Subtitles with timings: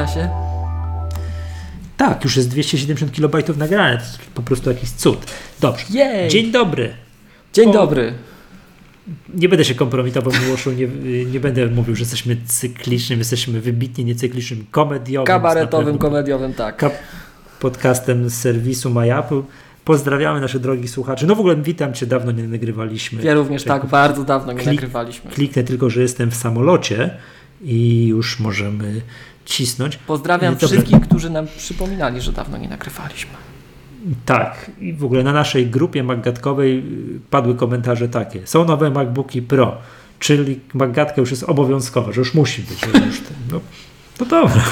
[0.00, 0.28] Odlicza się?
[1.96, 3.96] Tak, już jest 270 KB nagrane.
[3.96, 5.18] To jest po prostu jakiś cud.
[5.60, 5.84] Dobrze.
[5.90, 6.28] Jej.
[6.30, 6.92] Dzień dobry.
[7.52, 8.12] Dzień O, dobry.
[9.34, 10.88] Nie będę się kompromitował, Miłoszu, nie,
[11.24, 15.26] nie będę mówił, że jesteśmy cyklicznym, jesteśmy wybitnie niecyklicznym, komediowym.
[15.26, 16.84] Kabaretowym, komediowym, tak.
[17.60, 19.42] Podcastem z serwisu MyApple.
[19.84, 21.26] Pozdrawiamy naszych drogich słuchaczy.
[21.26, 23.22] No w ogóle witam Cię, dawno nie nagrywaliśmy.
[23.22, 25.30] Ja również tak, bardzo dawno nie Klik- nagrywaliśmy.
[25.30, 27.10] Kliknę tylko, że jestem w samolocie
[27.62, 29.00] i już możemy
[29.50, 29.96] cisnąć.
[29.96, 30.66] Pozdrawiam Dobrze.
[30.66, 33.32] wszystkich, którzy nam przypominali, że dawno nie nagrywaliśmy.
[34.24, 38.46] Tak, i w ogóle na naszej grupie MacGatkowej y, padły komentarze takie.
[38.46, 39.76] Są nowe MacBooki Pro,
[40.18, 42.82] czyli MacGatka już jest obowiązkowa, że już musi być.
[42.82, 43.20] Już
[43.52, 43.60] no,
[44.18, 44.62] to dobra.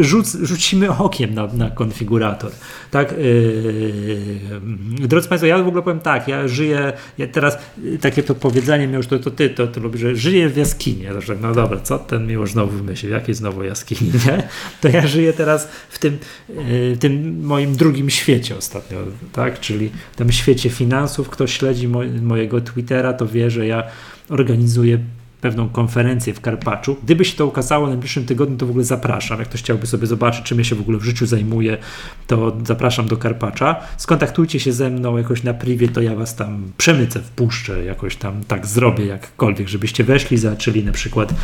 [0.00, 2.50] Rzuc, rzucimy okiem na, na konfigurator.
[2.90, 8.22] Tak, yy, drodzy Państwo, ja w ogóle powiem tak, ja żyję, ja teraz yy, takie
[8.22, 11.04] to powiedzenie miał, to, to ty, to, to lubisz, że żyję w jaskini.
[11.26, 14.48] Tak, no dobra, co ten miłość znowu wymyślił, jakie znowu jaskini, nie?
[14.80, 18.98] To ja żyję teraz w tym, yy, tym moim drugim świecie ostatnio,
[19.32, 21.28] tak, czyli w tym świecie finansów.
[21.28, 23.82] Kto śledzi moj, mojego Twittera, to wie, że ja
[24.28, 24.98] organizuję
[25.46, 26.96] pewną konferencję w Karpaczu.
[27.04, 29.38] Gdyby się to ukazało w najbliższym tygodniu, to w ogóle zapraszam.
[29.38, 31.78] Jak ktoś chciałby sobie zobaczyć, czym ja się w ogóle w życiu zajmuję,
[32.26, 33.76] to zapraszam do Karpacza.
[33.96, 38.44] Skontaktujcie się ze mną jakoś na privie, to ja was tam przemycę, wpuszczę, jakoś tam
[38.44, 41.34] tak zrobię jakkolwiek, żebyście weszli, zaczęli na przykład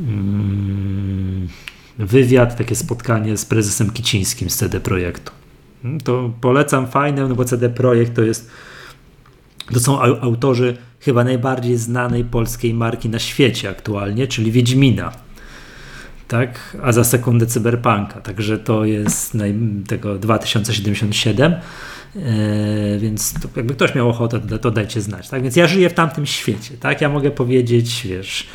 [0.00, 1.48] mm,
[1.98, 5.32] wywiad, takie spotkanie z prezesem Kicińskim z CD Projektu.
[5.84, 8.50] Mm, To polecam, fajne, no bo CD Projekt to jest
[9.74, 15.12] to są au- autorzy chyba najbardziej znanej polskiej marki na świecie aktualnie, czyli Wiedźmina.
[16.28, 18.20] Tak, a za sekundę Cyberpunka.
[18.20, 19.54] Także to jest naj,
[19.88, 21.52] tego 2077.
[21.52, 21.60] E,
[22.98, 25.28] więc to, jakby ktoś miał ochotę, to, to dajcie znać.
[25.28, 25.42] Tak?
[25.42, 26.76] Więc ja żyję w tamtym świecie.
[26.80, 27.00] Tak?
[27.00, 28.46] Ja mogę powiedzieć, wiesz,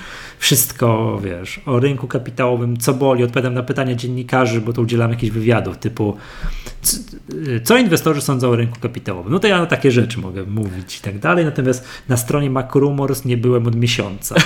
[0.47, 5.33] wszystko, wiesz, o rynku kapitałowym, co boli, odpowiadam na pytania dziennikarzy, bo to udzielam jakichś
[5.33, 6.17] wywiadów typu
[6.81, 6.97] c-
[7.63, 9.31] co inwestorzy sądzą o rynku kapitałowym.
[9.33, 13.25] No to ja na takie rzeczy mogę mówić i tak dalej, natomiast na stronie MacRumors
[13.25, 14.35] nie byłem od miesiąca.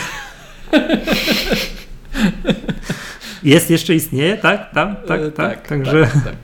[3.43, 4.71] Jest jeszcze istnieje, tak?
[4.73, 5.67] Tam, tak, E, tak.
[5.67, 6.35] Także tak, tak.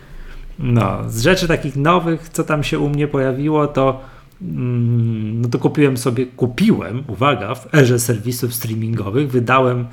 [0.58, 4.00] no, z rzeczy takich nowych, co tam się u mnie pojawiło, to
[4.42, 9.86] no to kupiłem sobie, kupiłem, uwaga, w erze serwisów streamingowych, wydałem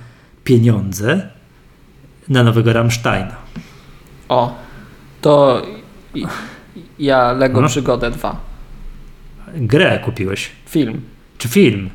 [0.43, 1.29] pieniądze
[2.29, 3.35] na nowego Rammsteina.
[4.29, 4.55] O,
[5.21, 5.61] to
[6.99, 7.67] ja Lego No.
[7.67, 8.39] Przygodę 2.
[9.55, 11.01] Grę kupiłeś, Film.
[11.37, 11.89] czy film?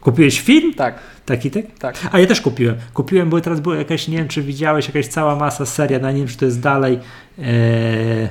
[0.00, 0.74] Kupiłeś film?
[0.74, 1.64] Tak, Taki tak?
[1.78, 1.96] tak.
[2.12, 2.76] A ja też kupiłem.
[2.94, 6.18] Kupiłem, bo teraz była jakaś, nie wiem czy widziałeś, jakaś cała masa seria, no nie
[6.18, 6.98] wiem czy to jest dalej
[7.38, 8.28] e,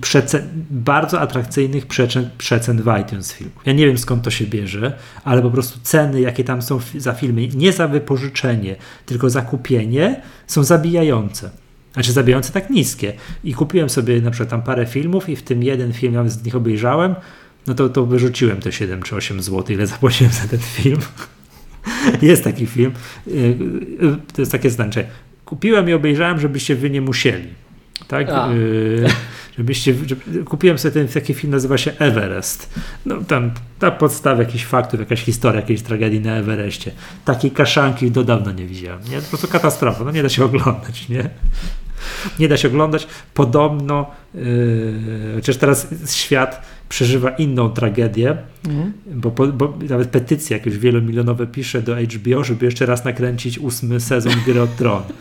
[0.00, 3.36] przece- bardzo atrakcyjnych przecen, przecen w iTunes.
[3.66, 7.12] Ja nie wiem skąd to się bierze, ale po prostu ceny, jakie tam są za
[7.12, 8.76] filmy, nie za wypożyczenie,
[9.06, 11.50] tylko za kupienie, są zabijające.
[11.92, 13.12] Znaczy zabijające tak niskie.
[13.44, 16.44] I kupiłem sobie na przykład tam parę filmów i w tym jeden film, ja z
[16.44, 17.14] nich obejrzałem,
[17.66, 20.98] no to, to wyrzuciłem te 7 czy 8 zł, ile zapłaciłem za ten film.
[22.22, 22.92] Jest taki film.
[23.26, 23.56] y, y,
[24.34, 25.08] To jest takie znaczenie.
[25.44, 27.48] Kupiłem i obejrzałem, żebyście wy nie musieli.
[28.10, 28.28] Tak?
[28.52, 29.06] Y,
[29.58, 32.74] Żebyście, żeby, kupiłem sobie ten taki film, nazywa się Everest.
[33.06, 33.50] No tam
[33.80, 36.90] na podstawie jakichś faktów, jakaś historia, jakiejś tragedii na Everestie.
[37.24, 39.00] Takiej kaszanki do dawna nie widziałem.
[39.10, 39.16] Nie?
[39.20, 40.04] Po prostu katastrofa.
[40.04, 41.30] No nie da się oglądać, nie?
[42.38, 43.06] Nie da się oglądać.
[43.34, 44.42] Podobno, yy,
[45.34, 48.36] chociaż teraz świat przeżywa inną tragedię,
[48.68, 48.92] Mhm.
[49.06, 54.32] bo, bo nawet petycje jakieś wielomilionowe pisze do HBO, żeby jeszcze raz nakręcić ósmy sezon
[54.46, 55.02] Gry o Tron.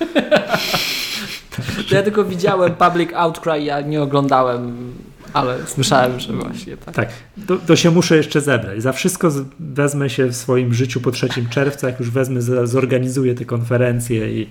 [1.91, 4.93] Ja tylko widziałem Public Outcry, ja nie oglądałem,
[5.33, 6.95] ale słyszałem, że właśnie tak.
[6.95, 7.09] Tak,
[7.47, 8.81] to, to się muszę jeszcze zebrać.
[8.81, 13.45] Za wszystko wezmę się w swoim życiu po 3 czerwca, jak już wezmę, zorganizuję te
[13.45, 14.47] konferencje i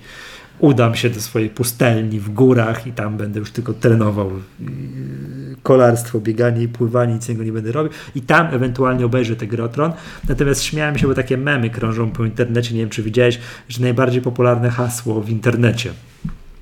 [0.59, 4.69] udam się do swojej pustelni w górach i tam będę już tylko trenował yy,
[5.63, 9.63] kolarstwo, bieganie i pływanie, nic innego nie będę robił i tam ewentualnie obejrzę tę grę
[9.63, 9.91] o Tron.
[10.29, 13.39] Natomiast śmiałem się, bo takie memy krążą po internecie, nie wiem czy widziałeś,
[13.69, 15.91] że najbardziej popularne hasło w internecie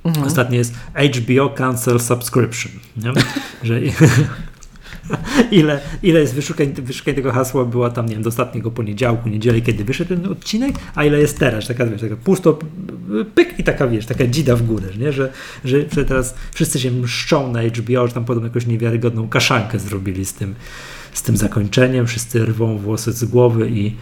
[0.07, 0.53] Mhm.
[0.53, 0.73] Jest
[1.17, 2.71] HBO Cancel Subscription.
[2.97, 3.11] Nie?
[3.63, 3.79] Że
[5.51, 9.61] ile, ile jest wyszukań, wyszukań tego hasła było tam, nie wiem, do ostatniego poniedziałku, niedzieli,
[9.61, 11.67] kiedy wyszedł ten odcinek, a ile jest teraz.
[11.67, 12.59] Taka, wiesz, taka pusto,
[13.35, 15.11] pyk i taka, wiesz, taka dzida w górę, nie?
[15.11, 15.31] Że,
[15.65, 20.25] że, że teraz wszyscy się mszczą na HBO, że tam podobno jakąś niewiarygodną kaszankę zrobili
[20.25, 20.55] z tym,
[21.13, 23.95] z tym zakończeniem, wszyscy rwą włosy z głowy i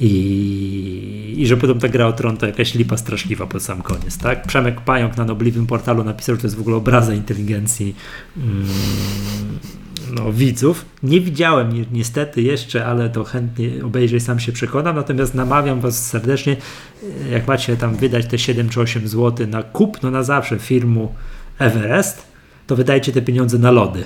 [0.00, 4.18] i, I że potem ta gra o tron to jakaś lipa straszliwa pod sam koniec,
[4.18, 4.46] tak?
[4.46, 7.96] Przemek Pająk na nobliwym portalu napisał, że to jest w ogóle obraza inteligencji
[8.36, 8.66] mm,
[10.14, 10.84] no, widzów.
[11.02, 14.96] Nie widziałem ni- niestety jeszcze, ale to chętnie obejrzę i sam się przekonam.
[14.96, 16.56] Natomiast namawiam Was serdecznie,
[17.30, 21.14] jak macie tam wydać te 7 czy 8 zł na kupno na zawsze filmu
[21.58, 22.26] Everest,
[22.66, 24.04] to wydajcie te pieniądze na lody.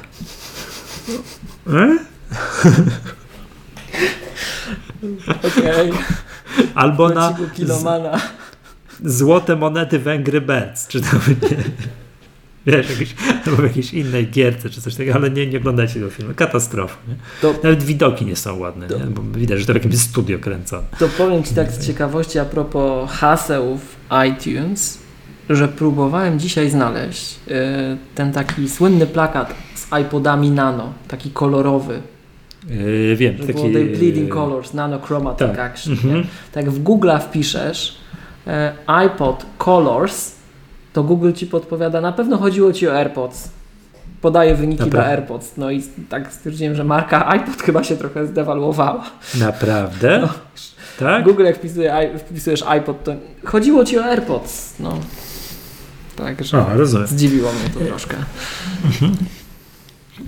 [1.72, 1.98] E?
[5.28, 5.90] Okej,
[6.74, 7.50] Albo na okay.
[7.54, 8.20] kilomana.
[9.04, 11.56] złote monety Węgry Birds, czy tam nie,
[12.66, 13.14] wiesz, jakieś,
[13.46, 16.34] albo w jakiejś innej gierce, czy coś takiego, ale nie, nie oglądajcie tego filmu.
[16.34, 16.96] Katastrofa.
[17.08, 17.14] Nie?
[17.40, 19.04] To, Nawet widoki nie są ładne, To- nie?
[19.04, 20.82] bo widać, że to w jakimś studio kręcone.
[20.98, 23.96] to powiem Ci tak z ciekawości a propos haseł w
[24.28, 24.98] iTunes,
[25.50, 27.52] że próbowałem dzisiaj znaleźć y,
[28.14, 32.02] ten taki słynny plakat z iPodami Nano, taki kolorowy,
[32.68, 33.52] Yy, wiem, że taki...
[33.52, 35.58] było The Bleeding Colors, Nano Chromatic tak.
[35.58, 35.92] Action.
[35.92, 36.14] Mhm.
[36.14, 36.24] nie?
[36.52, 37.98] Tak w Google'a wpiszesz
[38.46, 40.32] e, iPod Colors,
[40.92, 43.50] to Google Ci podpowiada, na pewno chodziło Ci o AirPods.
[44.20, 45.00] Podaje wyniki Dobra.
[45.00, 45.56] dla AirPods.
[45.56, 49.04] No i tak stwierdziłem, że marka iPod chyba się trochę zdewaluowała.
[49.38, 50.18] Naprawdę?
[50.18, 50.28] No.
[50.98, 51.24] Tak?
[51.24, 53.12] Google jak wpisuje, wpisujesz iPod, to
[53.44, 54.74] chodziło Ci o AirPods.
[54.80, 54.98] No.
[56.16, 57.06] Także O, rozumiem.
[57.06, 58.16] zdziwiło mnie to troszkę.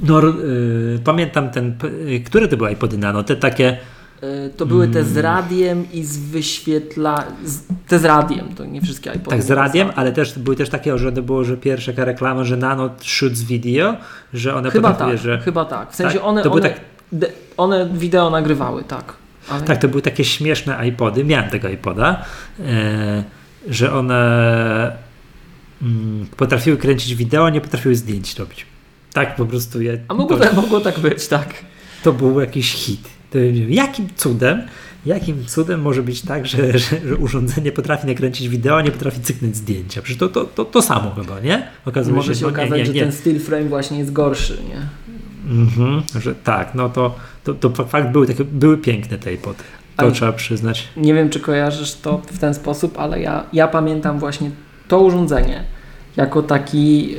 [0.03, 1.75] No, yy, pamiętam ten,
[2.07, 3.23] yy, które to były iPody Nano?
[3.23, 3.77] Te takie,
[4.23, 5.23] E, To były te z Mm.
[5.23, 7.25] radiem i z wyświetla...
[7.45, 9.31] Z, te z radiem, to nie wszystkie iPody.
[9.31, 12.45] tak z radiem, ale też były też takie, że to było, że pierwsza taka reklama,
[12.45, 13.97] że Nano shoots video,
[14.35, 15.39] że one Chyba tak, że...
[15.39, 15.93] chyba tak.
[15.93, 16.27] W sensie Tak?
[16.27, 16.81] one, one, tak-
[17.13, 17.27] de,
[17.57, 19.13] one wideo nagrywały, tak.
[19.51, 22.25] Ale Tak, to były takie śmieszne iPody, miałem tego iPoda,
[22.61, 23.25] e,
[23.69, 24.93] że one
[25.83, 28.67] mm, potrafiły kręcić wideo, nie potrafiły zdjęć robić.
[29.13, 29.83] Tak po prostu.
[29.83, 31.55] Ja, A mogło, to, tak, mogło tak być, tak.
[32.05, 33.09] to był jakiś hit.
[33.69, 34.63] Jakim cudem,
[35.07, 39.21] jakim cudem może być tak, że, że, że urządzenie potrafi nakręcić wideo, a nie potrafi
[39.21, 40.03] cyknąć zdjęcia?
[40.03, 41.67] Przecież to, to, to, to samo chyba, nie?
[41.87, 43.01] Okazuje Może się no, nie, okazać, nie, że nie.
[43.01, 44.81] ten still frame właśnie jest gorszy, nie?
[45.51, 47.15] Mhm, że tak, no to,
[47.45, 49.59] to, to fakt były, takie, były piękne te iPody.
[49.97, 50.89] To Ale- trzeba przyznać.
[50.97, 54.51] Nie wiem, czy kojarzysz to w ten sposób, ale ja, ja pamiętam właśnie
[54.89, 55.65] to urządzenie
[56.17, 57.15] jako taki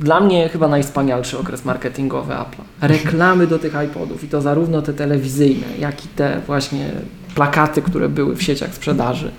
[0.00, 2.62] dla mnie chyba najwspanialszy okres marketingowy Apple'a.
[2.80, 6.90] Reklamy do tych iPodów i to zarówno te telewizyjne, jak i te właśnie
[7.34, 9.30] plakaty, które były w sieciach sprzedaży.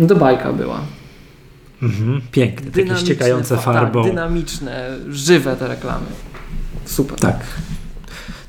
[0.00, 0.80] No to bajka była.
[1.82, 4.02] Mhm, piękne, takie ściekające fa- farbą.
[4.02, 6.06] Tak, dynamiczne, żywe te reklamy.
[6.84, 7.18] Super.
[7.18, 7.40] Tak.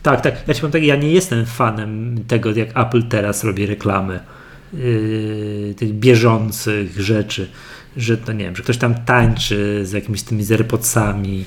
[0.04, 0.33] Tak, tak.
[0.48, 4.19] Ja ci powiem tak, ja nie jestem fanem tego, jak Apple teraz robi reklamy
[4.74, 7.50] yy, tych bieżących rzeczy,
[7.98, 11.46] że to nie wiem, że ktoś tam tańczy z jakimiś tymi z AirPodsami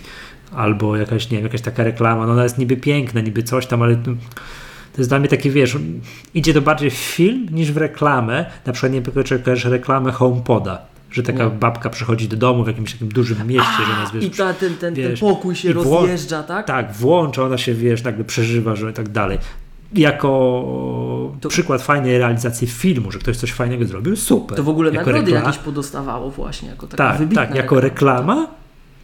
[0.52, 3.82] albo jakaś, nie wiem, jakaś taka reklama, no ona jest niby piękna, niby coś tam,
[3.82, 4.10] ale to,
[4.98, 5.76] jest dla mnie takie, wiesz,
[6.34, 8.50] idzie to bardziej w film niż w reklamę.
[8.66, 12.66] Na przykład nie wiem, czy kojarzysz reklamę HomePoda, że taka babka przychodzi do domu w
[12.66, 15.56] jakimś takim dużym mieście, że ona jest, wiesz, I ta, ten, ten, ten wiesz, pokój
[15.56, 16.66] się rozjeżdża, tak?
[16.66, 19.38] tak, włącza, ona się, wiesz, nagle przeżywa, że i tak dalej.
[19.94, 20.28] Jako
[21.40, 24.56] To- przykład fajnej realizacji filmu, że ktoś coś fajnego zrobił, super.
[24.56, 28.46] To w ogóle jako nagrody jakieś podostawało właśnie, jako taka Tak, tak, jako reklama?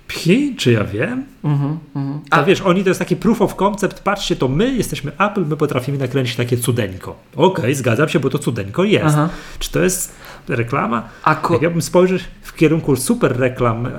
[0.09, 1.25] Pchi, czy ja wiem?
[1.45, 2.21] Mhm, mhm.
[2.31, 5.45] A A wiesz, oni to jest taki proof of concept, patrzcie, to my jesteśmy Apple,
[5.47, 7.17] my potrafimy nakręcić takie cudeńko.
[7.37, 9.07] Okej, zgadzam się, bo to cudeńko jest.
[9.07, 9.29] Aha.
[9.59, 10.15] Czy to jest
[10.49, 11.03] reklama?
[11.23, 13.91] A ko- Jak ja bym spojrzeć w kierunku super reklam e,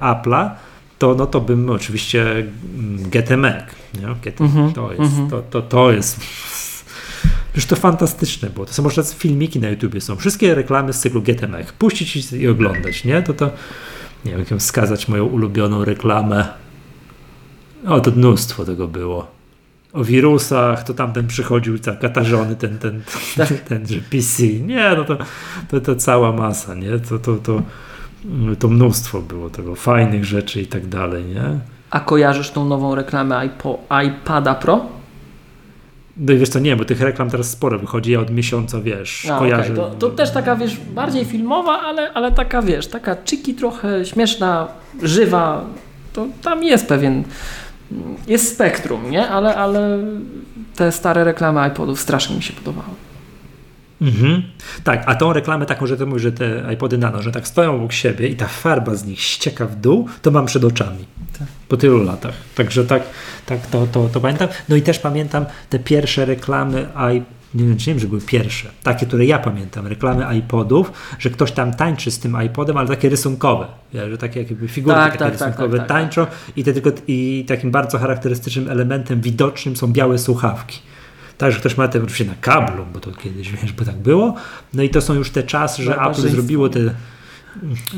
[0.00, 0.50] Apple'a,
[0.98, 3.64] to no to bym oczywiście mm, Get a Mac.
[3.94, 4.14] Nie?
[4.22, 5.30] Get, Mhm, to, jest, mhm.
[5.30, 6.20] to, to, to jest.
[7.56, 8.66] Już to fantastyczne było.
[8.66, 10.16] To są może filmiki na YouTubie są.
[10.16, 11.72] Wszystkie reklamy z cyklu Mac.
[11.72, 13.22] Puścić i oglądać, nie?
[13.22, 13.50] To to
[14.24, 16.48] nie wiem, jak ją wskazać moją ulubioną reklamę.
[17.86, 19.30] O, to mnóstwo tego było.
[19.92, 23.02] O wirusach, to tamten przychodził tak katarzony, ten, ten,
[23.36, 23.48] Tak.
[23.48, 24.42] ten, ten, że PC.
[24.46, 25.18] Nie, no to,
[25.70, 26.98] to, to cała masa, nie?
[26.98, 27.62] To, to, to,
[28.58, 31.58] to mnóstwo było tego, fajnych rzeczy i tak dalej, nie?
[31.90, 34.86] A kojarzysz tą nową reklamę iPo, iPada Pro?
[36.16, 39.26] No i wiesz co, nie, bo tych reklam teraz sporo wychodzi, ja od miesiąca, wiesz,
[39.30, 39.72] A, kojarzę.
[39.72, 39.76] okej.
[39.76, 44.68] to, to też taka, wiesz, bardziej filmowa, ale, ale taka, wiesz, taka czyki trochę śmieszna,
[45.02, 45.64] żywa.
[46.12, 47.24] To tam jest pewien,
[48.26, 49.28] jest spektrum, nie?
[49.28, 49.98] Ale, ale
[50.76, 52.88] te stare reklamy iPodów strasznie mi się podobały.
[54.00, 54.42] Mhm.
[54.84, 57.74] Tak, a tą reklamę taką, że to mówisz, że te iPody Nano, że tak stoją
[57.74, 61.04] obok siebie i ta farba z nich ścieka w dół, to mam przed oczami.
[61.38, 61.48] Tak.
[61.68, 62.34] Po tylu latach.
[62.54, 63.02] Także tak,
[63.46, 64.48] tak to, to, to pamiętam.
[64.68, 67.22] No i też pamiętam te pierwsze reklamy i
[67.54, 71.30] nie wiem, czy nie wiem, że były pierwsze, takie, które ja pamiętam, reklamy iPodów, że
[71.30, 75.24] ktoś tam tańczy z tym iPodem, ale takie rysunkowe, że takie jakby figurki Tak, takie
[75.24, 76.26] tak, tak, rysunkowe tak, tak, tańczą
[76.56, 80.80] i, te tylko, i takim bardzo charakterystycznym elementem widocznym są białe słuchawki.
[81.38, 84.34] Tak, że ktoś ma te oczywiście na kablu, bo to kiedyś, wiesz, bo tak było.
[84.74, 86.80] No i to są już te czasy, że Apple zrobiło te,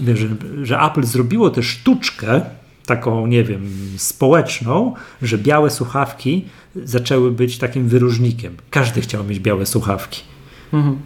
[0.02, 0.28] wiesz, że,
[0.62, 2.40] że Apple zrobiło tę sztuczkę
[2.86, 6.44] taką, nie wiem, społeczną, że białe słuchawki
[6.76, 8.56] zaczęły być takim wyróżnikiem.
[8.70, 10.22] Każdy chciał mieć białe słuchawki.
[10.72, 10.98] Mhm.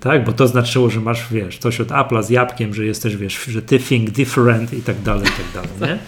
[0.00, 3.44] Tak, bo to znaczyło, że masz, wiesz, coś od Apple'a z jabłkiem, że jesteś, wiesz,
[3.44, 5.98] że ty think different i tak dalej, i tak dalej, nie?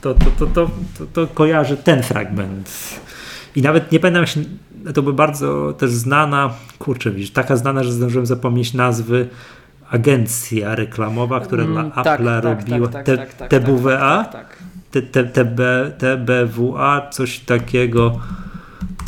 [0.00, 2.70] To, to, to, to, to, to kojarzy ten fragment.
[3.56, 4.40] I nawet nie pamiętam się,
[4.94, 9.28] to by bardzo też znana, kurczę, widzisz, taka znana, że zdążyłem zapomnieć nazwy,
[9.90, 14.32] agencja reklamowa, która Mm, dla tak, Apple'a tak, robiła tak, te- tak, tak, TBWA, Tak,
[14.32, 14.56] tak.
[14.90, 15.60] T- T- TB,
[15.98, 18.20] TBWA, coś takiego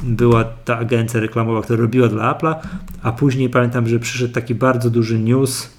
[0.02, 2.54] była ta agencja reklamowa, która robiła dla Apple'a,
[3.02, 5.70] a później pamiętam, że przyszedł taki bardzo duży news,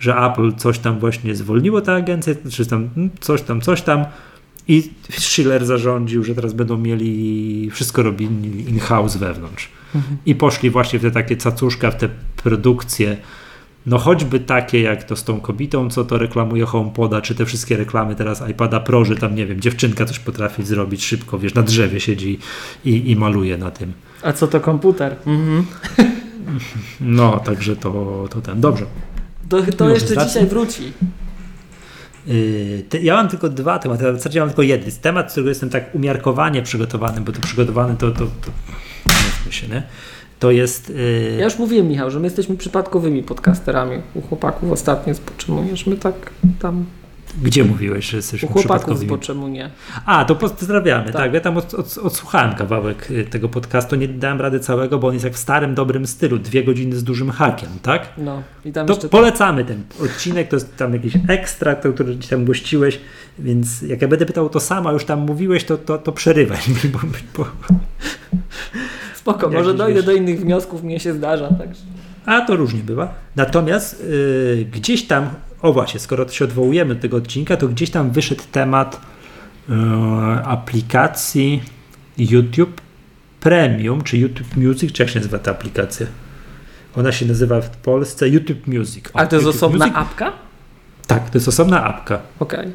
[0.00, 4.04] że Apple coś tam właśnie zwolniło tę agencję, czy tam mm, coś tam, coś tam
[4.70, 9.68] i Schiller zarządził, że teraz będą mieli wszystko robili in-house wewnątrz.
[9.94, 10.16] Mhm.
[10.26, 12.08] I poszli właśnie w te takie cacuszka, w te
[12.42, 13.16] produkcje,
[13.86, 17.76] no choćby takie jak to z tą kobietą, co to reklamuje HomePoda, czy te wszystkie
[17.76, 21.62] reklamy teraz iPada Pro, że tam, nie wiem, dziewczynka coś potrafi zrobić szybko, wiesz, na
[21.62, 22.38] drzewie siedzi
[22.84, 23.92] i, i maluje na tym.
[24.22, 25.16] A co to komputer?
[25.26, 25.66] Mhm.
[27.00, 28.60] No, także to, to ten.
[28.60, 28.86] Dobrze.
[29.48, 30.28] To, to Już jeszcze zacznę?
[30.28, 30.82] dzisiaj wróci.
[32.26, 34.90] Yy, ja mam tylko dwa tematy, w zasadzie mam tylko jeden.
[35.02, 38.26] Temat, którego jestem tak umiarkowanie przygotowany, bo to przygotowany to, to,
[39.44, 39.82] to się, nie?
[40.38, 40.90] To jest...
[40.90, 43.96] Yy, Ja już mówiłem, Michał, że my jesteśmy przypadkowymi podcasterami.
[44.14, 45.86] U chłopaków ostatnio z Poczemujesz.
[45.86, 46.14] My tak
[46.58, 46.84] tam.
[47.42, 49.08] Gdzie mówiłeś, że U jesteśmy chłopaków przypadkowymi?
[49.08, 49.70] Poczemu nie.
[50.06, 51.04] A, to pozdrawiamy.
[51.04, 51.34] Tak, Tak.
[51.34, 55.12] ja tam od, od, odsłuchałem kawałek y, tego podcastu, nie dałem rady całego, bo on
[55.14, 56.38] jest jak w starym, dobrym stylu.
[56.38, 58.08] Dwie godziny z dużym hakiem, tak?
[58.18, 59.08] No i tam To jeszcze.
[59.08, 63.00] polecamy ten odcinek, to jest tam jakiś ekstrakt, który gdzieś tam gościłeś,
[63.38, 66.58] więc jak ja będę pytał to samo, a już tam mówiłeś, to, to, to przerywaj
[66.68, 66.98] mi, bo,
[67.36, 67.46] bo,
[69.14, 71.48] Spoko, jakiś, może dojdę wiesz- do innych wniosków, mnie się zdarza.
[71.48, 71.80] Także.
[72.26, 73.14] A to różnie bywa.
[73.36, 75.30] Natomiast y, gdzieś tam,
[75.62, 79.00] o właśnie, skoro się odwołujemy do tego odcinka, to gdzieś tam wyszedł temat
[79.68, 79.72] y,
[80.44, 81.62] aplikacji
[82.18, 82.80] YouTube
[83.40, 86.06] Premium, czy YouTube Music, czy jak się nazywa ta aplikacja?
[86.96, 89.06] Ona się nazywa w Polsce YouTube Music.
[89.06, 89.98] O, Ale to jest YouTube osobna Music?
[89.98, 90.32] apka?
[91.06, 92.20] Tak, to jest osobna apka.
[92.38, 92.72] Okej.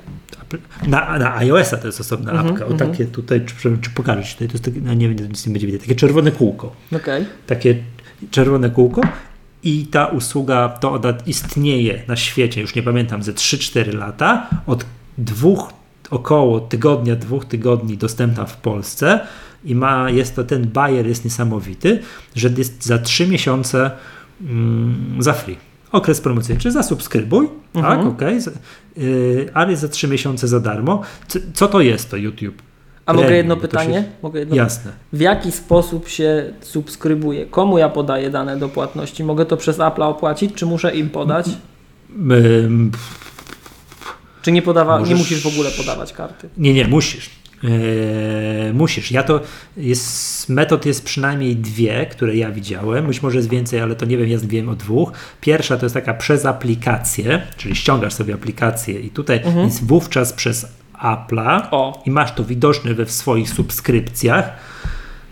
[0.87, 2.65] Na, na iOS-a to jest osobna Mhm, apka.
[2.65, 2.91] O mhm.
[2.91, 5.53] takie tutaj, czy, czy pokażę ci tutaj, to jest takie, no nie wiem, nic nie
[5.53, 6.75] będzie widać, takie czerwone kółko.
[6.95, 7.25] Okej.
[7.47, 7.75] takie
[8.31, 9.01] czerwone kółko
[9.65, 14.85] i ta usługa to istnieje na świecie, już nie pamiętam, ze 3-4 lata, od
[15.17, 15.73] dwóch,
[16.09, 19.19] około tygodnia, dwóch tygodni dostępna w Polsce
[19.65, 21.99] i ma, jest to, ten bajer jest niesamowity,
[22.35, 23.91] że jest za 3 miesiące
[24.41, 25.57] mm, za free.
[25.91, 28.07] Okres promocyjny, czy zasubskrybuj, tak, Mhm.
[28.07, 28.59] okej, z-
[28.97, 31.01] yy, ale jest za 3 miesiące za darmo.
[31.27, 32.61] Co, co to jest to YouTube?
[33.05, 33.93] A mogę Premium, jedno bo to pytanie?
[33.93, 34.91] się- Mogę jedno Jasne.
[35.13, 37.45] W jaki sposób się subskrybuje?
[37.45, 39.23] Komu ja podaję dane do płatności?
[39.23, 41.45] Mogę to przez Apple'a opłacić, czy muszę im podać?
[44.41, 46.49] Czy nie, podawa- nie Możesz- musisz w ogóle podawać karty?
[46.57, 47.29] Nie, nie, musisz.
[47.63, 49.11] Eee, musisz.
[49.11, 49.39] Ja to
[49.77, 53.07] jest, metod jest przynajmniej dwie, które ja widziałem.
[53.07, 55.11] Być może jest więcej, ale to nie wiem, ja wiem o dwóch.
[55.41, 59.69] Pierwsza to jest taka przez aplikację, czyli ściągasz sobie aplikację i tutaj Mhm.
[59.81, 60.65] wówczas przez
[61.01, 64.53] Apple'a O, i masz to widoczne we swoich subskrypcjach.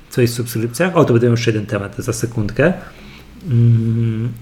[0.10, 0.98] Co jest w subskrypcjach?
[0.98, 2.74] O, to będę jeszcze jeden temat za sekundkę.
[3.48, 4.34] Mm,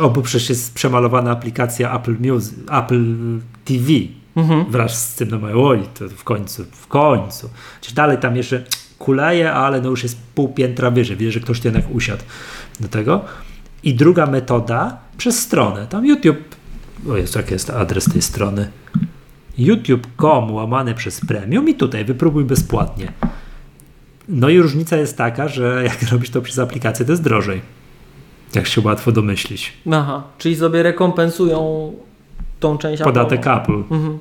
[0.00, 3.04] o, bo przecież jest przemalowana aplikacja Apple Music, Apple
[3.64, 3.88] TV
[4.36, 4.70] mhm.
[4.70, 7.50] wraz z tym, no mają, oj, to w końcu, w końcu.
[7.80, 8.64] Czy dalej tam jeszcze
[8.98, 11.16] kuleje, ale no już jest pół piętra wyżej.
[11.16, 12.22] Widzę, że ktoś tu jednak usiadł
[12.80, 13.24] do tego.
[13.82, 15.86] I druga metoda przez stronę.
[15.86, 16.56] Tam YouTube,
[17.10, 18.70] o jest, jaki jest adres tej strony?
[19.58, 23.12] youtube.com łamane przez premium i tutaj wypróbuj bezpłatnie.
[24.28, 27.60] No i różnica jest taka, że jak robisz to przez aplikację, to jest drożej.
[28.54, 29.72] Jak się łatwo domyślić.
[29.92, 31.92] Aha, czyli sobie rekompensują
[32.60, 33.62] tą część Podatek Apple'ową.
[33.62, 33.94] Apple.
[33.94, 34.18] Mhm.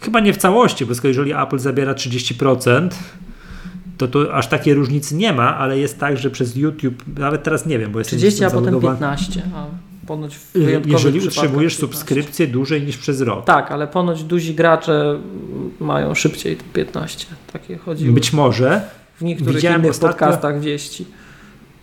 [0.00, 2.88] Chyba nie w całości, bo skoro jeżeli Apple zabiera 30%,
[3.98, 7.66] to tu aż takiej różnicy nie ma, ale jest tak, że przez YouTube, nawet teraz
[7.66, 8.98] nie wiem, bo jestem 30, a potem zalogowany.
[8.98, 9.42] 15.
[9.54, 9.66] A
[10.08, 11.80] ponoć w wyjątkowych Jeżeli utrzymujesz 15.
[11.80, 13.44] subskrypcję dłużej niż przez rok.
[13.44, 15.18] Tak, ale ponoć duzi gracze
[15.80, 17.26] mają szybciej te 15.
[17.52, 18.80] Takie chodziły Być może
[19.16, 21.04] w niektórych widziałem innych ostatnio- podcastach wieści.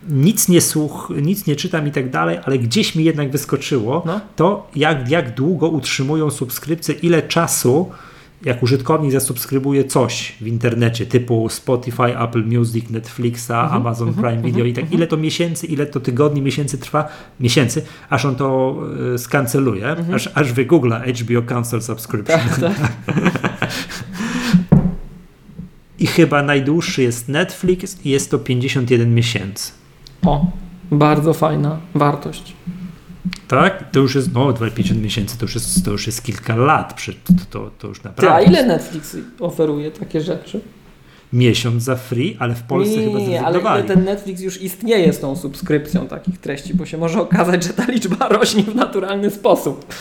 [0.08, 4.20] nic nie słuch, nic nie czytam i tak dalej, ale gdzieś mi jednak wyskoczyło No.
[4.36, 7.90] to, jak, jak długo utrzymują subskrypcję, ile czasu,
[8.44, 14.64] jak użytkownik zasubskrybuje coś w internecie, typu Spotify, Apple Music, Netflixa, Mhm, Amazon Prime Video
[14.64, 17.08] i tak, ile to miesięcy, ile to tygodni, miesięcy trwa,
[17.40, 18.76] miesięcy, aż on to
[19.14, 22.40] y, skanceluje, aż, aż wygoogla HBO Cancel Subscription.
[22.40, 22.74] Mhm.
[22.74, 23.70] Tak, tak.
[25.98, 29.72] I chyba najdłuższy jest Netflix i jest to 51 miesięcy.
[30.24, 30.46] O,
[30.90, 32.56] bardzo fajna wartość.
[33.48, 33.90] Tak?
[33.90, 36.94] To już jest, no 50 miesięcy to już jest, to już jest kilka lat.
[36.94, 37.16] Przed,
[37.50, 38.34] to, to, już naprawdę.
[38.34, 40.60] a ile Netflix oferuje takie rzeczy?
[41.32, 44.62] Miesiąc za free, ale w Polsce nie, chyba nie, nie, ale ile ten Netflix już
[44.62, 48.74] istnieje z tą subskrypcją takich treści, bo się może okazać, że ta liczba rośnie w
[48.74, 49.94] naturalny sposób.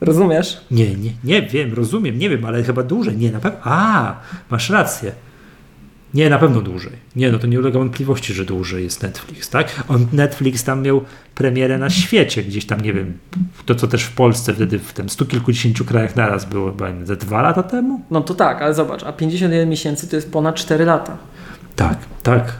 [0.00, 0.60] Rozumiesz?
[0.70, 3.16] Nie, nie, nie wiem, rozumiem, nie wiem, ale chyba dłużej.
[3.16, 3.58] Nie, na pewno.
[3.62, 4.16] A,
[4.50, 5.12] masz rację.
[6.14, 6.92] Nie, na pewno dłużej.
[7.16, 9.82] Nie, no to nie ulega wątpliwości, że dłużej jest Netflix, tak?
[9.88, 11.00] On, Netflix tam miał
[11.34, 13.18] premierę na świecie, gdzieś tam, nie wiem,
[13.66, 17.16] to co też w Polsce wtedy w tym stu kilkudziesięciu krajach naraz było chyba ze
[17.16, 18.00] dwa lata temu?
[18.10, 21.16] No to tak, ale zobacz, a 51 miesięcy to jest ponad 4 lata.
[21.76, 22.58] Tak, tak.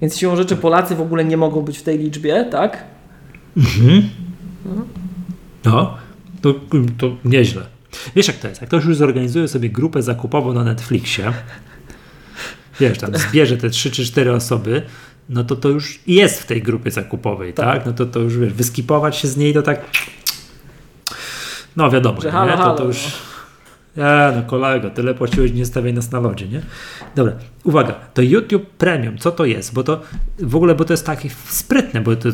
[0.00, 2.84] Więc siłą rzeczy Polacy w ogóle nie mogą być w tej liczbie, tak?
[5.64, 5.94] No,
[6.42, 6.54] to,
[6.98, 7.62] to nieźle.
[8.16, 8.60] Wiesz jak to jest?
[8.60, 11.32] Jak ktoś już zorganizuje sobie grupę zakupową na Netflixie,
[12.80, 14.82] wiesz, tam zbierze te 3 czy 4 osoby,
[15.28, 17.66] no to to już jest w tej grupie zakupowej, tak?
[17.74, 17.86] Tak.
[17.86, 19.80] No to to już, wiesz, wyskipować się z niej to tak...
[21.76, 22.32] No wiadomo, Że nie?
[22.32, 23.12] halo, to, halo, to już...
[23.96, 26.62] Ja, no kolego, tyle płaciłeś, nie stawiaj nas na lodzie, nie?
[27.16, 27.32] Dobra,
[27.64, 29.74] uwaga, to YouTube Premium, co to jest?
[29.74, 30.00] Bo to
[30.38, 32.28] w ogóle, bo to jest takie sprytne, bo to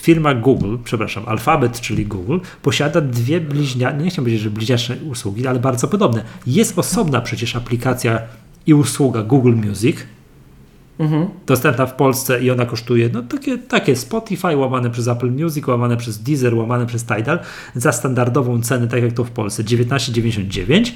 [0.00, 5.46] firma Google, przepraszam, Alphabet, czyli Google, posiada dwie bliźniacze, nie chciałbym powiedzieć, że bliźniacze usługi,
[5.46, 6.24] ale bardzo podobne.
[6.46, 8.22] Jest osobna przecież aplikacja
[8.66, 9.96] i usługa Google Music,
[10.98, 11.26] Mhm.
[11.46, 15.96] dostępna w Polsce i ona kosztuje no takie, takie Spotify łamane przez Apple Music, łamane
[15.96, 17.38] przez Deezer, łamane przez Tidal
[17.74, 20.92] za standardową cenę, tak jak to w Polsce, 19,99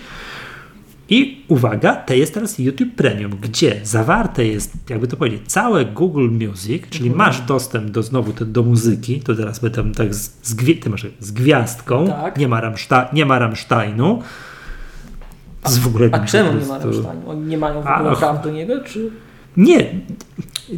[1.08, 6.28] i uwaga, to jest teraz YouTube Premium, gdzie zawarte jest, jakby to powiedzieć, całe Google
[6.30, 7.18] Music, czyli Mhm.
[7.28, 10.90] masz dostęp do znowu te, do muzyki, to teraz by tam tak z, z, ty
[10.90, 12.38] masz, z gwiazdką, Tak.
[12.38, 14.22] nie, ma Rammsta- nie ma Rammsteinu.
[15.66, 17.30] Z w ogóle A czemu nie ma Rammsteinu?
[17.30, 19.10] Oni nie mają w A, ogóle praw do niego, czy...
[19.56, 19.94] Nie,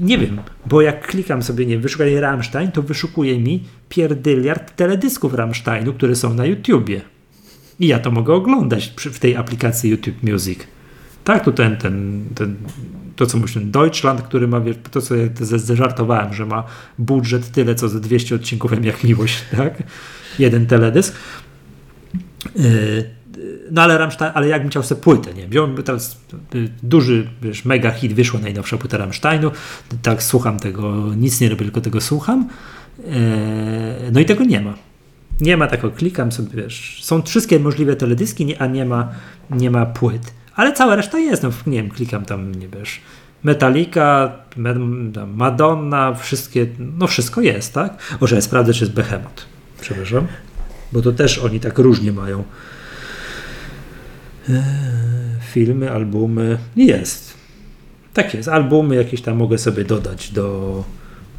[0.01, 5.93] nie wiem, bo jak klikam sobie, nie wyszukaj Rammstein, to wyszukuje mi pierdyliard teledysków Rammsteinu,
[5.93, 7.01] które są na YouTubie.
[7.81, 10.59] I ja to mogę oglądać przy, w tej aplikacji YouTube Music.
[11.25, 12.57] Tak, tu ten, ten, ten
[13.19, 16.65] to co myślę, Deutschland, który ma, wiesz, to co ja zażartowałem, że ma
[16.99, 19.83] budżet tyle, co ze 200 odcinków M jak miłość, tak?
[20.39, 21.15] Jeden teledysk.
[22.57, 23.18] Yy,
[23.71, 25.49] no ale Rammstein, ale jakbym chciał sobie płytę, nie?
[25.49, 26.21] Wziąłem teraz
[26.55, 29.51] y, duży, wiesz, mega hit, wyszła najnowsza płyta Rammsteinu,
[30.03, 32.49] tak słucham tego, nic nie robię, tylko tego słucham.
[32.99, 33.13] Yy,
[34.13, 34.75] no i tego nie ma.
[35.41, 39.09] Nie ma tego, klikam sobie, wiesz, są wszystkie możliwe teledyski, a nie ma,
[39.51, 40.35] nie ma płyt.
[40.55, 43.01] Ale cała reszta jest, no nie wiem, klikam tam, nie wiesz,
[43.43, 44.33] Metallica,
[45.27, 48.19] Madonna, wszystkie, no wszystko jest, tak?
[48.21, 49.47] O, że ja sprawdzę, czy jest Behemoth.
[49.81, 50.27] Przepraszam.
[50.93, 52.45] Bo to też oni tak różnie mają.
[54.49, 54.55] Eee,
[55.53, 56.59] filmy, albumy.
[56.77, 57.35] Jest.
[58.15, 58.49] Tak jest.
[58.49, 60.85] Albumy jakieś tam mogę sobie dodać do,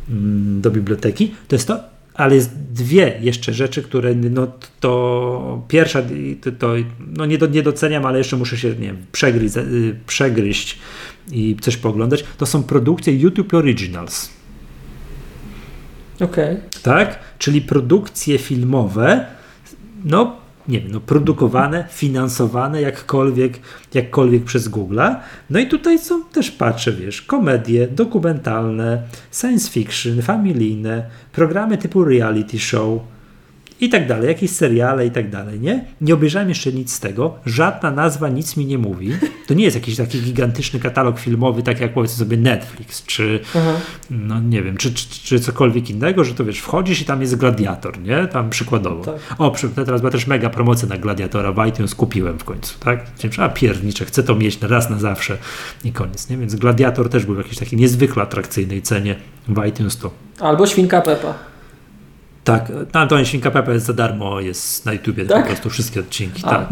[0.10, 1.36] mm, do biblioteki.
[1.48, 1.80] To jest to.
[2.14, 4.48] Ale jest dwie jeszcze rzeczy, które no
[4.80, 6.02] to pierwsza
[6.42, 6.74] to, to
[7.08, 10.80] no nie, do, nie doceniam, ale jeszcze muszę się nie wiem, przegryźć, y, przegryźć
[11.32, 12.26] i coś pooglądać.
[12.38, 14.30] To są produkcje YouTube Originals
[16.20, 16.58] Okej.
[16.84, 17.20] tak?
[17.38, 19.26] Czyli produkcje filmowe,
[20.06, 20.38] no
[20.70, 23.60] nie wiem, no produkowane, finansowane jakkolwiek,
[23.94, 25.16] jakkolwiek przez Google'a.
[25.50, 32.60] No i tutaj są też patrzę, wiesz, komedie, dokumentalne, science fiction, familijne, programy typu reality
[32.60, 33.00] show
[33.82, 35.86] i tak dalej, jakieś seriale i tak dalej, nie?
[36.02, 39.12] Nie obejrzałem jeszcze nic z tego, żadna nazwa nic mi nie mówi.
[39.48, 43.74] To nie jest jakiś taki gigantyczny katalog filmowy, tak jak powiedzmy sobie Netflix, czy Aha.
[44.10, 47.36] no nie wiem, czy, czy, czy cokolwiek innego, że to wiesz, wchodzisz i tam jest
[47.36, 48.28] gladiator, nie?
[48.28, 49.04] Tam przykładowo.
[49.04, 49.16] Tak.
[49.38, 53.06] O, przy, teraz była też mega promocja na gladiatora w iTunes, kupiłem w końcu, tak?
[53.38, 55.38] A pierniczę, chcę to mieć raz na zawsze
[55.84, 56.38] i koniec, nie?
[56.38, 59.16] Więc gladiator też był w jakiejś takiej niezwykle atrakcyjnej cenie
[59.48, 60.12] w iTunes to.
[60.40, 61.50] Albo Świnka Pepa.
[62.50, 65.42] Tak, no, ale to nie Świnka Pepa jest za darmo, jest na YouTubie Tak?
[65.44, 66.50] po prostu wszystkie odcinki, A.
[66.50, 66.70] tak.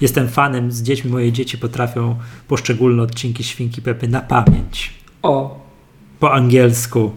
[0.00, 2.16] Jestem fanem z dziećmi, moje dzieci potrafią
[2.48, 4.94] poszczególne odcinki Świnki Pepy na pamięć.
[5.22, 5.60] O,
[6.20, 7.12] Po angielsku,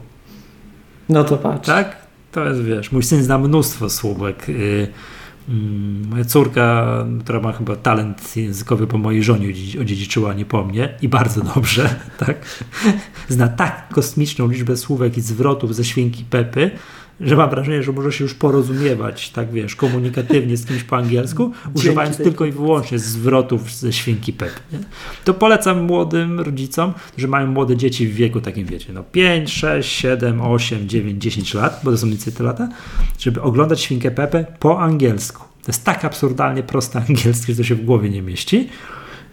[1.10, 1.67] no to patrz.
[1.67, 1.96] Tak?
[2.32, 4.50] To jest, wiesz, mój syn zna mnóstwo słówek.
[4.50, 4.88] Y,
[5.50, 6.88] mm, moja córka,
[7.24, 11.41] która ma chyba talent językowy po mojej żonie odziedzi- odziedziczyła, nie po mnie i bardzo
[11.41, 12.36] dobrze, tak?
[13.30, 16.72] Zna tak kosmiczną liczbę słówek i zwrotów ze świnki Pepy,
[17.21, 21.52] że mam wrażenie, że może się już porozumiewać, tak wiesz, komunikatywnie z kimś po angielsku,
[21.73, 24.60] używając tylko i wyłącznie zwrotów ze świnki Pepy.
[24.71, 24.80] Nie?
[25.23, 29.91] To polecam młodym rodzicom, że mają młode dzieci w wieku takim, wiecie, no 5, 6,
[29.91, 32.69] 7, 8, 9, 10 lat, bo to są więcej te lata,
[33.19, 35.43] żeby oglądać świnkę Pepę po angielsku.
[35.63, 38.69] To jest tak absurdalnie proste angielskie, że to się w głowie nie mieści.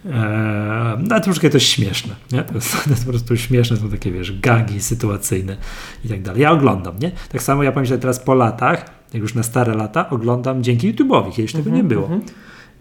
[0.05, 2.15] Eee, no troszkę to jest śmieszne.
[2.31, 2.43] Nie?
[2.43, 5.57] To, jest, to jest po prostu śmieszne, są takie wiesz, gagi sytuacyjne
[6.05, 6.41] i tak dalej.
[6.41, 7.11] Ja oglądam, nie?
[7.31, 11.31] Tak samo ja pomyślę teraz po latach, jak już na stare lata, oglądam dzięki YouTube'owi,
[11.31, 12.09] kiedyś tego nie było.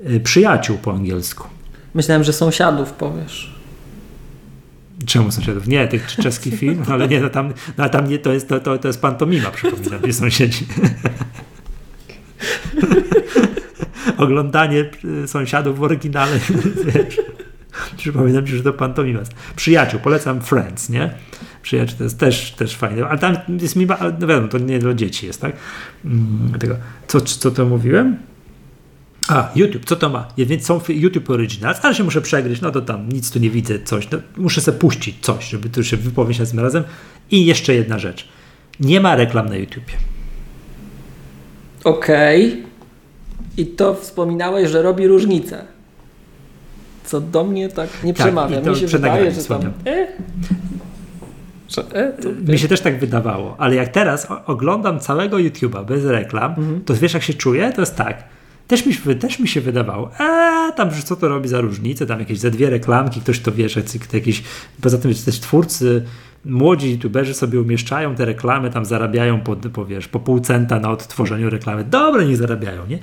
[0.06, 1.48] Eee, Przyjaciół po angielsku.
[1.94, 3.54] Myślałem, że sąsiadów powiesz.
[5.06, 5.66] Czemu sąsiadów?
[5.66, 8.78] Nie, tych czeski film, ale nie, no tam, no, tam nie, to jest, to, to,
[8.78, 10.66] to jest pantomima, przypominam, nie sąsiedzi.
[14.20, 14.90] Oglądanie
[15.24, 16.38] y, sąsiadów w oryginale,
[17.96, 19.20] przypominam ci, że to pantomima.
[19.56, 21.14] Przyjaciół, polecam Friends, nie?
[21.62, 24.94] Przyjaciół to jest też, też fajne, ale tam jest mima, no wiadomo, to nie dla
[24.94, 25.52] dzieci jest, tak?
[26.04, 26.76] Mm, tego.
[27.06, 28.16] Co, co to mówiłem?
[29.28, 30.28] A, YouTube, co to ma?
[30.38, 33.78] Więc są YouTube Originals, ale się muszę przegryźć, no to tam nic tu nie widzę,
[33.78, 34.10] coś.
[34.10, 36.84] No, muszę sobie puścić coś, żeby tu się wypowiedzieć tym razem.
[37.30, 38.28] I jeszcze jedna rzecz.
[38.80, 39.92] Nie ma reklam na YouTubie.
[41.84, 42.48] Okej.
[42.48, 42.69] Okay.
[43.56, 45.64] I to wspominałeś, że robi różnicę.
[47.04, 48.60] Co do mnie tak nie tak, przemawia.
[48.60, 49.62] Mi się wydaje, że tam...
[49.86, 50.06] E?
[51.68, 52.28] Że, e, to...
[52.52, 56.80] Mi się też tak wydawało, ale jak teraz oglądam całego YouTube'a bez reklam, mhm.
[56.84, 57.72] to wiesz jak się czuję?
[57.72, 58.24] To jest tak
[58.70, 62.20] też mi, też mi się wydawało, a tam, że co to robi za różnicę, tam
[62.20, 63.78] jakieś ze dwie reklamki, ktoś to wiesz,
[64.12, 64.42] jakieś,
[64.80, 66.04] poza tym też twórcy,
[66.44, 70.90] młodzi youtuberzy sobie umieszczają te reklamy, tam zarabiają po, po, wiesz, po pół centa na
[70.90, 71.84] odtworzeniu reklamy.
[71.84, 72.98] Dobre nie zarabiają, nie?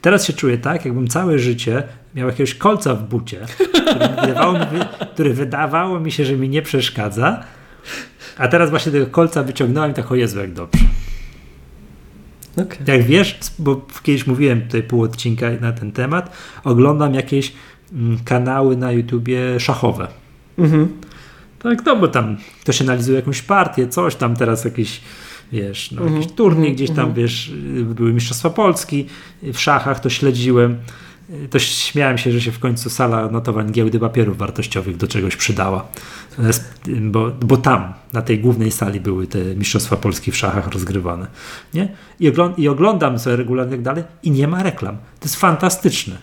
[0.00, 1.82] Teraz się czuję tak, jakbym całe życie
[2.14, 3.40] miał jakiegoś kolca w bucie,
[3.86, 4.80] który wydawało mi,
[5.14, 7.44] który wydawało mi się, że mi nie przeszkadza,
[8.38, 10.84] a teraz właśnie tego kolca wyciągnąłem i tak o Jezu, jak dobrze.
[12.52, 12.78] Okay.
[12.86, 17.52] Jak wiesz, bo kiedyś mówiłem tutaj pół odcinka na ten temat, oglądam jakieś
[17.92, 20.08] mm, kanały na YouTubie szachowe.
[20.58, 20.99] Mhm.
[21.62, 25.00] Tak, no bo tam ktoś analizuje jakąś partię, coś tam teraz jakiś
[25.52, 26.36] wiesz, no, jakiś mhm.
[26.36, 27.14] turniej gdzieś tam, mhm.
[27.14, 27.52] wiesz,
[27.84, 29.06] były Mistrzostwa Polski
[29.42, 30.76] w szachach, to śledziłem
[31.50, 35.88] to śmiałem się, że się w końcu sala notowań giełdy papierów wartościowych do czegoś przydała.
[37.00, 41.26] Bo, bo tam, na tej głównej sali były te Mistrzostwa Polski w szachach rozgrywane.
[41.74, 41.88] Nie?
[42.20, 44.96] I, ogląd i oglądam sobie regularnie tak dalej i nie ma reklam.
[44.96, 46.18] To jest fantastyczne.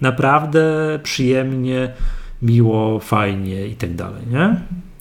[0.00, 0.62] Naprawdę
[1.02, 1.92] przyjemnie,
[2.42, 4.22] miło, fajnie i tak dalej.
[4.30, 4.60] Nie?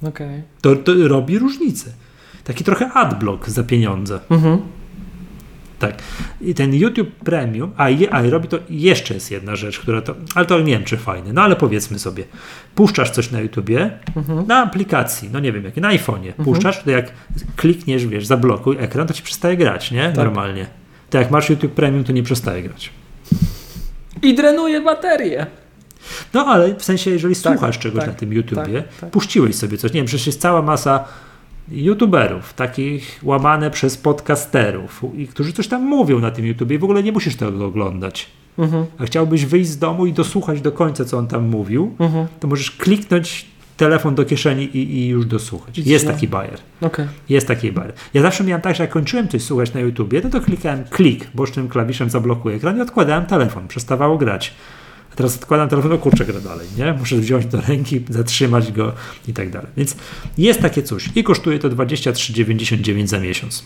[0.09, 0.43] Okay.
[0.61, 1.91] To, to robi różnicę.
[2.43, 4.19] Taki trochę adblock za pieniądze.
[4.29, 4.59] Mhm.
[5.79, 5.95] Tak.
[6.41, 10.15] I ten YouTube Premium, a, je, a robi to jeszcze jest jedna rzecz, która to,
[10.35, 12.23] ale to nie wiem czy fajne, no ale powiedzmy sobie,
[12.75, 14.47] puszczasz coś na YouTubie, mhm.
[14.47, 16.45] na aplikacji, no nie wiem jakie, na iPhone'ie, mhm.
[16.45, 17.11] puszczasz, to jak
[17.55, 20.03] klikniesz, wiesz, zablokuj ekran, to ci przestaje grać, nie?
[20.03, 20.15] Tak.
[20.15, 20.65] Normalnie.
[21.09, 22.89] To jak masz YouTube Premium, to nie przestaje grać.
[24.21, 25.45] I drenuje baterię.
[26.33, 29.09] No ale w sensie, jeżeli tak, słuchasz czegoś tak, na tym YouTubie, tak, tak.
[29.09, 31.05] puściłeś sobie coś, nie wiem, przecież jest cała masa
[31.71, 36.83] youtuberów, takich łamane przez podcasterów, i którzy coś tam mówią na tym YouTubie i w
[36.83, 38.27] ogóle nie musisz tego oglądać.
[38.57, 38.85] Mhm.
[38.97, 42.27] A chciałbyś wyjść z domu i dosłuchać do końca, co on tam mówił, mhm.
[42.39, 43.45] to możesz kliknąć
[43.77, 45.77] telefon do kieszeni i, i już dosłuchać.
[45.77, 46.59] Jest taki bajer.
[46.81, 47.07] Okay.
[47.29, 47.93] Jest taki bajer.
[48.13, 51.27] Ja zawsze miałem tak, że jak kończyłem coś słuchać na YouTubie, no to klikałem klik,
[51.33, 53.67] bocznym klawiszem zablokuję ekran i odkładałem telefon.
[53.67, 54.53] Przestawało grać.
[55.15, 56.93] Teraz odkładam telefon, no kurczę, gra dalej, nie?
[56.93, 58.93] Muszę wziąć do ręki, zatrzymać go
[59.27, 59.67] i tak dalej.
[59.77, 59.95] Więc
[60.37, 63.63] jest takie coś i kosztuje to 23,99 za miesiąc.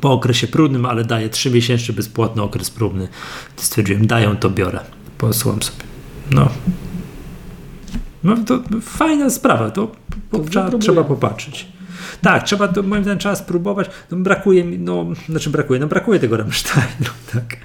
[0.00, 3.08] Po okresie próbnym, ale daje 3 miesięczny bezpłatny okres próbny.
[3.56, 4.80] Stwierdziłem, dają to, biorę.
[5.18, 5.84] Posłucham sobie.
[6.30, 6.48] No.
[8.24, 9.92] No to fajna sprawa, to,
[10.32, 11.66] to trzeba, trzeba popatrzeć.
[12.22, 13.90] Tak, trzeba to moim zdaniem trzeba spróbować.
[14.10, 17.56] No, brakuje mi, no, znaczy brakuje, no brakuje tego Rammsteinu, tak.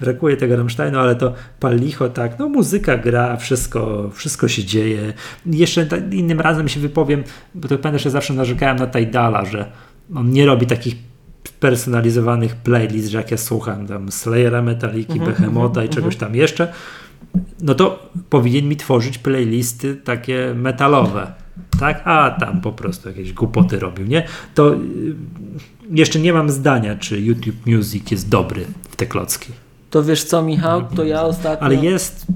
[0.00, 2.38] Brakuje tego Rammsteinu, ale to pal licho, tak.
[2.38, 5.12] No muzyka gra, wszystko, wszystko się dzieje.
[5.46, 9.70] Jeszcze innym razem się wypowiem, bo to pamiętam, że zawsze narzekałem na Tajdala, że
[10.14, 10.96] on nie robi takich
[11.60, 15.94] personalizowanych playlist, że jak ja słucham tam Slayera, Metaliki, mm -hmm, Behemota mm -hmm, i
[15.94, 16.72] czegoś tam jeszcze,
[17.60, 21.32] no to powinien mi tworzyć playlisty takie metalowe
[21.80, 22.02] tak?
[22.04, 24.26] A tam po prostu jakieś głupoty robił, nie?
[24.54, 24.78] To y,
[25.90, 29.52] jeszcze nie mam zdania, czy YouTube Music jest dobry w te klocki.
[29.90, 31.66] To wiesz co, Michał, to ja ostatnio...
[31.66, 32.26] Ale jest...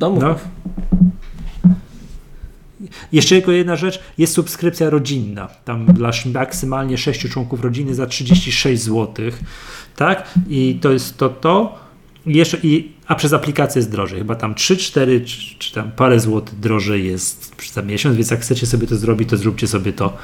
[0.00, 0.34] No, no.
[3.12, 5.48] Jeszcze tylko jedna rzecz, jest subskrypcja rodzinna.
[5.64, 9.24] Tam dla maksymalnie 6 członków rodziny za 36 zł.
[9.96, 10.34] Tak?
[10.48, 11.78] I to jest to to.
[12.26, 14.18] I jeszcze, i, a przez aplikację jest drożej.
[14.18, 18.40] Chyba tam 3, 4 czy, czy tam parę złotych drożej jest za miesiąc, więc jak
[18.40, 20.16] chcecie sobie to zrobić, to zróbcie sobie to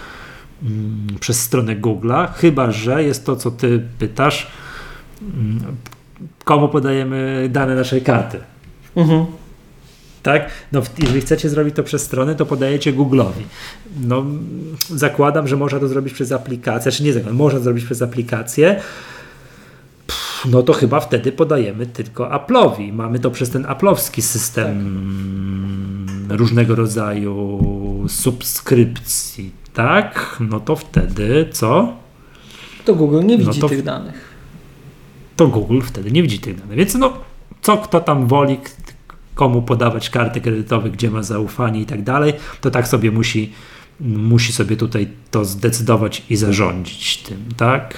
[0.62, 2.32] mm, przez stronę Google'a.
[2.34, 4.46] Chyba, że jest to, co ty pytasz,
[5.22, 5.76] mm,
[6.44, 8.38] komu podajemy dane naszej karty.
[8.96, 9.26] Mhm.
[10.22, 10.50] Tak?
[10.72, 13.42] No, jeżeli chcecie zrobić to przez stronę, to podajecie Google'owi.
[14.00, 14.24] No,
[14.90, 18.80] zakładam, że można to zrobić przez aplikację, czy nie zakładam, można to zrobić przez aplikację
[20.44, 22.92] no to chyba wtedy podajemy tylko Apple'owi.
[22.92, 24.76] Mamy to przez ten Apple'owski system
[26.28, 27.60] różnego rodzaju
[28.08, 30.36] subskrypcji, tak?
[30.40, 31.96] No to wtedy co?
[32.84, 34.28] To Google nie No widzi to- tych danych.
[35.36, 36.76] To Google wtedy nie widzi tych danych.
[36.76, 37.12] Więc no,
[37.62, 38.58] co kto tam woli,
[39.34, 43.52] komu podawać karty kredytowe, gdzie ma zaufanie i tak dalej, to tak sobie musi,
[44.00, 47.94] musi sobie tutaj to zdecydować i zarządzić tym, tak?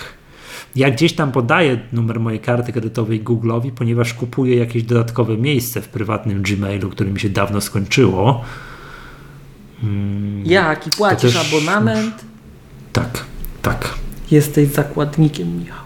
[0.76, 5.88] Ja gdzieś tam podaję numer mojej karty kredytowej Google'owi, ponieważ kupuję jakieś dodatkowe miejsce w
[5.88, 8.44] prywatnym Gmailu, które mi się dawno skończyło.
[9.82, 12.24] Mm, Jak i płacisz też- abonament,
[12.92, 13.24] Tak,
[13.62, 13.94] tak.
[14.30, 15.84] jesteś zakładnikiem, Michał.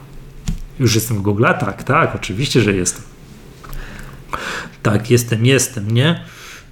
[0.81, 1.44] Już jestem w Google?
[1.61, 3.03] Tak, tak, oczywiście, że jestem.
[4.83, 6.20] Tak, jestem, jestem, nie?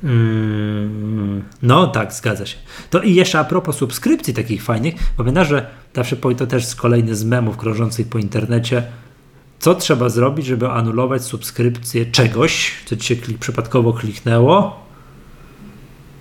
[0.04, 2.56] Mm, No tak, zgadza się.
[2.90, 7.14] To i jeszcze a propos subskrypcji takich fajnych, pamiętam, że zawsze to też z kolejny
[7.14, 8.82] z memów krążących po internecie.
[9.58, 14.86] Co trzeba zrobić, żeby anulować subskrypcję czegoś, co ci się klik, przypadkowo kliknęło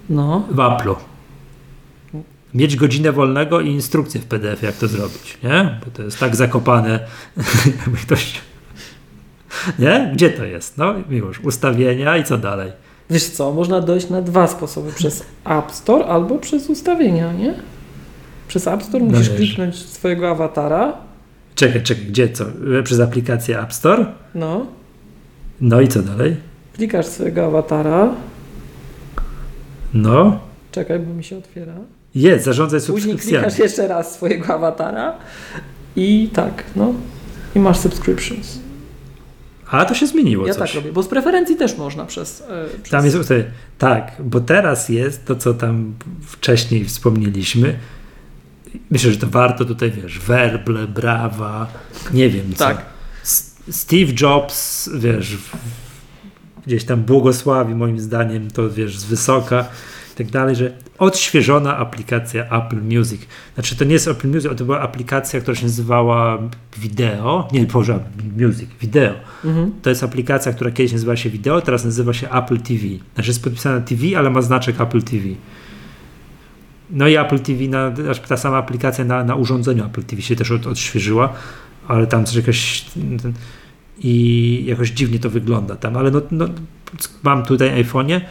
[0.10, 0.96] No, w Apple'u?
[2.54, 5.80] Mieć godzinę wolnego i instrukcję w PDF, jak to zrobić, nie?
[5.86, 7.00] Bo to jest tak zakopane,
[7.80, 8.42] jakby ktoś...
[9.80, 10.12] Nie?
[10.14, 10.78] Gdzie to jest?
[10.78, 12.72] No, miłość, ustawienia i co dalej?
[13.12, 14.92] Wiesz co, można dojść na dwa sposoby.
[14.92, 17.54] Przez App Store albo przez ustawienia, nie?
[18.48, 19.36] Przez App Store musisz Należy.
[19.46, 20.94] kliknąć swojego awatara.
[21.56, 22.46] Czekaj, czekaj, gdzie co?
[22.84, 24.06] Przez aplikację App Store?
[24.36, 24.66] No,
[25.62, 26.36] No i co dalej?
[26.74, 28.10] klikasz swojego awatara.
[29.94, 30.40] No,
[30.72, 31.74] Czekaj, bo mi się otwiera.
[32.16, 33.44] jest, zarządzaj Później subskrypcjami.
[33.44, 35.14] klikasz jeszcze raz swojego awatara
[35.96, 36.94] i tak, no.
[37.56, 38.60] I masz subscriptions.
[39.72, 40.72] A, to się zmieniło Ja coś.
[40.72, 42.42] tak robię, bo z preferencji też można przez.
[42.42, 42.92] e, przez...
[42.92, 43.18] Tam jest,
[43.78, 45.94] tak, bo teraz jest to, co tam
[46.28, 47.80] wcześniej wspomnieliśmy.
[48.92, 51.68] Myślę, że to warto tutaj, wiesz, werble, brawa,
[52.14, 52.66] nie wiem co.
[52.66, 52.86] Tak.
[53.70, 55.38] Steve Jobs, wiesz,
[56.68, 59.66] gdzieś tam błogosławi moim zdaniem to, wiesz, z wysoka
[60.14, 63.22] i tak dalej, że odświeżona aplikacja Apple Music.
[63.54, 66.38] Znaczy to nie jest Apple Music, to była aplikacja, która się nazywała
[66.78, 68.00] Video, nie, Boże,
[68.38, 69.14] Music, Video.
[69.46, 69.72] Mhm.
[69.82, 72.82] To jest aplikacja, która kiedyś nazywała się Video, teraz nazywa się Apple TV.
[73.14, 75.24] Znaczy jest podpisana TV, ale ma znaczek Apple TV.
[76.90, 80.36] No i Apple TV, na, aż ta sama aplikacja na, na urządzeniu Apple TV się
[80.36, 81.34] też od, odświeżyła,
[81.88, 82.82] ale tam coś jakaś
[83.22, 83.34] ten,
[84.04, 86.48] i jakoś dziwnie to wygląda tam, ale no, no
[87.24, 88.22] mam tutaj iPhone'ie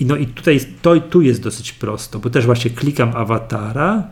[0.00, 4.02] i no i tutaj to, tu jest dosyć prosto, bo też właśnie klikam awatara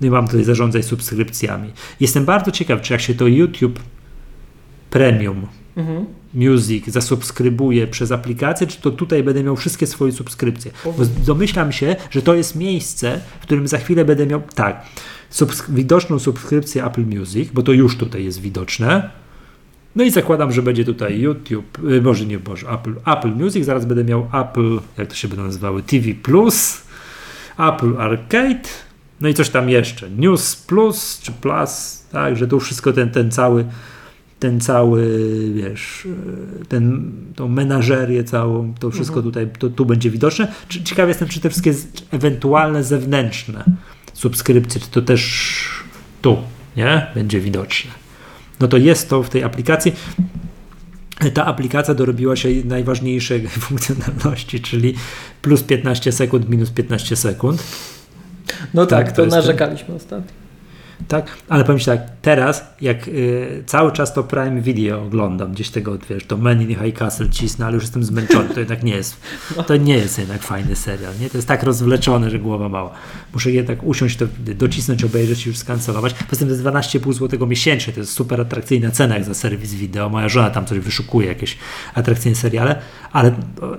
[0.00, 1.72] no i mam tutaj zarządzać subskrypcjami.
[2.00, 3.80] Jestem bardzo ciekaw, czy jak się to YouTube
[4.90, 6.06] Premium Mhm.
[6.34, 10.70] Music zasubskrybuję przez aplikację, czy to tutaj będę miał wszystkie swoje subskrypcje.
[10.84, 14.82] Bo domyślam się, że to jest miejsce, w którym za chwilę będę miał tak,
[15.32, 19.10] subsk- widoczną subskrypcję Apple Music, bo to już tutaj jest widoczne.
[19.96, 23.84] No i zakładam, że będzie tutaj YouTube, y, może nie, Boże, Apple, Apple Music, zaraz
[23.84, 26.82] będę miał Apple, jak to się będą nazywały, TV Plus,
[27.58, 28.68] Apple Arcade,
[29.20, 33.30] no i coś tam jeszcze, News Plus czy Plus, tak, że tu wszystko ten, ten
[33.30, 33.64] cały
[34.40, 35.08] ten cały,
[35.54, 36.06] wiesz,
[36.62, 39.32] e, ten, tą menażerię całą, to wszystko Mhm.
[39.32, 40.52] tutaj, to, tu będzie widoczne.
[40.84, 41.74] Ciekaw jestem, czy te wszystkie
[42.10, 43.64] ewentualne zewnętrzne
[44.14, 45.54] subskrypcje, czy to też
[46.22, 46.36] tu,
[46.76, 47.06] nie?
[47.14, 47.99] Będzie widoczne.
[48.60, 49.92] No to jest to w tej aplikacji.
[51.34, 54.94] Ta aplikacja dorobiła się najważniejszej funkcjonalności, czyli
[55.42, 57.62] plus 15 sekund, minus 15 sekund.
[58.74, 60.32] No Tak, tak, to to, jest ten- narzekaliśmy ostatnio.
[61.08, 65.70] Tak, ale powiem Ci tak, teraz jak y, cały czas to Prime Video oglądam, gdzieś
[65.70, 68.94] tego, wiesz, to Men in High Castle cisnę, ale już jestem zmęczony, to jednak nie
[68.94, 69.16] jest,
[69.66, 71.30] to nie jest jednak fajny serial, nie?
[71.30, 72.90] To jest tak rozwleczone, że głowa mała.
[73.32, 76.14] Muszę jednak usiąść, to docisnąć, obejrzeć i już skancelować.
[76.14, 79.74] Poza tym to jest 12,5 zł miesięcznie, to jest super atrakcyjna cena jak za serwis
[79.74, 80.08] wideo.
[80.08, 81.58] Moja żona tam coś wyszukuje, jakieś
[81.94, 82.80] atrakcyjne seriale,
[83.12, 83.34] ale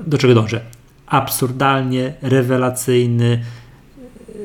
[0.08, 0.62] do czego dążę?
[1.08, 3.44] Absurdalnie, rewelacyjny,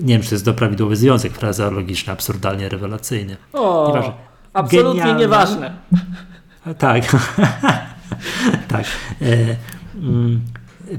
[0.03, 3.37] nie wiem, czy to jest do prawidłowy związek frazeologiczny, absurdalnie rewelacyjny.
[3.53, 4.13] O, Nieważne.
[4.53, 5.21] absolutnie Genialne.
[5.21, 5.77] nieważne.
[6.79, 7.05] Tak.
[8.69, 8.85] tak.
[9.23, 9.57] E,
[9.95, 10.41] mm,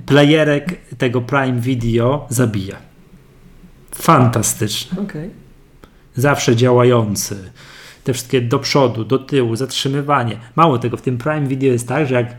[0.05, 2.75] playerek tego Prime Video zabija.
[3.95, 5.01] Fantastyczny.
[5.01, 5.29] Okej.
[6.15, 7.51] Zawsze działający.
[8.03, 10.37] Te wszystkie do przodu, do tyłu, zatrzymywanie.
[10.55, 12.35] Mało tego, w tym Prime Video jest tak, że jak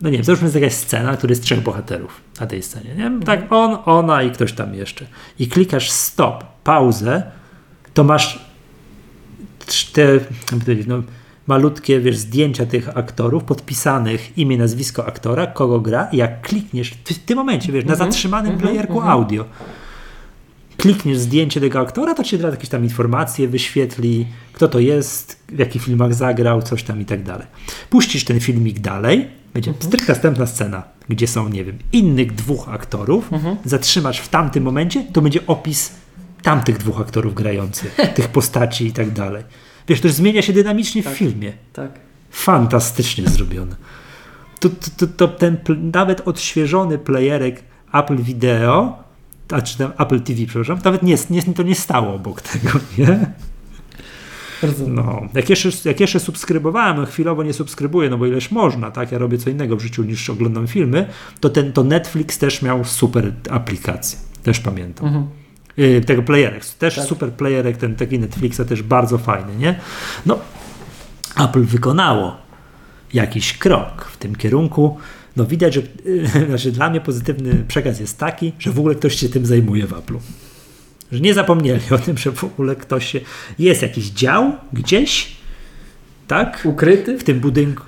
[0.00, 3.24] no nie wiem, załóżmy jest jakaś scena, który jest trzech bohaterów na tej scenie, nie?
[3.24, 5.06] Tak, on, ona i ktoś tam jeszcze.
[5.38, 7.22] I klikasz stop, pauzę,
[7.94, 8.50] to masz
[9.92, 10.20] te,
[10.86, 11.02] no,
[11.46, 17.36] malutkie, wiesz, zdjęcia tych aktorów, podpisanych imię, nazwisko aktora, kogo gra jak klikniesz w tym
[17.36, 19.12] momencie, wiesz, na Mhm, zatrzymanym mhm, playerku mhm.
[19.12, 19.44] audio
[20.80, 25.58] klikniesz zdjęcie tego aktora, to ci da jakieś tam informacje, wyświetli, kto to jest, w
[25.58, 27.46] jakich filmach zagrał, coś tam i tak dalej.
[27.90, 29.86] Puścisz ten filmik dalej, będzie Mhm.
[29.92, 33.56] stryk następna scena, gdzie są, nie wiem, innych dwóch aktorów, Mhm.
[33.64, 35.92] zatrzymasz w tamtym momencie, to będzie opis
[36.42, 39.44] tamtych dwóch aktorów grających, tych postaci i tak dalej.
[39.88, 41.14] Wiesz, to już zmienia się dynamicznie w Tak.
[41.14, 41.52] filmie.
[41.72, 41.90] Tak.
[42.30, 43.76] Fantastycznie zrobione.
[44.60, 45.56] To, to, to, to ten
[45.92, 48.98] nawet odświeżony playerek Apple Video,
[49.50, 53.30] a czy tam Apple TV, przepraszam, nawet nie, nie, to nie stało obok tego, nie?
[54.62, 54.94] Rozumiem.
[54.94, 59.12] No, jak jeszcze, jak jeszcze subskrybowałem, chwilowo nie subskrybuję, no bo ileż można, tak?
[59.12, 61.06] Ja robię co innego w życiu niż oglądam filmy,
[61.40, 64.18] to ten, to Netflix też miał super aplikację.
[64.42, 65.06] Też pamiętam.
[65.06, 65.26] Mhm.
[65.78, 66.64] Y, tego playerek.
[66.66, 67.04] Też Tak.
[67.04, 69.74] super playerek, ten taki Netflixa też bardzo fajny, nie?
[70.26, 70.38] No,
[71.44, 72.36] Apple wykonało
[73.14, 74.98] jakiś krok w tym kierunku.
[75.36, 79.14] No widać, że y, znaczy dla mnie pozytywny przekaz jest taki, że w ogóle ktoś
[79.16, 80.18] się tym zajmuje w Apple'u.
[81.12, 83.20] Że nie zapomnieli o tym, że w ogóle ktoś się...
[83.58, 85.36] Jest jakiś dział gdzieś,
[86.26, 86.62] tak?
[86.64, 87.18] Ukryty?
[87.18, 87.82] w tym budynku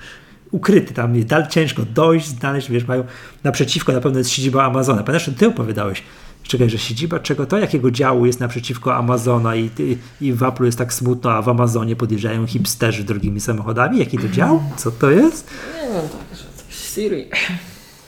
[0.53, 3.05] ukryty tam jest dal ciężko dojść, znaleźć, wiesz, mają
[3.45, 5.03] naprzeciwko na pewno jest siedziba Amazona.
[5.03, 6.03] Pamiętasz, ty opowiadałeś,
[6.43, 10.65] czekaj, że siedziba czego to, jakiego działu jest naprzeciwko Amazona i, i, i w Apple'u
[10.65, 13.99] jest tak smutno, a w Amazonie podjeżdżają hipsterzy drogimi samochodami.
[13.99, 14.63] Jaki to dział?
[14.77, 15.51] Co to jest?
[15.75, 17.29] Nie wiem, tak, że coś Siri.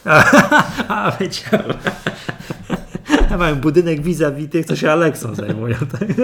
[0.88, 1.76] A, wiedziałem.
[3.38, 5.76] Mają budynek vis-a-vis tych, co się Alexą zajmują.
[5.76, 6.08] Tak?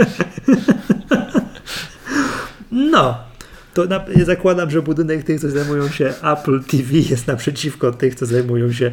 [2.73, 3.30] No.
[3.75, 8.27] To na, zakładam, że budynek tych, co zajmują się Apple TV jest naprzeciwko tych, co
[8.27, 8.91] zajmują się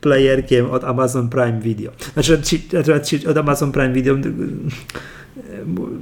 [0.00, 1.92] playerkiem od Amazon Prime Video.
[2.12, 4.16] Znaczy ci, znaczy ci od Amazon Prime Video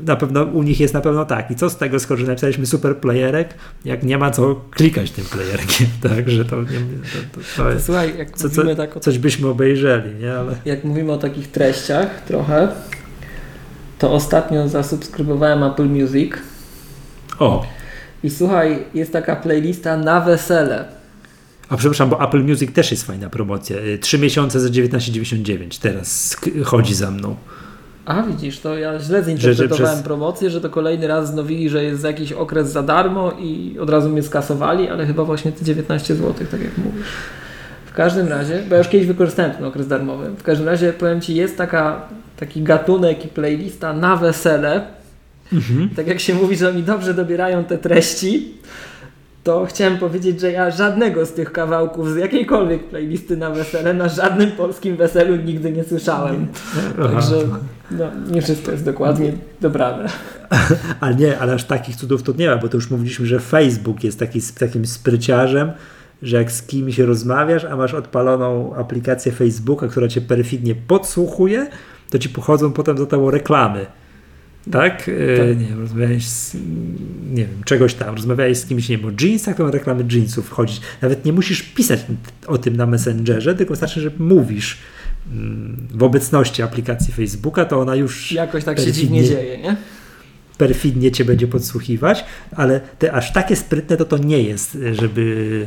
[0.06, 1.50] na pewno u nich jest na pewno tak.
[1.50, 5.86] I co z tego, skoro napisaliśmy super playerek, jak nie ma co klikać tym playerkiem,
[6.08, 9.18] tak, że to, nie, to, to, to jest, Słuchaj, jak co, co, tak o coś
[9.18, 12.68] byśmy obejrzeli, nie, ale jak mówimy o takich treściach trochę,
[13.98, 16.32] to ostatnio zasubskrybowałem Apple Music
[17.38, 17.66] o,
[18.24, 20.84] i słuchaj, jest taka playlista na wesele.
[21.68, 23.76] A przepraszam, bo Apple Music też jest fajna promocja.
[23.76, 27.36] Y, Trzy miesiące za 19,99 teraz chodzi za mną.
[28.04, 32.04] A widzisz, to ja źle zinterpretowałem przez- promocję, że to kolejny raz znowili, że jest
[32.04, 36.34] jakiś okres za darmo i od razu mnie skasowali, ale chyba właśnie te 19 zł,
[36.50, 37.06] tak jak mówisz.
[37.86, 41.20] W każdym razie, bo ja już kiedyś wykorzystałem ten okres darmowy, w każdym razie powiem
[41.20, 42.00] Ci, jest taka,
[42.36, 44.86] taki gatunek i playlista na wesele,
[45.54, 45.88] Mhm.
[45.96, 48.54] tak jak się mówi, że oni dobrze dobierają te treści,
[49.44, 54.08] to chciałem powiedzieć, że ja żadnego z tych kawałków z jakiejkolwiek playlisty na wesele, na
[54.08, 56.46] żadnym polskim weselu nigdy nie słyszałem.
[57.12, 57.36] Także
[57.90, 60.08] no, nie wszystko jest dokładnie dobrane.
[61.00, 64.04] Ale nie, ale aż takich cudów to nie ma, bo to już mówiliśmy, że Facebook
[64.04, 65.72] jest taki, takim spryciarzem,
[66.22, 71.66] że jak z kimś rozmawiasz, a masz odpaloną aplikację Facebooka, która cię perfidnie podsłuchuje,
[72.10, 73.86] to ci pochodzą potem do tobą reklamy.
[74.72, 75.08] Tak?
[75.08, 76.54] E, Nie wiem, rozmawiałeś z,
[77.32, 80.46] nie wiem, czegoś tam, rozmawiałeś z kimś, nie wiem, o jeansach, to ma reklamy jeansów
[80.46, 80.80] wchodzić.
[81.02, 82.00] Nawet nie musisz pisać
[82.46, 84.78] o tym na Messengerze, tylko wystarczy, że mówisz
[85.32, 89.76] mm, w obecności aplikacji Facebooka, to ona już Jakoś tak się dziwnie dzieje, nie?
[90.58, 92.24] perfidnie cię będzie podsłuchiwać,
[92.56, 95.66] ale te aż takie sprytne to to nie jest, żeby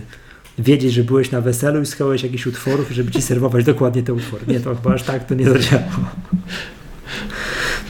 [0.59, 4.43] wiedzieć, że byłeś na weselu i słuchałeś jakichś utworów, żeby ci serwować dokładnie te utwory.
[4.47, 5.83] Nie, to chyba aż tak to nie zadziała.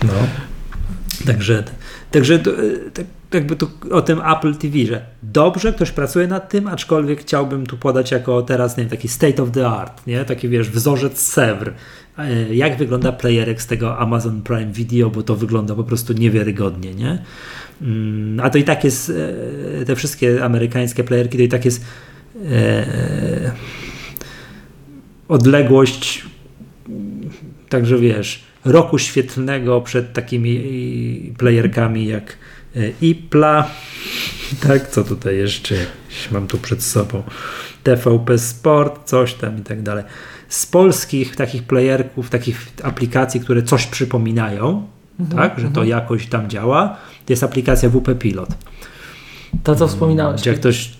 [0.03, 0.13] No.
[1.27, 1.63] Także,
[2.11, 6.49] także to, e, tak, jakby tu o tym Apple TV, że dobrze, ktoś pracuje nad
[6.49, 10.25] tym, aczkolwiek chciałbym tu podać jako teraz, nie wiem, taki state of the art, nie?
[10.25, 11.73] Taki, wiesz, wzorzec Sewr.
[12.17, 16.93] E, Jak wygląda playerek z tego Amazon Prime Video, bo to wygląda po prostu niewiarygodnie,
[16.93, 17.23] nie?
[17.81, 19.11] Mm, A to i tak jest,
[19.81, 21.85] e, te wszystkie amerykańskie playerki, to i tak jest
[22.51, 23.51] e,
[25.27, 26.25] odległość,
[27.69, 32.37] także wiesz, roku świetlnego przed takimi playerkami jak
[32.75, 33.67] e, Ipla,
[34.67, 35.75] tak, co tutaj jeszcze
[36.31, 37.23] mam tu przed sobą,
[37.83, 40.03] TVP Sport, coś tam i tak dalej.
[40.49, 44.87] Z polskich takich playerków, takich aplikacji, które coś przypominają,
[45.35, 46.97] tak, że to jakoś tam działa,
[47.29, 48.49] jest aplikacja WP Pilot.
[49.63, 50.41] To, co wspominałeś.
[50.41, 50.91] Gdzie jak ktoś,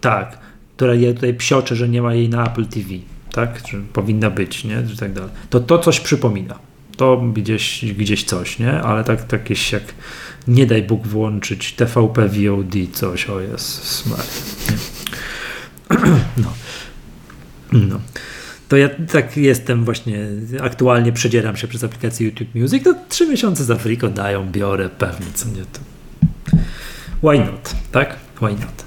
[0.00, 0.38] tak,
[0.76, 2.88] która ja tutaj psioczę, że nie ma jej na Apple TV,
[3.32, 5.30] tak, że powinna być, nie, że tak dalej.
[5.50, 6.58] To to coś przypomina.
[6.96, 9.82] To gdzieś, gdzieś coś, nie, ale tak, tak jakieś jak
[10.48, 14.30] nie daj Bóg włączyć TVP VOD, coś, o jest smart.
[16.36, 16.52] No.
[17.72, 18.00] No.
[18.68, 20.26] To ja tak jestem właśnie,
[20.60, 25.26] aktualnie przedzieram się przez aplikację YouTube Music, to trzy miesiące za friko dają, biorę, pewnie,
[25.34, 25.80] co nie to.
[27.22, 28.16] Why not, tak?
[28.36, 28.84] Why not?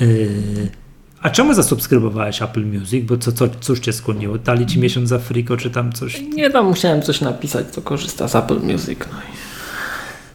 [0.00, 0.70] Yy,
[1.22, 3.04] A czemu zasubskrybowałeś Apple Music?
[3.06, 4.38] Bo co, co, cóż cię skłoniło?
[4.38, 6.20] Dali ci miesiąc za friko, czy tam coś?
[6.34, 8.98] Nie, tam musiałem coś napisać, co korzysta z Apple Music.
[9.12, 9.36] No i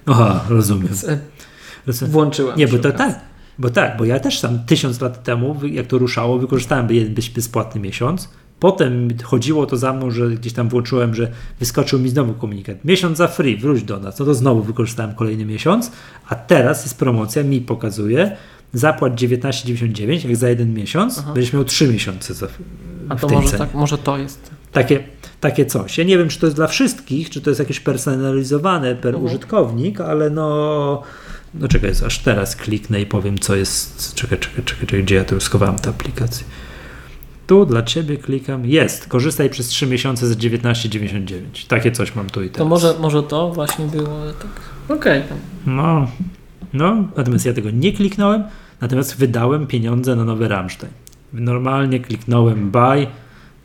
[0.06, 0.94] Aha, rozumiem.
[1.08, 1.20] e,
[1.88, 2.12] rozumiem.
[2.12, 2.58] włączyłem.
[2.58, 3.20] Nie, bo to tak.
[3.60, 7.30] Bo tak, bo ja też tam tysiąc lat temu, jak to ruszało, wykorzystałem jeden bez-
[7.30, 8.30] bezpłatny miesiąc.
[8.60, 12.86] Potem chodziło to za mną, że gdzieś tam włączyłem, że wyskoczył mi znowu komunikat.
[12.86, 14.20] Miesiąc za free, wróć do nas.
[14.20, 15.92] No to znowu wykorzystałem kolejny miesiąc.
[16.30, 18.38] A teraz jest promocja, mi pokazuje.
[18.74, 21.20] Zapłać 19,99 jak za jeden miesiąc.
[21.20, 21.34] Aha.
[21.34, 22.48] Będziesz miał 3 miesiące za,
[23.10, 23.58] A to może, cenie.
[23.60, 24.52] tak, może to jest.
[24.72, 25.04] Takie,
[25.40, 25.98] takie coś.
[25.98, 29.26] Ja nie wiem, czy to jest dla wszystkich, czy to jest jakieś personalizowane per Mhm.
[29.26, 31.02] użytkownik, ale no.
[31.54, 34.14] No czekaj, aż teraz kliknę i powiem, co jest.
[34.16, 36.46] Czekaj, czekaj, czekaj, czekaj gdzie ja tu schowałem tę aplikację.
[37.48, 38.66] Tu dla ciebie klikam.
[38.66, 39.08] Jest.
[39.08, 41.68] Korzystaj przez 3 miesiące za 19,99.
[41.68, 42.58] Takie coś mam tu i teraz.
[42.58, 44.08] To może, może to właśnie było
[44.42, 44.98] tak.
[44.98, 45.22] Okej.
[45.24, 45.38] tam.
[45.66, 46.08] No,
[46.74, 48.44] no, natomiast ja tego nie kliknąłem,
[48.82, 50.94] natomiast wydałem pieniądze na nowy Rammstein.
[51.34, 53.08] Normalnie kliknąłem buy,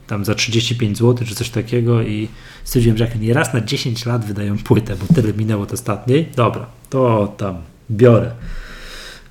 [0.07, 2.29] tam za 35 zł czy coś takiego i
[2.65, 6.29] stwierdziłem, że jak nie raz na 10 lat wydają płytę, bo tyle minęło od ostatniej,
[6.37, 7.57] dobra, to tam
[7.91, 8.33] biorę.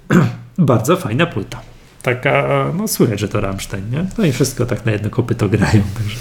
[0.58, 1.62] Bardzo fajna płyta.
[2.02, 4.06] Taka, no słychać, że to Rammstein, nie?
[4.18, 6.18] No i wszystko tak na jedno kopyto grają, także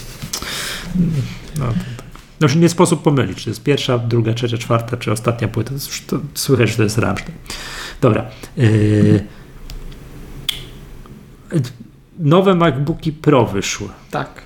[1.58, 1.66] no,
[2.40, 2.48] tak.
[2.48, 5.68] Znaczy nie sposób pomylić, czy to jest pierwsza, druga, trzecia, czwarta, czy ostatnia płyta.
[5.68, 7.38] To, jest- to słychać, że to jest Rammstein.
[8.00, 8.26] Dobra.
[8.56, 9.24] Yy,
[12.18, 13.88] nowe MacBooki Pro wyszły.
[14.10, 14.42] Tak.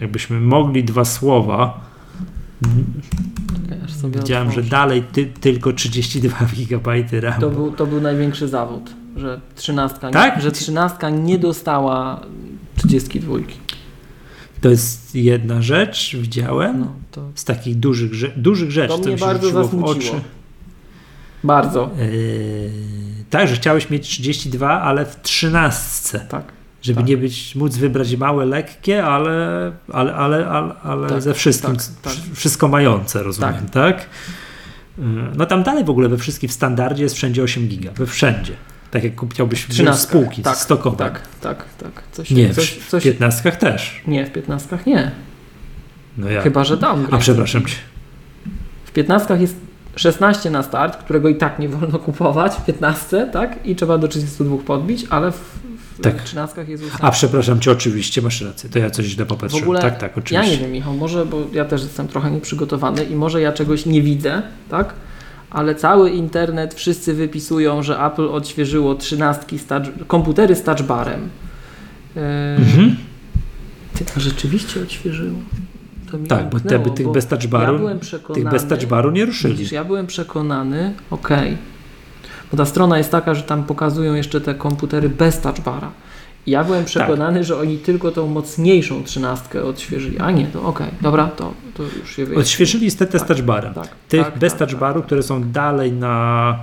[0.00, 1.80] Jakbyśmy mogli dwa słowa.
[4.04, 7.40] Widziałem, że dalej ty, tylko 32 GB RAM.
[7.40, 10.36] To był, to był największy zawód, że trzynastka, Tak?
[10.36, 12.20] nie, że trzynastka nie dostała
[12.76, 13.34] 32.
[14.60, 16.80] To jest jedna rzecz, widziałem.
[16.80, 19.90] No, to, Z takich dużych, rze- dużych rzeczy, to co mnie mi się bardzo zasmuciło.
[19.90, 20.20] oczy.
[21.44, 21.90] Bardzo.
[21.98, 22.70] Yy,
[23.30, 26.18] tak, że chciałeś mieć 32, ale w 13.
[26.28, 26.44] Tak.
[26.82, 27.08] Żeby Tak.
[27.08, 31.84] nie być, móc wybrać małe, lekkie, ale, ale, ale, ale, ale Tak, ze wszystkim, tak,
[32.02, 32.12] tak.
[32.12, 34.06] wsz- wszystko mające, rozumiem, tak?
[34.98, 35.04] Yy,
[35.36, 38.52] No tam dalej w ogóle we wszystkich w standardzie jest wszędzie 8 giga, we wszędzie.
[38.90, 40.10] Tak jak kupiałbyś wziąć Trzynastka.
[40.18, 40.96] spółki tak, stokowe.
[40.96, 42.02] Tak, tak, tak.
[42.12, 44.02] Coś, Nie, coś, w coś, 15 też.
[44.06, 45.10] nie, w 15 nie.
[46.18, 46.40] No ja.
[46.42, 47.14] Chyba, że downgrade.
[47.14, 47.76] A przepraszam cię.
[48.84, 49.56] W 15 jest
[49.96, 53.66] 16 na start, którego i tak nie wolno kupować w 15, tak?
[53.66, 55.36] I trzeba do 32 podbić, ale w,
[55.98, 56.22] w Tak.
[56.22, 58.70] 13 jest A przepraszam cię, oczywiście, masz rację.
[58.70, 59.64] To ja coś źle W popatrzyłem.
[59.64, 60.50] ogóle tak, tak, ja oczywiście.
[60.56, 64.02] nie wiem, Michał, może, bo ja też jestem trochę nieprzygotowany i może ja czegoś nie
[64.02, 64.94] widzę, tak?
[65.50, 71.28] Ale cały internet, wszyscy wypisują, że Apple odświeżyło 13 z touch, komputery z touchbarem.
[72.16, 72.22] Yy,
[72.58, 72.96] Mhm.
[73.94, 75.38] Ty, a rzeczywiście odświeżyło.
[76.28, 78.68] Tak, bo te, umknęło, tych bo bez ja przekonany, tych bez
[79.10, 79.54] nie ruszyli.
[79.54, 81.56] Widzisz, ja byłem przekonany, okej,
[82.50, 85.90] bo ta strona jest taka, że tam pokazują jeszcze te komputery bez touchbara.
[85.90, 85.92] I
[86.46, 90.18] ja byłem przekonany, że oni tylko tą mocniejszą trzynastkę odświeżyli.
[90.18, 92.40] A nie, to okej, dobra, to, to już się wyjaśni.
[92.40, 93.74] Odświeżyli z te z Tak, touchbarem.
[93.74, 95.06] Tak, Tych tak, bez tak, touchbaru, tak.
[95.06, 96.58] które są dalej na,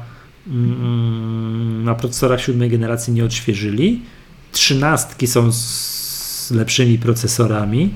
[0.48, 4.02] mm, na procesorach siódmej generacji nie odświeżyli.
[4.52, 7.90] Trzynastki są z lepszymi procesorami,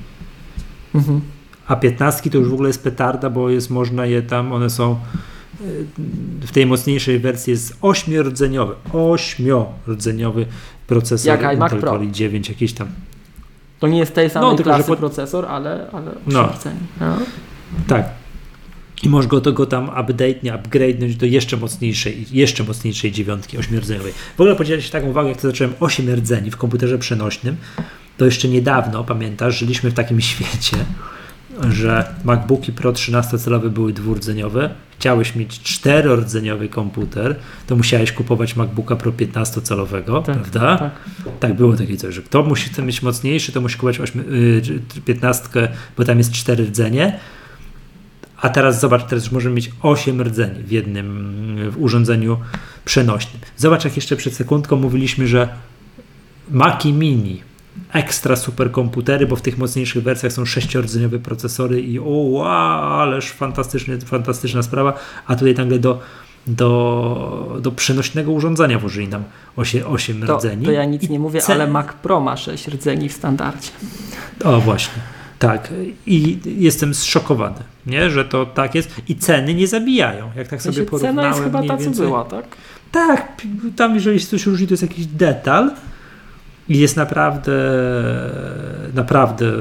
[0.96, 1.22] Mhm.
[1.68, 4.96] a piętnastki to już w ogóle jest petarda, bo jest można je tam, one są
[5.62, 5.86] y,
[6.42, 10.46] w tej mocniejszej wersji jest ośmiordzeniowy, ośmiordzeniowy
[10.90, 11.92] procesor Jak iMac Intel Pro.
[11.92, 12.88] Core i9 jakiś tam.
[13.80, 16.50] To nie jest tej samej No, tylko, klasy pod- procesor, ale, ale No.
[17.00, 17.18] No.
[17.88, 18.10] Tak.
[19.04, 23.58] I możesz go, to go tam update, nie upgrade'nąć do jeszcze mocniejszej, jeszcze mocniejszej dziewiątki
[23.58, 24.14] ośmiordzeniowej.
[24.38, 27.56] W ogóle podzielić taką uwagę, jak to zacząłem 8 rdzeni w komputerze przenośnym,
[28.18, 30.78] to jeszcze niedawno, pamiętasz, żyliśmy w takim świecie,
[31.72, 34.70] że MacBooki Pro 13-calowe były dwurdzeniowe.
[35.00, 37.36] Chciałeś mieć czterordzeniowy komputer,
[37.68, 40.78] to musiałeś kupować MacBooka Pro 15-calowego, Tak, prawda?
[40.78, 40.92] tak.
[41.40, 45.02] Tak, było takie coś, że kto musi chce mieć mocniejszy, to musi kupować 8, y,
[45.06, 45.50] 15,
[45.98, 47.20] bo tam jest 4 rdzenie.
[48.42, 52.38] A teraz zobacz, teraz już możemy mieć 8 rdzeni w jednym w urządzeniu
[52.86, 53.42] przenośnym.
[53.58, 55.50] Zobacz, jak jeszcze przed sekundką mówiliśmy, że
[56.52, 57.42] Maci Mini,
[57.94, 62.44] ekstra superkomputery, bo w tych mocniejszych wersjach są sześciordzeniowe procesory i o wow,
[63.02, 64.94] ależ fantastyczny, fantastyczna sprawa,
[65.28, 66.00] a tutaj nagle do,
[66.48, 69.24] do, do przenośnego urządzenia włożyli nam
[69.56, 70.66] 8, 8 To, rdzeni.
[70.66, 73.70] to ja nic I nie mówię, cen- ale Mac Pro ma 6 rdzeni w standardzie.
[74.44, 75.02] O właśnie.
[75.40, 75.74] Tak,
[76.06, 78.10] i jestem zszokowany, nie?
[78.10, 79.02] że to tak jest.
[79.08, 80.32] I ceny nie zabijają.
[80.36, 82.46] Jak tak sobie porównałem cena jest chyba ta, co więcej- była, tak?
[82.92, 83.42] Tak,
[83.76, 85.72] tam jeżeli coś różni, to jest jakiś detal
[86.70, 87.52] i jest naprawdę,
[88.94, 89.52] naprawdę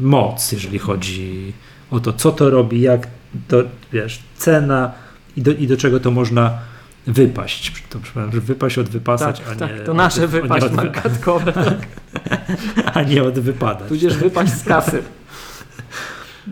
[0.00, 1.52] moc, jeżeli chodzi
[1.90, 3.08] o to, co to robi, jak
[3.48, 4.92] to, wiesz, cena
[5.36, 6.58] i do, i do czego to można
[7.06, 7.72] wypaść.
[7.90, 9.58] To, przepraszam, wypaść od wypasać, Tak, a nie...
[9.58, 11.52] tak, to nasze od, wypaść nie od, magatkowe.
[12.94, 13.88] A nie od wypadać.
[13.88, 15.02] Tudzież wypaść z kasy.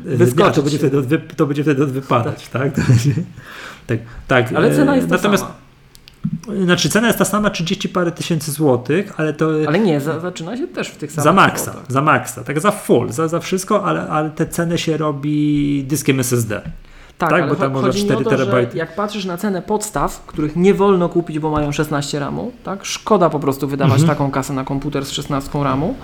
[0.04, 2.72] Nie, wyskoczyć to będzie, wtedy od wy, to będzie wtedy od wypadać, tak?
[3.86, 3.98] Tak,
[4.28, 4.52] tak.
[4.52, 5.54] Ale cena e, jest Natomiast, sama.
[6.64, 9.51] Znaczy cena jest ta sama, 30 parę tysięcy złotych, ale to...
[9.68, 11.93] Ale nie, za, zaczyna się też w tych samych Za maksa, kwotach.
[11.93, 16.20] za maksa, tak za full, za, za wszystko, ale, ale te ceny się robi dyskiem
[16.20, 16.62] SSD.
[17.18, 18.78] Tak, Tak, bo tam o 4 to, że terabajty.
[18.78, 22.85] jak patrzysz na cenę podstaw, których nie wolno kupić, bo mają 16 ramu, tak?
[22.85, 24.09] Szkoda po prostu wydawać Mhm.
[24.18, 25.95] taką kasę na komputer z 16 ramu,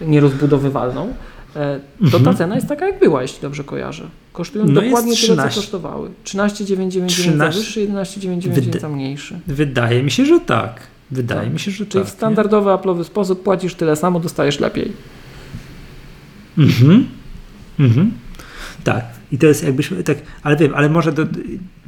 [0.00, 1.12] nierozbudowywalną.
[1.56, 2.24] E, To Mhm.
[2.24, 4.04] ta cena jest taka jak była, jeśli dobrze kojarzę.
[4.32, 5.54] Kosztują No dokładnie tyle, 13.
[5.54, 6.10] co kosztowały.
[6.24, 7.60] 13,999 za 13.
[7.60, 9.40] wyższy, 11,999 Wyda- za mniejszy.
[9.46, 10.80] Wydaje mi się, że tak.
[11.10, 11.52] Wydaje Tak.
[11.52, 12.12] mi się, że Czyli tak.
[12.12, 14.92] w standardowy, Apple'owy sposób płacisz tyle samo, dostajesz lepiej.
[16.58, 17.06] Mhm.
[17.80, 18.12] Mhm.
[18.84, 19.04] Tak.
[19.32, 21.26] I to jest jakbyśmy tak, ale wiem, ale może do,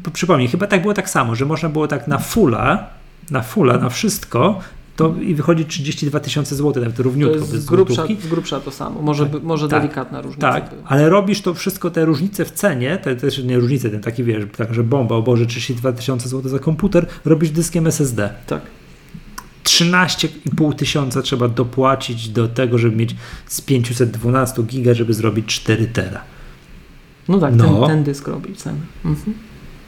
[0.03, 2.87] po- przypomnij, chyba tak było tak samo, że można było tak na fulla,
[3.31, 4.61] na fulla, na wszystko,
[5.01, 8.61] to i wychodzi 32 tysiące złotych, nawet To równiutko, jest bez z grubsza, z grubsza
[8.61, 9.03] to samo.
[9.03, 9.83] Może, by- może Tak.
[9.83, 10.83] delikatna różnica Tak, była.
[10.87, 14.45] ale robisz to wszystko, te różnice w cenie, te też nie różnice, ten taki wiesz,
[14.57, 18.35] tak, że bomba, o Boże, 32 tysiące złotych za komputer, robisz dyskiem SSD.
[18.47, 18.63] Tak.
[19.65, 26.21] 13,5 tysiąca trzeba dopłacić do tego, żeby mieć z 512 giga, żeby zrobić 4 tera.
[27.29, 27.65] No tak, No.
[27.87, 28.79] Ten, ten dysk robi cenę.
[29.05, 29.35] Mhm.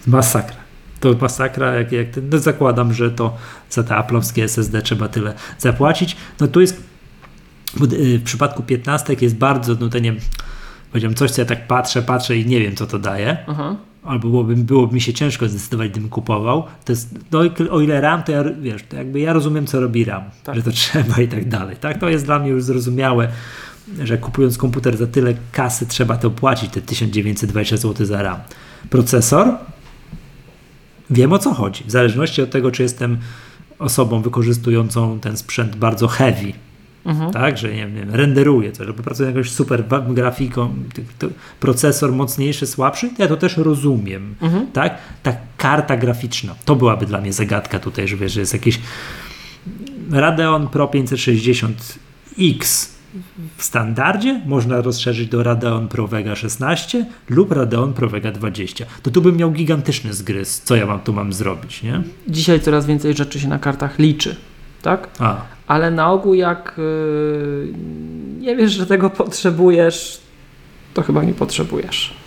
[0.07, 0.62] Masakra.
[1.03, 3.37] To masakra, jak, jak no zakładam, że to
[3.71, 6.17] za te aplowskie SSD trzeba tyle zapłacić.
[6.41, 6.83] No tu jest,
[7.77, 10.15] bo, y, w przypadku 15 jest bardzo, no to nie
[10.91, 13.37] powiedziałem coś, co ja tak patrzę, patrzę i nie wiem, co to daje.
[13.47, 13.77] Aha.
[14.05, 17.41] albo byłoby, byłoby mi się ciężko zdecydować, gdybym kupował, to jest, no,
[17.71, 20.55] o ile RAM, to ja, wiesz, to jakby ja rozumiem, co robi RAM, Tak.
[20.55, 21.99] że to trzeba i tak dalej, tak?
[21.99, 23.29] To jest dla mnie już zrozumiałe,
[24.03, 28.39] że kupując komputer za tyle kasy trzeba to płacić, te 1920 zł za RAM.
[28.91, 29.49] Procesor?
[31.13, 33.19] Wiem o co chodzi, w zależności od tego, czy jestem
[33.79, 36.53] osobą wykorzystującą ten sprzęt bardzo heavy,
[37.05, 37.33] Mhm.
[37.33, 40.75] tak, że nie wiem, renderuje coś, albo pracuje nad jakąś super grafiką,
[41.61, 44.67] procesor mocniejszy, słabszy, to ja to też rozumiem, Mhm.
[44.73, 44.99] tak?
[45.23, 48.81] Ta karta graficzna, to byłaby dla mnie zagadka tutaj, że wiesz, że jest jakiś
[50.11, 52.92] Radeon Pro 560X
[53.57, 58.85] w standardzie, można rozszerzyć do Radeon Pro Vega 16 lub Radeon Pro Vega 20.
[59.03, 62.03] To tu bym miał gigantyczny zgryz, co ja mam tu mam zrobić, nie?
[62.29, 64.37] Dzisiaj coraz więcej rzeczy się na kartach liczy,
[64.83, 65.09] tak?
[65.19, 67.73] A, Ale na ogół jak yy,
[68.41, 70.21] nie wiesz, że tego potrzebujesz,
[70.95, 72.22] to chyba nie potrzebujesz.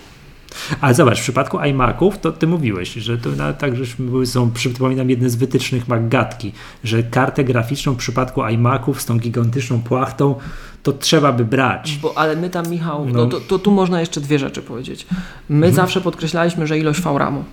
[0.82, 4.52] Ale zobacz, w przypadku iMaców, to ty mówiłeś, że to na, tak, że były- są,
[4.52, 6.52] przypominam, jedne z wytycznych Maggatki,
[6.84, 10.36] że kartę graficzną w przypadku iMaców z tą gigantyczną płachtą,
[10.84, 12.00] to trzeba by brać.
[12.02, 13.26] Bo, ale my tam, Michał, no, No.
[13.26, 15.06] to, to tu można jeszcze dwie rzeczy powiedzieć.
[15.50, 17.44] My zawsze podkreślaliśmy, że ilość VRAMu,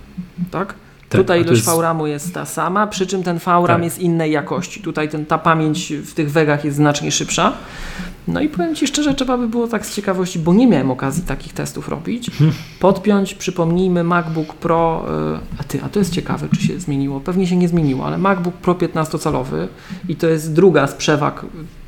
[0.51, 0.73] tak?
[1.13, 3.83] Tak, Tutaj ilość jest- VRAMu jest ta sama, przy czym ten VRAM Tak.
[3.83, 4.81] jest innej jakości.
[4.81, 7.53] Tutaj ten, ta pamięć w tych wegach jest znacznie szybsza.
[8.27, 11.23] No i powiem Ci szczerze, trzeba by było tak z ciekawości, bo nie miałem okazji
[11.23, 12.51] takich testów robić, Mhm.
[12.79, 15.05] podpiąć, przypomnijmy, MacBook Pro,
[15.35, 17.19] y, a Ty, a to jest ciekawe, czy się zmieniło.
[17.19, 19.67] Pewnie się nie zmieniło, ale MacBook Pro 15-calowy
[20.09, 21.45] i to jest druga z przewag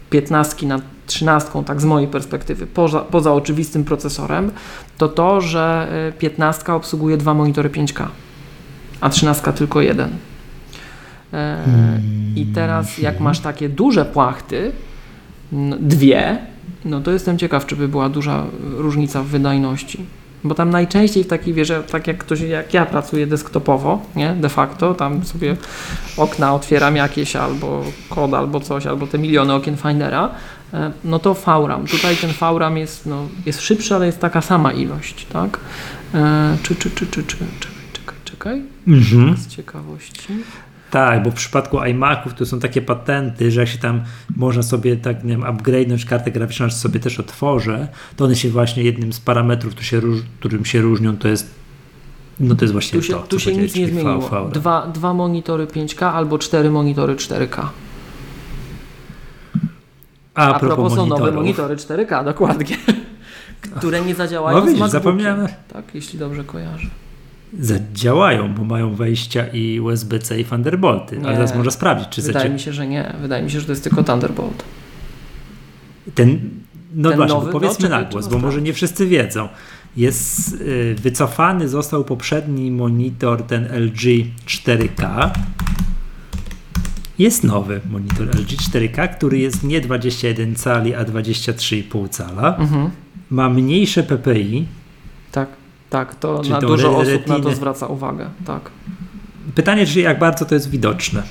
[0.09, 4.51] 15 nad 13, tak z mojej perspektywy, poza, poza oczywistym procesorem,
[4.97, 8.07] to to, że y, 15 obsługuje dwa monitory 5K,
[9.05, 10.09] a 13 tylko jeden.
[11.33, 11.57] E,
[12.35, 14.71] I teraz jak masz takie duże płachty,
[15.79, 16.37] dwie,
[16.85, 18.43] no to jestem ciekaw, czy by była duża
[18.77, 20.05] różnica w wydajności.
[20.43, 24.49] Bo tam najczęściej w takiej wieże, tak jak ktoś, jak ja pracuję desktopowo, nie, de
[24.49, 25.57] facto, tam sobie
[26.17, 30.29] okna otwieram jakieś, albo kod, albo coś, albo te miliony okien Findera,
[30.73, 31.87] e, no to VRAM.
[31.87, 35.59] Tutaj ten VRAM jest, no, jest szybszy, ale jest taka sama ilość, tak?
[36.13, 37.37] E, czy, czy, czy, czy, czy,
[38.37, 39.37] czekaj, Mhm.
[39.37, 40.27] z ciekawości.
[40.91, 44.01] Tak, bo w przypadku iMaców to są takie patenty, że jak się tam
[44.37, 48.49] można sobie tak, nie wiem, upgrade'nąć kartę graficzną, czy sobie też otworzę, to one się
[48.49, 51.55] właśnie jednym z parametrów, który się róż, którym się różnią, to jest
[52.39, 54.49] no to jest właśnie Tu się, to, tu co się nic nie zmieniło.
[54.53, 57.65] Dwa, dwa monitory 5K albo cztery monitory 4K.
[60.35, 62.77] A, A propos są nowe monitory 4K, dokładnie.
[63.77, 65.03] Które nie zadziałają No z widzisz, MacBookiem.
[65.03, 65.47] zapomniałem.
[65.73, 66.87] Tak, jeśli dobrze kojarzę.
[67.59, 71.15] Zadziałają, bo mają wejścia i USB-C i Thunderbolty.
[71.17, 71.33] Ale Nie.
[71.33, 72.53] teraz można sprawdzić, czy Wydaje zadzie...
[72.53, 73.13] mi się, że nie.
[73.21, 74.63] Wydaje mi się, że to jest tylko Thunderbolt.
[76.15, 76.39] ten.
[76.95, 77.45] No Ten właśnie, nowy?
[77.47, 79.49] No, powiedzmy czekaj, na głos, bo może nie wszyscy wiedzą.
[79.97, 85.29] Jest y, wycofany został poprzedni monitor, ten LG 4K.
[87.19, 92.57] Jest nowy monitor LG 4K, który jest nie 21 cali, a 23,5 cala.
[92.57, 92.89] Mhm.
[93.29, 94.65] Ma mniejsze PPI,
[95.31, 95.49] Tak,
[95.89, 96.15] tak.
[96.15, 98.29] To Czyli na dużo osób na to zwraca uwagę.
[98.45, 98.69] Tak.
[99.55, 101.23] pytanie, czy jak bardzo to jest widoczne.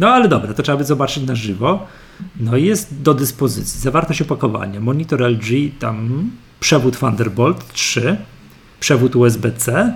[0.00, 1.86] No ale dobra, to trzeba by zobaczyć na żywo.
[2.40, 4.80] No i jest do dyspozycji zawartość opakowania.
[4.80, 8.16] Monitor LG, tam przewód Thunderbolt 3,
[8.80, 9.94] przewód USB-C,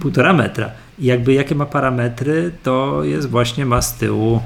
[0.00, 0.70] 1,5 metra.
[0.98, 4.40] I jakby jakie ma parametry, to jest właśnie ma z tyłu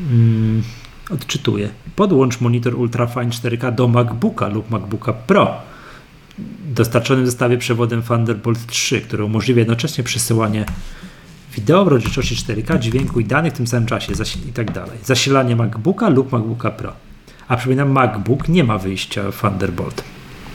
[0.00, 0.62] mm,
[1.10, 1.68] odczytuję.
[1.96, 5.54] Podłącz monitor Ultrafine 4K do MacBooka lub MacBooka Pro
[6.74, 10.64] dostarczonym zestawie przewodem Thunderbolt 3, który umożliwia jednocześnie przesyłanie
[11.54, 14.12] wideo w rozdzielczości 4K, dźwięku i danych w tym samym czasie
[14.48, 14.98] i tak dalej.
[15.04, 16.92] Zasilanie MacBooka lub MacBooka Pro.
[17.48, 20.04] A przypominam, MacBook nie ma wyjścia Thunderbolt.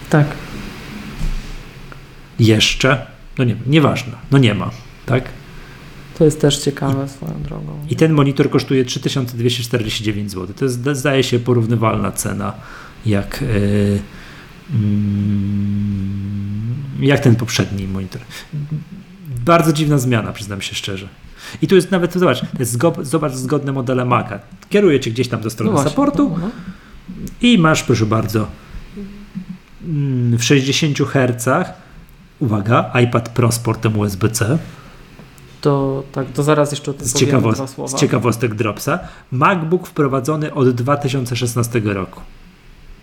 [0.09, 0.27] Tak.
[2.39, 3.05] Jeszcze?
[3.37, 4.13] No nie, nieważne.
[4.31, 4.71] No nie ma,
[5.05, 5.23] tak?
[6.17, 7.79] To jest też ciekawe I, swoją drogą.
[7.89, 10.55] I ten monitor kosztuje 3249 zł.
[10.55, 12.53] To jest, zdaje się, porównywalna cena
[13.05, 13.99] jak, yy,
[16.99, 18.21] jak ten poprzedni monitor
[19.45, 21.07] bardzo dziwna zmiana, przyznam się szczerze.
[21.61, 24.39] I tu jest nawet, zobacz, to jest zobacz zgodne modele Maca.
[24.69, 26.49] Kieruje cię gdzieś tam do strony no supportu no, no.
[27.41, 28.47] i masz, proszę bardzo,
[29.83, 31.73] mm, w 60 Hz,
[32.39, 34.57] uwaga, iPad Pro z portem USB-C.
[35.61, 38.99] To, tak, to zaraz jeszcze o tym z, ciekawost, z ciekawostek Dropsa.
[39.31, 42.21] MacBook wprowadzony od 2016 roku.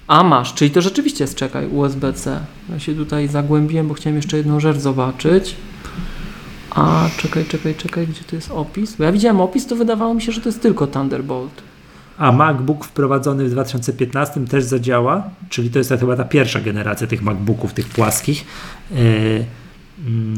[0.09, 2.41] A masz, czyli to rzeczywiście jest, czekaj, USB-C.
[2.71, 5.57] Ja się tutaj zagłębiłem, bo chciałem jeszcze jedną rzecz zobaczyć.
[6.71, 8.97] A, czekaj, czekaj, czekaj, gdzie to jest opis?
[8.97, 11.63] Bo ja widziałem opis, to wydawało mi się, że to jest tylko Thunderbolt.
[12.19, 17.23] A MacBook wprowadzony w 2015 też zadziała, czyli to jest chyba ta pierwsza generacja tych
[17.23, 18.45] MacBooków, tych płaskich.
[18.91, 19.45] Yy,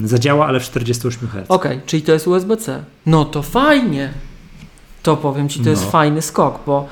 [0.04, 1.44] zadziała, ale w 48 Hz.
[1.48, 2.84] Okej, okay, czyli to jest USB-C.
[3.06, 4.12] No to fajnie.
[5.02, 5.70] To powiem Ci, to no.
[5.70, 6.88] jest fajny skok, bo...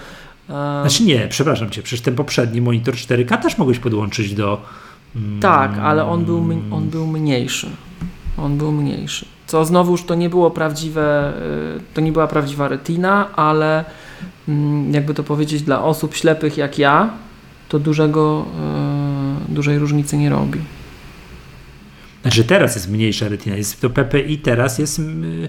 [0.48, 4.62] Znaczy nie, przepraszam Cię, przecież ten poprzedni monitor 4K też mogłeś podłączyć do...
[5.16, 7.70] Mm, tak, ale on był, on był mniejszy.
[8.38, 9.26] On był mniejszy.
[9.46, 11.32] Co znowuż to nie było prawdziwe,
[11.76, 13.84] y, to nie była prawdziwa retina, ale
[14.48, 17.10] mm, jakby to powiedzieć dla osób ślepych jak ja,
[17.68, 18.44] to dużego,
[19.48, 20.60] y, dużej różnicy nie robi.
[22.22, 25.00] Znaczy teraz jest mniejsza retina, jest, to PPI teraz jest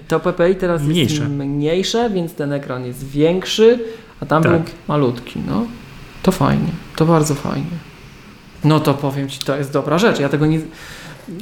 [0.08, 1.14] To PPI teraz mniejsze.
[1.14, 3.78] jest mniejsze, więc ten ekran jest większy,
[4.20, 4.52] a tam tak.
[4.52, 5.40] był malutki.
[5.46, 5.66] No.
[6.22, 7.90] To fajnie, to bardzo fajnie.
[8.64, 10.20] No to powiem Ci, to jest dobra rzecz.
[10.20, 10.60] Ja tego nie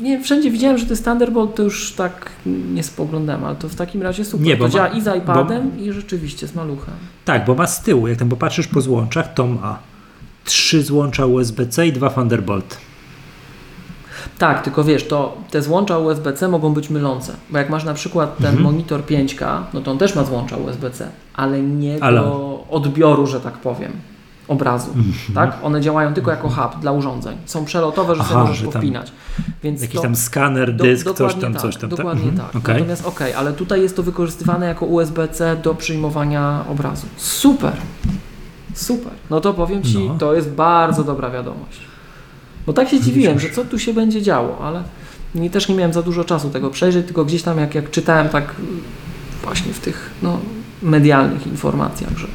[0.00, 3.74] nie wszędzie widziałem, że to jest Thunderbolt, to już tak nie spoglądałem, ale to w
[3.74, 4.46] takim razie super.
[4.46, 6.94] Nie, bo to ma, działa i z iPadem bo, i rzeczywiście z maluchem.
[7.24, 9.78] Tak, bo ma z tyłu, jak tam popatrzysz po złączach, to ma
[10.44, 12.78] trzy złącza USB-C i dwa Thunderbolt.
[14.38, 18.36] Tak, tylko wiesz, to te złącza USB-C mogą być mylące, bo jak masz na przykład
[18.36, 18.64] ten mhm.
[18.64, 22.20] monitor 5K, no to on też ma złącza USB-C, ale nie ale...
[22.20, 23.92] do odbioru, że tak powiem
[24.48, 25.34] obrazu, mm -hmm.
[25.34, 25.58] tak?
[25.62, 27.36] One działają tylko jako hub dla urządzeń.
[27.44, 29.12] Są przelotowe, że Aha, sobie możesz powpinać.
[29.62, 31.90] Więc jakiś to, tam skaner, dysk, do, coś tam, tak, coś tam.
[31.90, 32.44] Dokładnie tak.
[32.44, 32.62] Mhm.
[32.62, 32.74] tak.
[32.74, 37.06] Natomiast ok, ale tutaj jest to wykorzystywane jako USB-C do przyjmowania obrazu.
[37.16, 37.72] Super!
[38.74, 39.12] Super.
[39.30, 40.14] No to powiem Ci, no.
[40.18, 41.80] to jest bardzo dobra wiadomość.
[42.66, 44.82] Bo tak się dziwiłem, że co tu się będzie działo, ale
[45.34, 48.28] nie, też nie miałem za dużo czasu tego przejrzeć, tylko gdzieś tam jak, jak czytałem
[48.28, 48.54] tak
[49.42, 50.38] właśnie w tych no,
[50.82, 52.26] medialnych informacjach, że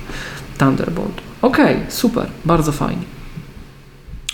[0.58, 3.04] Thunderbolt Okej, okay, super, bardzo fajnie.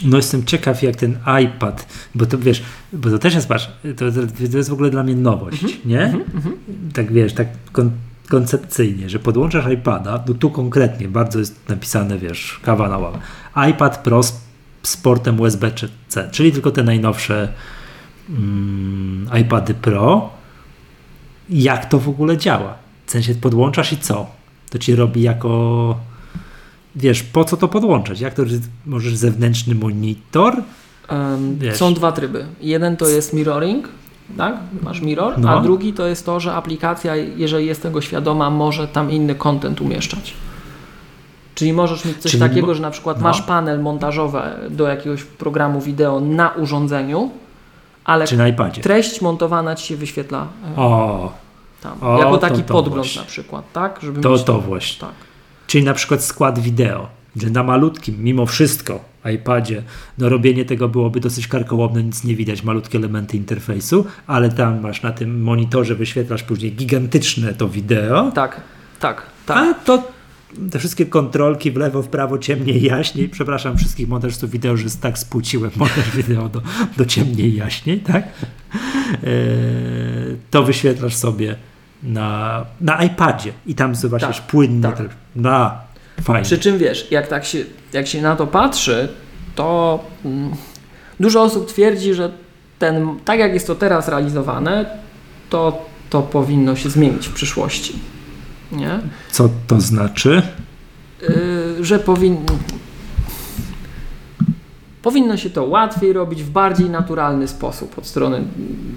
[0.06, 4.06] No jestem ciekaw jak ten iPad, bo to wiesz, bo to też jest, patrz, to,
[4.52, 6.02] to jest w ogóle dla mnie nowość, mm -hmm, nie?
[6.02, 6.52] Mm -hmm.
[6.94, 7.92] Tak wiesz, tak kon
[8.30, 13.20] koncepcyjnie, że podłączasz iPada, no tu konkretnie, bardzo jest napisane, wiesz, kawa na ławę.
[13.70, 14.42] iPad Pro z,
[14.84, 17.54] z portem USB-C, czyli tylko te najnowsze
[18.30, 20.30] mm, iPady Pro.
[21.50, 22.89] Jak to w ogóle działa?
[23.10, 24.26] W sensie podłączasz i co?
[24.70, 25.96] To ci robi jako
[26.96, 28.20] wiesz, po co to podłączać?
[28.20, 28.44] Jak to,
[28.86, 30.64] możesz zewnętrzny monitor?
[31.12, 32.46] Um, są dwa tryby.
[32.62, 33.90] Jeden to jest mirroring,
[34.38, 34.58] tak?
[34.84, 35.50] Masz mirror, no.
[35.50, 39.82] a drugi to jest to, że aplikacja, jeżeli jest tego świadoma, może tam inny content
[39.82, 40.34] umieszczać.
[41.56, 43.24] Czyli możesz mieć coś Czyli takiego, że na przykład no.
[43.24, 47.32] masz panel montażowy do jakiegoś programu wideo na urządzeniu,
[48.06, 48.26] ale
[48.82, 50.48] treść montowana ci się wyświetla
[50.78, 51.49] o.
[51.82, 52.04] tam.
[52.04, 53.22] O, jako taki to, to podgląd właśnie.
[53.22, 54.00] na przykład, tak?
[54.04, 55.02] Żeby to, to właśnie.
[55.02, 55.14] Tak.
[55.68, 59.00] Czyli na przykład skład wideo, że na malutkim, mimo wszystko,
[59.36, 59.84] iPadzie,
[60.18, 65.02] no robienie tego byłoby dosyć karkołomne, nic nie widać, malutkie elementy interfejsu, ale tam masz
[65.02, 68.32] na tym monitorze, wyświetlasz później gigantyczne to wideo.
[68.32, 68.62] Tak,
[69.00, 69.58] tak, tak.
[69.58, 70.04] A to
[70.72, 73.30] te wszystkie kontrolki w lewo, w prawo, ciemniej, jaśniej.
[73.30, 76.62] Przepraszam wszystkich montażystów wideo, że tak spłuciłem montaż wideo do,
[76.98, 78.24] do ciemniej, jaśniej, tak?
[78.24, 78.30] Eee,
[80.52, 81.56] to wyświetlasz sobie
[82.04, 84.82] na, na iPadzie i tam zobaczysz tak, płynnie.
[84.82, 85.10] Tak.
[85.36, 85.82] Na,
[86.22, 86.46] fajnie.
[86.46, 87.60] Przy czym wiesz, jak tak się,
[87.94, 89.10] jak się na to patrzy,
[89.56, 90.52] to mm,
[91.20, 92.32] dużo osób twierdzi, że
[92.80, 94.86] ten, tak jak jest to teraz realizowane,
[95.50, 98.00] to to powinno się zmienić w przyszłości.
[98.72, 99.00] Nie?
[99.32, 100.42] Co to znaczy?
[101.22, 102.58] Yy, że powinno.
[105.02, 108.44] Powinno się to łatwiej robić w bardziej naturalny sposób od strony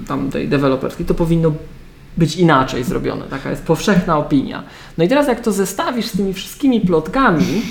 [0.07, 1.07] tamtej deweloperskiej.
[1.07, 1.53] To powinno
[2.17, 3.25] być inaczej zrobione.
[3.25, 4.63] Taka jest powszechna opinia.
[4.99, 7.63] No i teraz jak to zestawisz z tymi wszystkimi plotkami,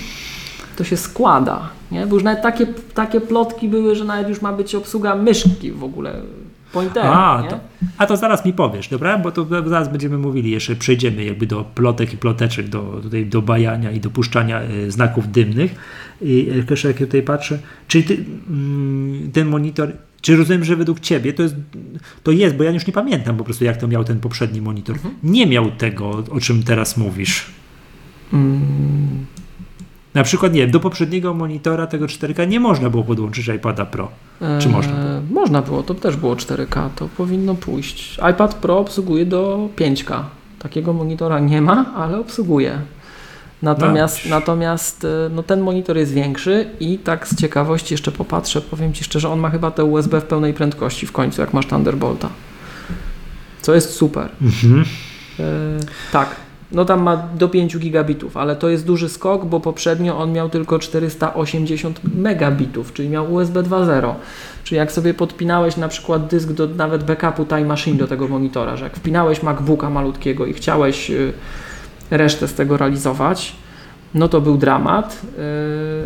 [0.76, 1.70] to się składa.
[1.92, 2.08] Nie?
[2.08, 5.84] Bo już nawet takie, takie plotki były, że nawet już ma być obsługa myszki w
[5.84, 6.14] ogóle.
[6.74, 7.60] Pointera, a, to,
[7.98, 9.18] a to zaraz mi powiesz, dobra?
[9.18, 13.42] Bo to zaraz będziemy mówili, jeszcze przejdziemy jakby do plotek i ploteczek, do, tutaj do
[13.42, 15.76] bajania i dopuszczania y, znaków dymnych.
[16.22, 19.92] I jeszcze jak tutaj patrzę, czyli ty, mm, ten monitor,
[20.22, 21.56] czy rozumiem, że według Ciebie to jest,
[22.24, 24.96] to jest, bo ja już nie pamiętam po prostu jak to miał ten poprzedni monitor.
[24.96, 25.14] Mhm.
[25.24, 27.46] Nie miał tego, o czym teraz mówisz.
[28.34, 29.26] Mm,
[30.14, 34.12] Na przykład, nie wiem, do poprzedniego monitora tego 4K nie można było podłączyć iPada Pro.
[34.60, 35.42] Czy można było?
[35.42, 38.20] Można było, to też było 4K, to powinno pójść.
[38.32, 40.24] iPad Pro obsługuje do 5K.
[40.60, 42.80] Takiego monitora nie ma, ale obsługuje.
[43.62, 44.36] Natomiast, No.
[44.36, 49.04] natomiast e, no, ten monitor jest większy i tak z ciekawości jeszcze popatrzę, powiem Ci
[49.04, 52.30] szczerze, on ma chyba te USB w pełnej prędkości w końcu, jak masz Thunderbolta.
[53.62, 54.30] Co jest super.
[54.42, 54.86] Mhm.
[55.40, 55.44] E,
[56.12, 56.36] tak,
[56.72, 60.50] no tam ma do 5 gigabitów, ale to jest duży skok, bo poprzednio on miał
[60.50, 64.14] tylko 480 megabitów, czyli miał USB 2.0.
[64.64, 68.78] Czyli jak sobie podpinałeś na przykład dysk do nawet backupu Time Machine do tego monitora,
[68.78, 71.34] że jak wpinałeś MacBooka malutkiego i chciałeś y,
[72.12, 73.56] resztę z tego realizować,
[74.14, 75.22] no to był dramat.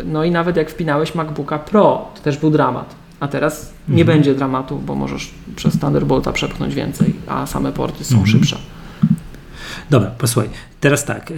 [0.00, 2.94] Y, No i nawet jak wpinałeś MacBooka Pro, to też był dramat.
[3.20, 4.06] A teraz nie Mhm.
[4.18, 8.32] będzie dramatu, bo możesz przez Thunderbolta przepchnąć więcej, a same porty są Mhm.
[8.32, 8.56] szybsze.
[9.90, 10.50] Dobra, posłuchaj.
[10.80, 11.30] Teraz tak.
[11.30, 11.34] E,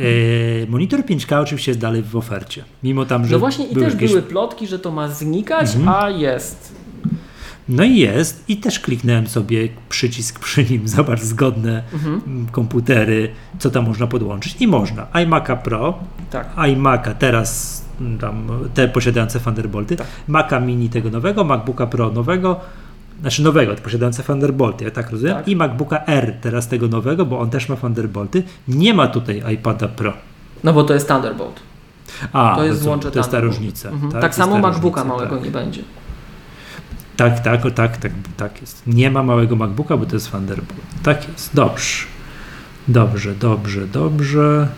[0.68, 2.64] monitor 5K oczywiście jest dalej w ofercie.
[2.82, 3.32] Mimo tam, że.
[3.32, 5.88] No właśnie i też jakieś- były plotki, że to ma znikać, Mhm.
[5.88, 6.74] a jest.
[7.68, 8.44] No i jest.
[8.48, 10.88] I też kliknąłem sobie przycisk przy nim.
[10.96, 12.20] Zobacz, zgodne Mhm.
[12.26, 14.56] mm, komputery, co tam można podłączyć.
[14.60, 15.06] I można.
[15.12, 15.98] iMac'a Pro,
[16.30, 16.56] Tak.
[16.56, 20.06] iMac'a teraz mm, tam te posiadające Thunderbolty, Tak.
[20.28, 22.60] Maca Mini tego nowego, MacBooka Pro nowego,
[23.20, 25.48] znaczy nowego, posiadające Thunderbolty, ja tak rozumiem, Tak.
[25.48, 28.42] i MacBooka R teraz tego nowego, bo on też ma Thunderbolty.
[28.68, 30.12] Nie ma tutaj iPada Pro.
[30.64, 31.60] No bo to jest Thunderbolt.
[32.32, 33.88] A, To jest no złącze To jest ta różnica.
[33.88, 34.12] Mhm.
[34.12, 35.44] Tak, Tak, To samo MacBooka różnica, małego tak.
[35.44, 35.82] nie będzie.
[37.18, 38.82] Tak, tak, o, tak, tak, tak jest.
[38.86, 40.80] Nie ma małego MacBooka, bo to jest Thunderbolt.
[41.02, 41.50] Tak jest.
[41.54, 42.04] Dobrze.
[42.88, 44.68] Dobrze, dobrze, dobrze.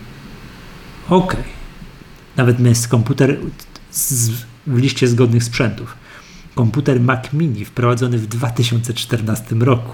[1.08, 1.44] Okej.
[2.36, 3.36] Nawet jest komputer
[3.90, 4.30] z,
[4.66, 5.94] w liście zgodnych sprzętów.
[6.54, 9.92] Komputer Mac Mini wprowadzony w 2014 roku.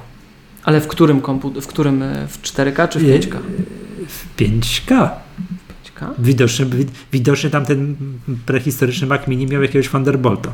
[0.65, 3.19] Ale w którym komputer, w którym, e, w 4K czy w Nie.
[3.21, 3.39] 5K?
[4.09, 5.11] W 5K.
[5.85, 6.11] 5K?
[6.19, 7.97] Widocznie, wi- widocznie tamten
[8.47, 10.53] prehistoryczny Mac Mini miał jakiegoś Thunderbolta.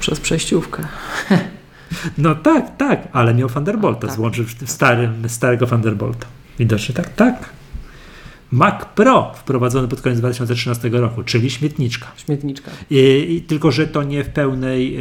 [0.00, 0.82] Przez przejściówkę.
[2.18, 4.16] No tak, tak, ale miał Thunderbolta, Tak.
[4.16, 6.26] złączył starym, starego Thunderbolta.
[6.58, 7.48] Widocznie tak, tak.
[8.52, 12.06] Mac Pro wprowadzony pod koniec 2013 roku, czyli śmietniczka.
[12.16, 12.70] Śmietniczka.
[12.90, 14.96] I, i, tylko, że to nie w pełnej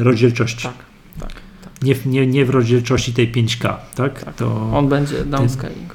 [0.00, 0.62] y, rozdzielczości.
[0.62, 0.74] Tak,
[1.20, 1.32] tak,
[1.64, 1.82] tak.
[1.82, 4.24] Nie, w- nie, nie w rozdzielczości tej 5K, tak?
[4.24, 4.34] Tak.
[4.34, 5.94] To, On będzie downscaling.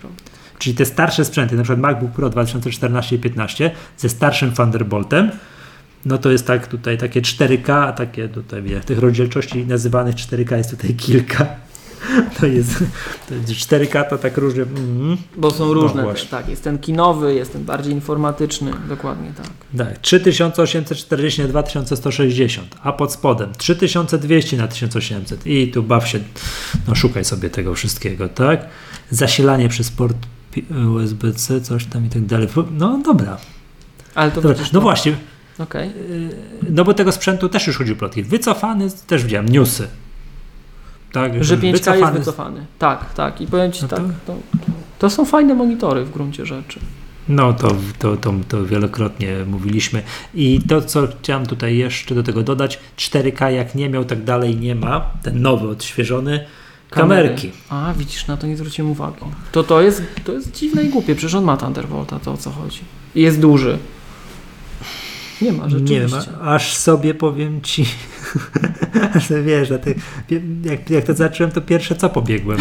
[0.59, 5.31] Czyli te starsze sprzęty, na przykład MacBook Pro 2014 i 15 ze starszym Thunderboltem,
[6.05, 10.57] no to jest tak tutaj takie 4K, a takie tutaj wie, tych rozdzielczości nazywanych 4K
[10.57, 11.45] jest tutaj kilka.
[12.39, 12.83] To jest,
[13.29, 14.61] to jest 4K to tak różnie.
[14.63, 16.49] Mm, Bo są No różne też, tak.
[16.49, 18.71] Jest ten kinowy, jest ten bardziej informatyczny.
[18.89, 19.47] Dokładnie tak.
[19.77, 26.19] tak, 3840 na 2160, a pod spodem 3200 na 1800 i tu baw się,
[26.87, 28.65] no szukaj sobie tego wszystkiego, tak?
[29.09, 30.17] Zasilanie przez port
[30.95, 32.47] USB-C, coś tam i tak dalej.
[32.71, 33.37] No dobra,
[34.15, 35.15] Ale to Dobra, no to- właśnie,
[35.59, 35.89] Okej.
[36.09, 36.29] Yy,
[36.69, 38.23] no bo tego sprzętu też już chodził plotki.
[38.23, 39.87] Wycofany, też widziałem newsy.
[41.11, 42.65] Tak, Że 5K jest wycofany z- wycofany.
[42.79, 43.41] Tak, tak.
[43.41, 44.35] I powiem Ci No to- tak, to,
[44.99, 46.79] to są fajne monitory w gruncie rzeczy.
[47.29, 50.03] No to, to, to, to wielokrotnie mówiliśmy.
[50.35, 54.57] I to, co chciałem tutaj jeszcze do tego dodać, 4K jak nie miał, tak dalej
[54.57, 55.11] nie ma.
[55.23, 56.45] Ten nowy, odświeżony.
[56.89, 57.51] Kamerki.
[57.69, 59.17] A, widzisz, na to nie zwróciłem uwagi.
[59.51, 62.51] To to jest, to jest dziwne i głupie, przecież on ma Thunderbolta, to o co
[62.51, 62.79] chodzi.
[63.15, 63.77] I jest duży.
[65.43, 66.07] Nie ma, Nie rzeczywiście.
[66.31, 67.85] wiem, a- aż sobie powiem ci,
[69.29, 69.95] że wiesz, że ty,
[70.63, 72.59] jak, jak to zacząłem, to pierwsze co pobiegłem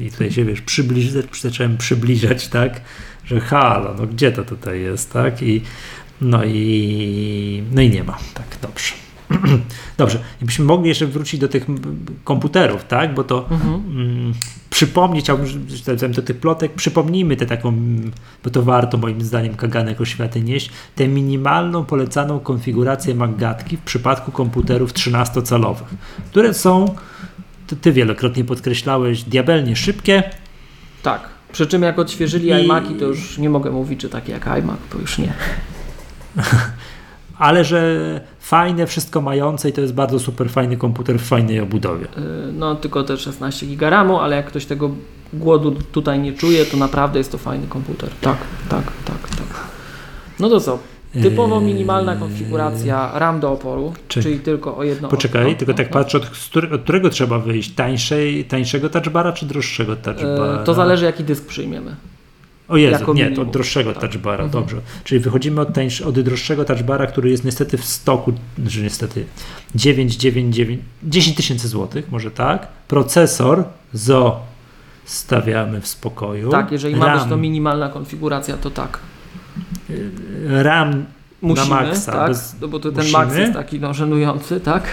[0.00, 1.06] i tutaj się wiesz, przybliż,
[1.40, 2.80] zacząłem przybliżać, tak,
[3.24, 5.62] że halo, no gdzie to tutaj jest, tak, i
[6.20, 8.92] no i, no i nie ma, tak, dobrze.
[9.98, 11.66] Dobrze, byśmy mogli jeszcze wrócić do tych
[12.24, 13.14] komputerów, tak?
[13.14, 13.74] Bo to mhm.
[13.74, 14.34] mm,
[14.70, 17.74] przypomnieć, chciałbym do tych plotek, przypomnijmy te taką,
[18.44, 24.32] bo to warto moim zdaniem kaganek oświaty nieść, tę minimalną polecaną konfigurację Maggatki w przypadku
[24.32, 25.94] komputerów 13-calowych,
[26.30, 26.94] które są,
[27.66, 30.22] ty, ty wielokrotnie podkreślałeś, diabelnie szybkie.
[31.02, 31.20] Tak.
[31.52, 32.64] Przy czym jak odświeżyli I...
[32.64, 35.32] iMaki, to już nie mogę mówić, że takie jak iMac, to już nie.
[37.38, 42.04] ale że fajne, wszystko mające i to jest bardzo super fajny komputer w fajnej obudowie.
[42.04, 44.90] Y, no tylko te 16 GB RAMu, ale jak ktoś tego
[45.32, 48.10] głodu tutaj nie czuje, to naprawdę jest to fajny komputer.
[48.20, 48.36] Tak,
[48.68, 49.66] tak, tak, tak.
[50.40, 50.78] No to co?
[51.22, 54.22] Typowo minimalna konfiguracja RAM do oporu, Czy...
[54.22, 55.58] czyli tylko o jedno Poczekaj, okno.
[55.58, 56.24] tylko tak patrzę, od,
[56.72, 57.74] od, którego trzeba wyjść?
[57.74, 60.58] Tańszej, tańszego touchbara czy droższego touchbara?
[60.64, 61.96] To zależy jaki dysk przyjmiemy.
[62.68, 64.02] O Jezu, nie, to od droższego tak.
[64.02, 64.50] touchbara, mhm.
[64.50, 64.80] dobrze.
[65.04, 68.32] Czyli wychodzimy od, tańsz, od droższego touchbara, który jest niestety w stoku,
[68.66, 69.24] że niestety
[69.74, 72.68] 999, 10 tysięcy złotych, może tak.
[72.88, 74.40] Procesor ZO
[75.04, 76.50] stawiamy w spokoju.
[76.50, 78.98] Tak, jeżeli RAM, ma być to minimalna konfiguracja, to tak.
[80.48, 81.04] RAM
[81.42, 82.12] musimy, na maksa.
[82.12, 84.84] Tak, bez, no bo to ten max jest taki no, żenujący, tak?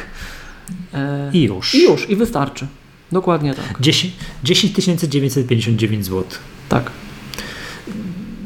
[0.93, 1.75] E, I już.
[1.75, 2.67] I już, i wystarczy.
[3.11, 3.81] Dokładnie tak.
[3.81, 4.13] 10,
[4.43, 6.23] 10 959 zł.
[6.69, 6.91] Tak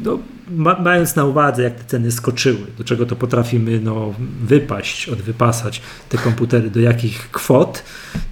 [0.04, 0.20] no,
[0.52, 5.82] ma, mając na uwadze, jak te ceny skoczyły, do czego to potrafimy no, wypaść, odwypasać
[6.10, 7.84] te komputery, do jakich kwot,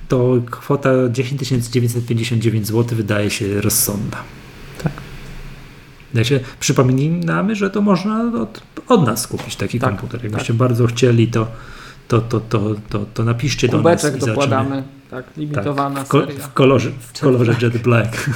[0.08, 4.18] to kwota 10 959 zł wydaje się rozsądna.
[4.84, 4.92] Tak.
[6.14, 10.24] Znaczy, przypominamy, że to można od, od nas kupić taki tak, komputer.
[10.24, 10.56] Jakbyście tak.
[10.56, 11.48] bardzo chcieli, to,
[12.08, 14.02] to, to, to, to, to napiszcie Kubeczek do nas.
[14.02, 18.30] Kubeczek dokładamy, tak, limitowana tak, w, ko- w, kolorze, w kolorze Jet Black.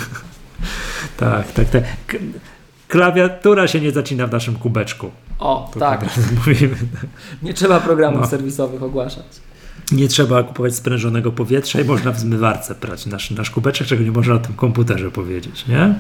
[1.18, 1.84] tak, tak, tak
[2.92, 5.12] klawiatura się nie zacina w naszym kubeczku.
[5.40, 6.06] O, to tak.
[6.38, 6.76] Mówimy.
[7.44, 8.28] Nie trzeba programów no.
[8.28, 9.26] serwisowych ogłaszać.
[9.92, 14.12] Nie trzeba kupować sprężonego powietrza i można w zmywarce prać nasz, nasz kubeczek, czego nie
[14.12, 15.96] można na tym komputerze powiedzieć, nie?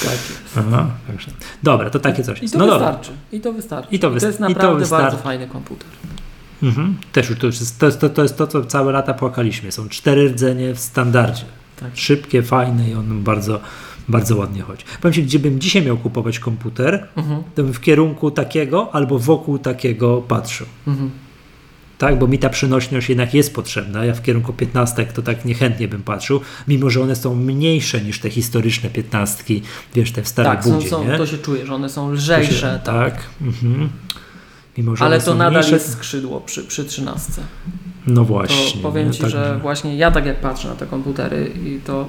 [0.00, 0.42] Tak jest.
[0.56, 1.30] Aha, także.
[1.62, 2.42] Dobra, to takie coś.
[2.42, 3.10] I to no wystarczy.
[3.10, 3.38] Dobra.
[3.38, 3.94] I to wystarczy.
[3.94, 5.88] I to, I to jest naprawdę to bardzo fajny komputer.
[6.62, 6.96] Mhm.
[7.12, 9.72] Też już to, jest, to, jest, to, to jest to, co całe lata płakaliśmy.
[9.72, 11.44] Są cztery rdzenie w standardzie.
[11.80, 11.90] Tak.
[11.94, 13.60] Szybkie, fajne i on bardzo
[14.08, 14.84] bardzo ładnie chodzi.
[15.00, 17.42] Powiem Ci, gdzie bym dzisiaj miał kupować komputer, mhm.
[17.54, 20.66] to bym w kierunku takiego albo wokół takiego patrzył.
[20.86, 21.10] Mhm.
[21.98, 24.04] Tak, bo mi ta przenośność jednak jest potrzebna.
[24.04, 28.20] Ja w kierunku 15 to tak niechętnie bym patrzył, mimo że one są mniejsze niż
[28.20, 29.44] te historyczne 15,
[29.94, 30.88] wiesz, te w starej tak, budzie.
[30.88, 32.52] Są, są, to się czuje, że one są lżejsze.
[32.52, 32.84] Się, tak.
[32.84, 33.22] tak.
[33.42, 33.88] Mhm.
[34.78, 35.74] Mimo, że Ale to nadal mniejsze...
[35.74, 37.32] jest skrzydło przy, przy 13.
[38.06, 38.72] No właśnie.
[38.72, 42.08] To powiem Ci, tak, że właśnie ja tak jak patrzę na te komputery i to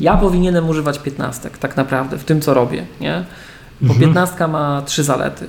[0.00, 3.24] ja powinienem używać piętnastek tak naprawdę w tym, co robię, nie?
[3.80, 4.00] Bo mhm.
[4.00, 5.46] 15 ma trzy zalety.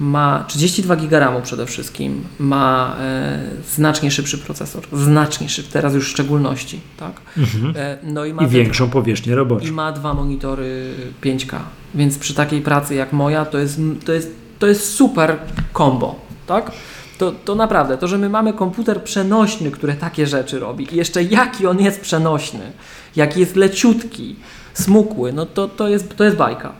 [0.00, 3.40] Ma 32 GB przede wszystkim, ma e,
[3.74, 7.20] znacznie szybszy procesor, znacznie szybszy, teraz już w szczególności, tak?
[7.38, 7.74] Mhm.
[7.76, 9.66] E, no i, ma I większą powierzchnię roboczą.
[9.66, 11.58] I ma dwa monitory 5K,
[11.94, 15.36] więc przy takiej pracy jak moja to jest, to jest, to jest super
[15.74, 16.72] combo, tak?
[17.18, 21.22] To, to naprawdę, to, że my mamy komputer przenośny, który takie rzeczy robi i jeszcze
[21.22, 22.72] jaki on jest przenośny,
[23.16, 24.36] jaki jest leciutki,
[24.74, 26.72] smukły, no to, to, jest, to jest bajka.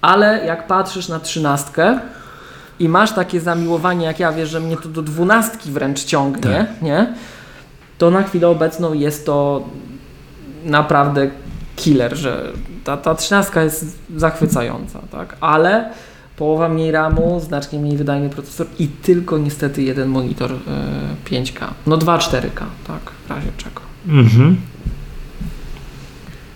[0.00, 2.00] Ale jak patrzysz na trzynastkę
[2.78, 6.82] i masz takie zamiłowanie, jak ja, wiesz, że mnie to do dwunastki wręcz ciągnie, tak.
[6.82, 7.14] nie?
[7.98, 9.68] To na chwilę obecną jest to
[10.64, 11.30] naprawdę
[11.76, 12.52] killer, że
[12.84, 15.36] ta, ta trzynastka jest zachwycająca, tak?
[15.40, 15.90] Ale
[16.40, 20.52] połowa mniej RAMu, znacznie mniej wydajny procesor i tylko niestety jeden monitor
[21.30, 21.64] 5K.
[21.64, 23.80] E, no 2-4K, tak, w razie czego.
[24.08, 24.56] Mhm.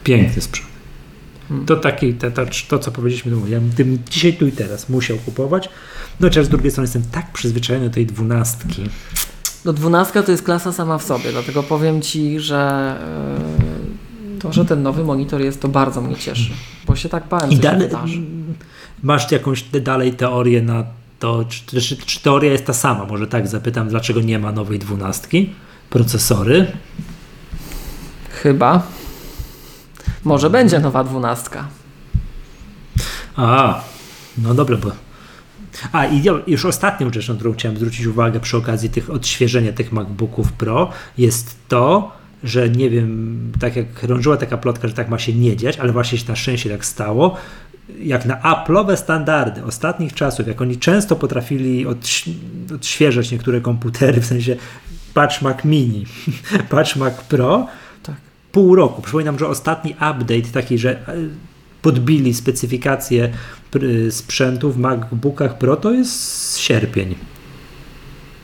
[0.05, 0.69] Piękny sprzęt.
[1.49, 1.67] Hmm.
[1.67, 5.17] To taki, to, to, to, co powiedzieliśmy, no, ja bym dzisiaj tu i teraz musiał
[5.17, 5.69] kupować.
[6.21, 8.83] No chociaż z drugiej strony jestem tak przyzwyczajony do tej dwunastki.
[9.65, 12.95] No dwunastka to jest klasa sama w sobie, dlatego powiem Ci, że
[14.33, 16.51] yy, to, że ten nowy monitor jest, to bardzo mnie cieszy,
[16.87, 18.23] bo się tak bałem, co się wydarzy
[19.05, 20.85] masz jakąś dalej teorię na
[21.19, 23.05] to, czy, czy, czy, teoria jest ta sama?
[23.05, 25.51] Może tak zapytam, dlaczego nie ma nowej dwunastki?
[25.91, 26.67] Procesory?
[28.31, 28.83] Chyba.
[30.25, 31.69] Może będzie nowa dwunastka.
[33.37, 33.81] A,
[34.39, 34.91] no dobra, bo.
[35.93, 39.93] A i już ostatnią rzeczą, na którą chciałem zwrócić uwagę przy okazji tych odświeżenia tych
[39.93, 42.13] MacBooków Pro, jest to,
[42.45, 45.93] że nie wiem, tak jak krążyła taka plotka, że tak ma się nie dziać, ale
[45.93, 47.37] właśnie się na szczęście tak stało,
[47.99, 52.25] jak na Apple'owe standardy ostatnich czasów, jak oni często potrafili odś
[52.75, 54.57] odświeżać niektóre komputery, w sensie
[55.15, 56.07] Patch Mac Mini,
[56.71, 57.67] Patch Mac Pro,
[58.03, 58.17] tak.
[58.53, 59.03] pół roku.
[59.03, 61.15] Przypominam, że ostatni update taki, że e,
[61.83, 63.31] podbili specyfikację
[64.11, 67.15] sprzętu w MacBookach Pro to jest sierpień.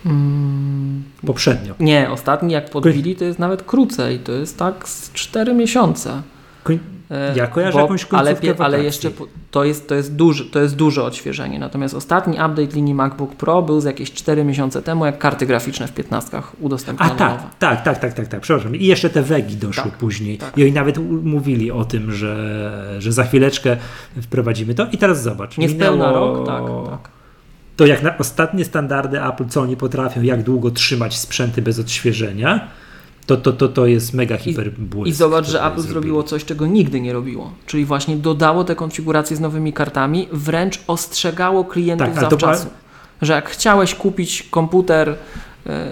[0.07, 1.75] Mm, poprzednio.
[1.81, 4.19] Nie, ostatni jak podbili, to jest nawet krócej.
[4.19, 6.23] To jest tak z 4 miesiące.
[6.65, 6.79] Koń-
[7.11, 8.85] E, Ja kojarzę jakąś ale, pie- ale wakacji.
[8.85, 9.11] jeszcze
[9.51, 11.59] to jest, to, jest duży, to jest duże odświeżenie.
[11.59, 15.87] Natomiast ostatni update linii MacBook Pro był z jakieś 4 miesiące temu, jak karty graficzne
[15.89, 17.25] w 15 A udostępniono nowe.
[17.25, 18.77] tak, tak, tak, tak, tak, tak, przepraszam.
[18.77, 20.39] I jeszcze te wegi doszły Tak, później.
[20.39, 20.59] tak.
[20.59, 23.77] I oni nawet mówili o tym, że, że za chwileczkę
[24.23, 24.87] wprowadzimy to.
[24.93, 25.59] I teraz zobacz.
[25.59, 26.63] Niespełna minęło- rok, tak,
[27.03, 27.11] tak.
[27.77, 32.69] To jak na ostatnie standardy Apple, co oni potrafią, jak długo trzymać sprzęty bez odświeżenia,
[33.27, 35.09] to, to, to, to jest mega hiper błysk.
[35.09, 35.93] I zobacz, że Apple zrobili.
[35.93, 37.53] zrobiło coś, czego nigdy nie robiło.
[37.67, 42.67] Czyli właśnie dodało te konfiguracje z nowymi kartami, wręcz ostrzegało klientów Tak, ale to zawczasu.
[43.23, 45.17] Że jak chciałeś kupić komputer
[45.67, 45.87] e,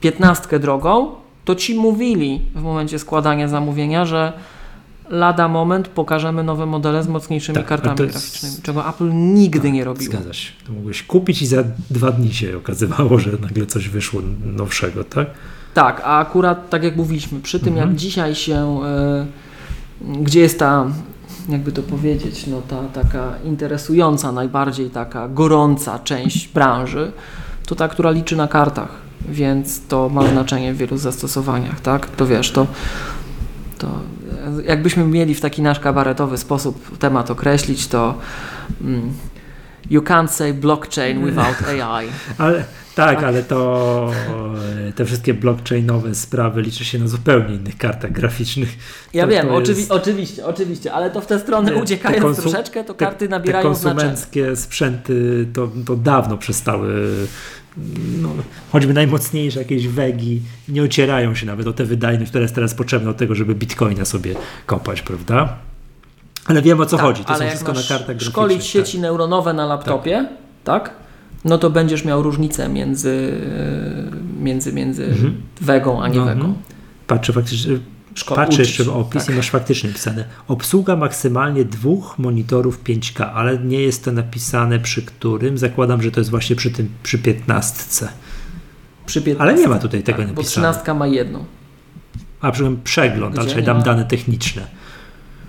[0.00, 1.10] 15 drogą,
[1.44, 4.32] to ci mówili w momencie składania zamówienia, że
[5.08, 9.84] lada moment pokażemy nowe modele z mocniejszymi Tak, kartami jest- graficznymi, czego Apple nigdy nie
[9.84, 10.12] robiło.
[10.12, 10.52] Zgadza się.
[10.66, 15.26] To mogłeś kupić i za dwa dni się okazywało, że nagle coś wyszło nowszego, tak?
[15.78, 17.88] Tak, a akurat tak jak mówiliśmy, przy tym Mhm.
[17.88, 19.26] jak dzisiaj się, e,
[20.22, 20.86] gdzie jest ta,
[21.48, 27.12] jakby to powiedzieć, no ta taka interesująca, najbardziej taka gorąca część branży,
[27.66, 28.88] to ta, która liczy na kartach,
[29.28, 32.06] więc to ma znaczenie w wielu zastosowaniach, tak?
[32.06, 32.66] To wiesz, to,
[33.78, 33.88] to
[34.64, 38.14] jakbyśmy mieli w taki nasz kabaretowy sposób temat określić, to
[38.80, 39.12] mm,
[39.90, 42.06] you can't say blockchain without AI.
[42.38, 42.64] Ale,
[42.98, 44.10] tak, ale to
[44.96, 48.68] te wszystkie blockchainowe sprawy liczy się na zupełnie innych kartach graficznych.
[49.14, 52.36] Ja To- wiem, to oczywi- jest- oczywiście, oczywiście, ale to w tę stronę Te- uciekając
[52.36, 53.94] te troszeczkę, to te- karty Te nabierają znaczenia.
[54.02, 57.08] konsumenckie sprzęty to, to dawno przestały,
[58.22, 58.28] no,
[58.72, 63.12] choćby najmocniejsze jakieś wegi, nie ocierają się nawet o tę wydajność, która jest teraz potrzebna
[63.12, 64.34] do tego, żeby bitcoina sobie
[64.66, 65.56] kopać, prawda?
[66.46, 68.32] Ale wiem o co Tak, chodzi, to są wszystko na kartach graficznych.
[68.32, 68.66] szkolić tak.
[68.66, 70.28] sieci neuronowe na laptopie,
[70.64, 70.90] tak.
[71.44, 73.32] No to będziesz miał różnicę między,
[74.40, 75.42] między, między Mhm.
[75.60, 76.54] wegą a nie No, wegą.
[77.06, 77.78] Patrzę faktycznie,
[78.14, 79.34] Szko- Patrzysz w opis tak.
[79.34, 85.02] i masz faktycznie napisane obsługa maksymalnie dwóch monitorów 5K, ale nie jest to napisane przy
[85.02, 85.58] którym.
[85.58, 88.08] Zakładam, że to jest właśnie przy tym przy 15.
[89.06, 89.42] Przy 15.
[89.42, 90.72] Ale nie ma tutaj tego tak, Bo napisane.
[90.72, 91.44] 13 ma jedną
[92.40, 93.82] A przy czym przegląd, Gdzie ale dam ma?
[93.82, 94.62] dane techniczne.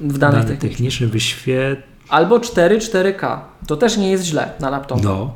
[0.01, 0.71] w danych Dane technicznych.
[0.71, 1.79] techniczne wyświet.
[2.09, 3.39] Albo 4 4K.
[3.67, 5.01] To też nie jest źle na laptopie.
[5.03, 5.33] No.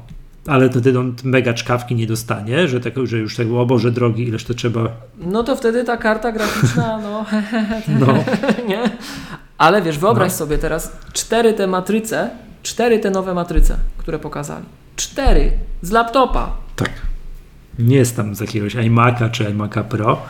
[0.47, 3.91] Ale to ty on mega czkawki nie dostanie, że, tak, że już tego, o Boże
[3.91, 4.87] drogi, ileż to trzeba.
[5.17, 7.25] No to wtedy ta karta graficzna, no
[7.99, 8.13] No,
[8.69, 8.83] nie?
[9.57, 10.37] Ale wiesz, wyobraź No.
[10.37, 12.29] sobie teraz cztery te matryce,
[12.63, 14.65] cztery te nowe matryce, które pokazali.
[14.95, 16.51] Cztery z laptopa.
[16.75, 16.91] tak.
[17.79, 20.21] Nie jest tam z jakiegoś iMac'a czy iMac'a Pro.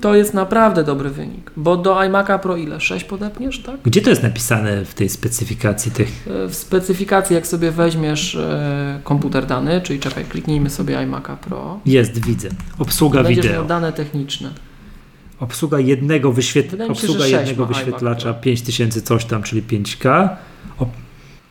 [0.00, 2.80] To jest naprawdę dobry wynik, bo do iMac'a Pro ile?
[2.80, 3.76] 6 podepniesz, tak?
[3.84, 9.00] Gdzie to jest napisane w tej specyfikacji tych E, W specyfikacji, jak sobie weźmiesz e,
[9.04, 12.48] komputer dany, czyli czekaj, kliknijmy sobie iMac'a Pro, Jest, widzę.
[12.78, 13.58] Obsługa będziesz wideo.
[13.60, 14.50] miał dane techniczne.
[15.40, 16.76] Obsługa jednego, wyświetl...
[16.76, 20.28] Się, Obsługa jednego wyświetlacza iMac 5000 coś tam, czyli 5K.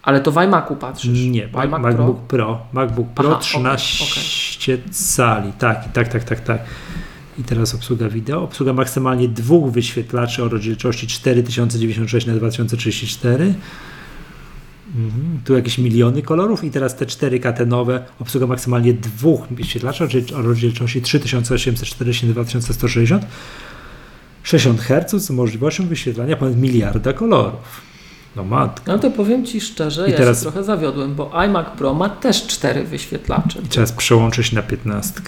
[0.03, 1.11] Ale to w iMac'u patrzysz.
[1.29, 2.61] Nie, W Ma- iMac MacBook Pro.
[2.73, 5.53] MacBook Pro Aha, okej, 13 cali.
[5.53, 6.59] Tak, tak, tak, tak, tak.
[7.39, 8.43] I teraz obsługa wideo.
[8.43, 13.53] Obsługa maksymalnie dwóch wyświetlaczy o rozdzielczości 4096 na 2034.
[14.95, 15.39] Mhm.
[15.45, 20.03] Tu jakieś miliony kolorów i teraz te 4K te nowe, obsługa maksymalnie dwóch wyświetlaczy
[20.35, 23.25] o rozdzielczości 3840 na 2160
[24.43, 27.81] 60 Hz z możliwością wyświetlania ponad miliarda kolorów.
[28.35, 28.91] No matko.
[28.91, 32.09] No to powiem Ci szczerze, I ja teraz- się trochę zawiodłem, bo iMac Pro ma
[32.09, 33.59] też cztery wyświetlacze.
[33.59, 35.21] I teraz przełączę się na 15.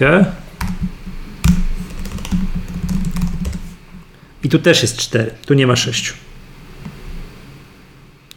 [4.43, 5.31] I tu też jest 4.
[5.45, 6.13] Tu nie ma 6.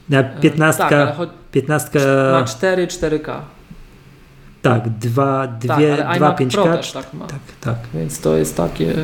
[0.09, 0.83] Na 15.
[0.83, 2.01] Tak, ale choć 15.
[2.33, 3.41] ma 4 4K.
[4.63, 7.27] Tak, 2, 2, Tak, ale 2 iMac 5 Pro też tak ma.
[7.27, 7.77] Tak, tak.
[7.95, 8.95] Więc to jest takie.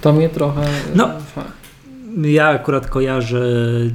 [0.00, 0.62] To mnie trochę.
[0.94, 1.10] No.
[2.22, 3.46] Ja akurat kojarzę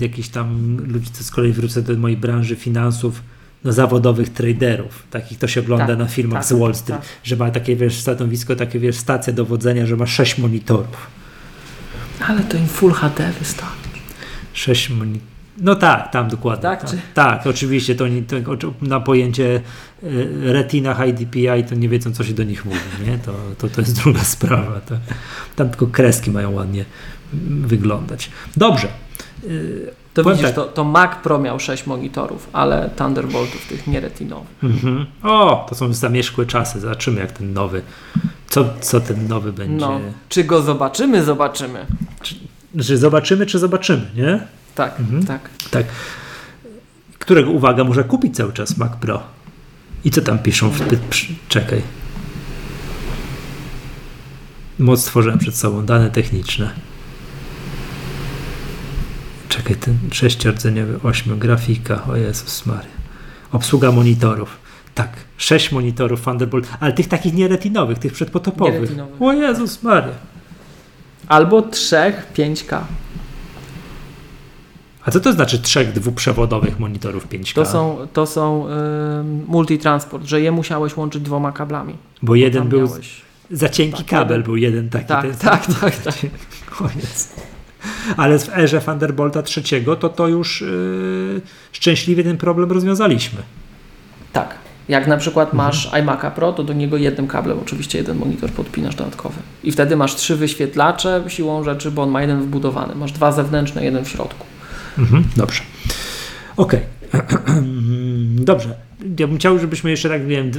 [0.02, 3.22] jakichś tam ludzi, to z kolei wrócę do mojej branży finansów,
[3.64, 5.04] no, zawodowych traderów.
[5.12, 7.10] Takich to się ogląda Tak, na filmach tak, z Wall Street, tak.
[7.24, 11.08] że ma takie wiesz, stanowisko, takie wiesz, stacja dowodzenia, że ma 6 monitorów.
[12.28, 13.76] Ale to im Full HD wystarczy.
[14.54, 15.36] 6 monitorów.
[15.58, 16.62] No tak, tam dokładnie.
[16.62, 17.96] Tak, Tak, tak oczywiście.
[17.96, 18.06] To,
[18.60, 19.62] to na pojęcie
[20.04, 22.80] y, Retina High DPI to nie wiedzą, co się do nich mówi.
[23.06, 23.18] Nie?
[23.18, 24.82] To, to, to jest druga sprawa.
[24.82, 24.96] To,
[25.56, 26.86] tam tylko kreski mają ładnie
[27.62, 28.30] wyglądać.
[28.58, 28.88] Dobrze.
[29.44, 30.56] Y, To Powiem widzisz, tak.
[30.56, 34.64] to, to Mac Pro miał 6 monitorów, ale Thunderboltów tych nie retinowych.
[34.64, 35.06] Mhm.
[35.24, 36.80] O, to są zamierzchłe czasy.
[36.80, 37.82] Zobaczymy, jak ten nowy.
[38.56, 39.76] Co, co ten nowy będzie.
[39.86, 40.00] No,
[40.30, 41.24] czy go zobaczymy?
[41.24, 41.86] Zobaczymy.
[42.84, 44.40] Czy zobaczymy, czy zobaczymy, nie?
[44.76, 45.26] Tak, Mhm.
[45.26, 45.50] tak.
[45.72, 45.86] Tak.
[47.20, 49.24] Którego, uwaga, może kupić cały czas Mac Pro.
[50.06, 50.70] I co tam piszą?
[50.70, 50.80] W,
[51.48, 51.82] czekaj.
[54.80, 56.70] Moc stworzyłem przed sobą, dane techniczne.
[59.50, 62.90] Czekaj, ten sześciordzeniowy, ośmiu, grafika, o Jezus Maria.
[63.52, 64.58] Obsługa monitorów.
[64.96, 68.74] Tak, sześć monitorów Thunderbolt, ale tych takich nieretinowych, tych przedpotopowych.
[68.74, 69.22] Nieretinowych.
[69.22, 70.14] O Jezus Maria.
[71.28, 72.80] Albo trzech 5K.
[75.06, 77.54] A co to znaczy trzech dwuprzewodowych monitorów 5K?
[77.56, 81.96] To są, to są ym, multitransport, że je musiałeś łączyć dwoma kablami.
[82.22, 83.22] Bo jeden Tam był, miałeś-
[83.52, 85.06] za cienki Tak, kabel był jeden taki.
[85.06, 86.16] Tak, ten- tak, tak, tak.
[86.82, 87.30] O Jezu.
[88.18, 91.42] Ale w erze Thunderbolta trzeciego to to już yy,
[91.72, 93.42] szczęśliwie ten problem rozwiązaliśmy.
[94.34, 94.65] Tak.
[94.90, 95.68] Jak na przykład Mhm.
[95.68, 99.36] masz iMac'a Pro, to do niego jednym kablem oczywiście jeden monitor podpinasz dodatkowy.
[99.64, 102.96] I wtedy masz trzy wyświetlacze siłą rzeczy, bo on ma jeden wbudowany.
[102.96, 104.46] Masz dwa zewnętrzne, jeden w środku.
[104.98, 105.62] Mhm, dobrze.
[106.58, 106.80] Okej.
[108.36, 108.76] Dobrze.
[109.20, 110.52] Ja bym chciał, żebyśmy jeszcze tak, nie wiem,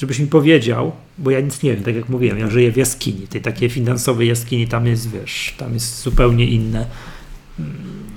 [0.00, 3.26] żebyś mi powiedział, bo ja nic nie wiem, tak jak mówiłem, ja żyję w jaskini,
[3.26, 6.86] tej takiej finansowej jaskini, tam jest, wiesz, tam jest zupełnie inne.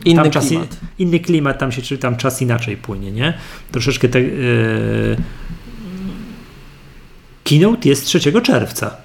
[0.06, 0.78] Inny tam czas, klimat.
[1.00, 3.34] Inny klimat, tam się, czy tam czas inaczej płynie, nie?
[3.72, 5.18] Troszeczkę te, yy...
[7.50, 8.98] Keynote jest 3 czerwca.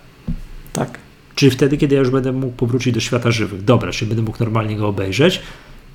[0.72, 0.98] Tak.
[1.34, 3.64] Czyli wtedy, kiedy ja już będę mógł powrócić do świata żywych.
[3.64, 5.40] Dobra, czyli będę mógł normalnie go obejrzeć.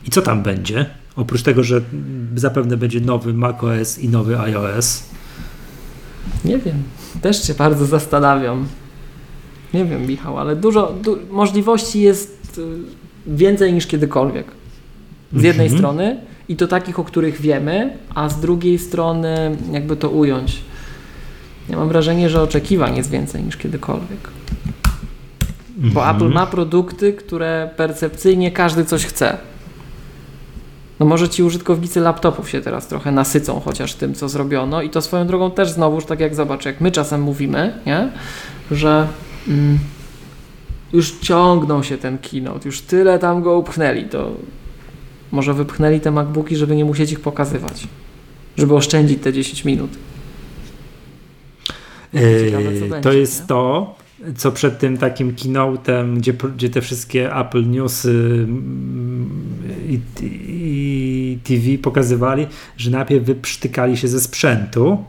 [0.08, 0.86] I co tam będzie?
[1.16, 1.82] Oprócz tego, że
[2.36, 5.04] zapewne będzie nowy macOS i nowy iOS.
[6.46, 6.84] Nie wiem.
[7.22, 8.68] Też się bardzo zastanawiam.
[9.74, 12.62] Nie wiem, Michał, ale dużo du możliwości jest y,
[13.28, 14.46] więcej niż kiedykolwiek.
[15.36, 15.80] Z jednej Mhm.
[15.80, 16.18] strony
[16.50, 20.62] i to takich, o których wiemy, a z drugiej strony, jakby to ująć.
[21.70, 24.30] Ja mam wrażenie, że oczekiwań jest więcej niż kiedykolwiek.
[25.78, 26.16] Bo Mhm.
[26.16, 29.38] Apple ma produkty, które percepcyjnie każdy coś chce.
[31.00, 35.02] No może ci użytkownicy laptopów się teraz trochę nasycą chociaż tym, co zrobiono i to
[35.02, 38.10] swoją drogą też znowuż, tak jak zobacz, jak my czasem mówimy, nie?
[38.72, 39.08] że
[39.48, 39.80] mm,
[40.94, 44.32] już ciągną się ten keynote, już tyle tam go upchnęli, to
[45.32, 47.88] może wypchnęli te MacBooki, żeby nie musieć ich pokazywać,
[48.58, 49.92] żeby oszczędzić te 10 minut.
[52.14, 53.48] Ciekawe, Yy, będzie, to jest nie?
[53.48, 53.96] to,
[54.38, 59.30] co przed tym takim keynote'em, gdzie, gdzie te wszystkie Apple Newsy mm,
[59.90, 60.00] i,
[60.48, 62.48] i TV pokazywali,
[62.78, 65.04] że najpierw wyprztykali się ze sprzętu.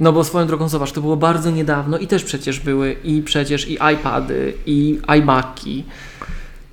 [0.00, 3.68] No bo swoją drogą, zobacz, to było bardzo niedawno i też przecież były i przecież
[3.68, 5.84] i iPady, i iMaki.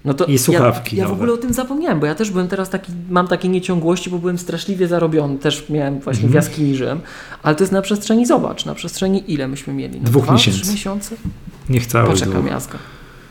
[0.08, 2.48] No to I słuchawki Ja, ja w ogóle o tym zapomniałem, bo ja też byłem
[2.48, 5.38] teraz taki, mam takie nieciągłości, bo byłem straszliwie zarobiony.
[5.38, 6.32] Też miałem właśnie Mhm.
[6.32, 6.78] w jaskini.
[7.44, 10.00] Ale to jest na przestrzeni, zobacz, na przestrzeni ile myśmy mieli?
[10.02, 10.62] No Dwóch dwa, miesięcy.
[10.62, 11.16] Trzy miesiące?
[11.70, 12.78] Niech cały Poczekam, jazga.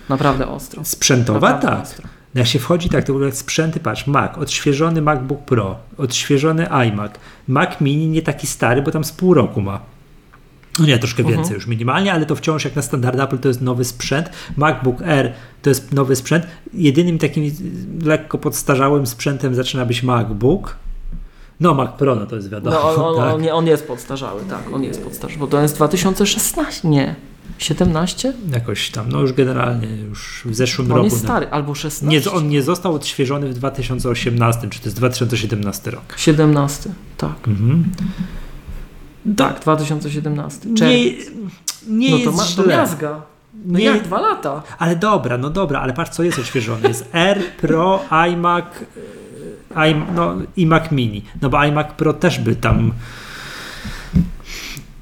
[0.08, 0.84] Naprawdę ostro.
[0.84, 1.40] Sprzętowa?
[1.40, 1.82] Naprawdę Tak.
[1.82, 2.08] ostro.
[2.34, 7.12] Jak się wchodzi tak, to w ogóle sprzęty, patrz, Mac, odświeżony MacBook Pro, odświeżony iMac,
[7.48, 9.80] Mac Mini nie taki stary, bo tam z pół roku ma.
[10.78, 11.36] No nie, troszkę Mhm.
[11.38, 14.30] więcej już minimalnie, ale to wciąż jak na standard Apple to jest nowy sprzęt.
[14.56, 16.46] MacBook Air to jest nowy sprzęt.
[16.74, 17.50] Jedynym takim
[18.04, 20.76] lekko podstarzałym sprzętem zaczyna być MacBook.
[21.60, 22.76] No Mac Pro, no to jest wiadomo.
[22.76, 23.34] No on, on, tak.
[23.34, 27.14] on, on jest podstarzały, tak, on jest podstarzały, bo to jest 2016, nie,
[27.58, 28.32] 17?
[28.52, 31.04] Jakoś tam, no już generalnie, już w zeszłym On roku.
[31.04, 31.22] jest no.
[31.22, 32.06] stary, albo 16?
[32.30, 36.04] Nie, on nie został odświeżony w 2018, czy to jest 2017 rok.
[36.16, 37.48] 17, tak.
[37.48, 37.84] Mhm.
[39.36, 40.68] Tak, 2017.
[40.68, 41.30] Nie, Czerwiec.
[41.88, 42.64] nie no jest to, ma, źle.
[42.64, 43.22] to miazga.
[43.64, 44.62] No Nie- jak dwa lata?
[44.78, 46.88] Ale dobra, no dobra, ale patrz co jest odświeżone.
[46.88, 48.02] Jest R, Pro,
[48.32, 48.64] iMac,
[49.76, 51.24] y, i, no, i Mac Mini.
[51.42, 52.92] No bo iMac Pro też by tam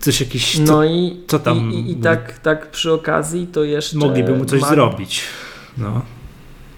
[0.01, 3.97] coś jakiś, co, No i, co tam i, i, tak, tak przy okazji to jeszcze...
[3.97, 5.23] mogliby mu coś zrobić.
[5.79, 6.03] No.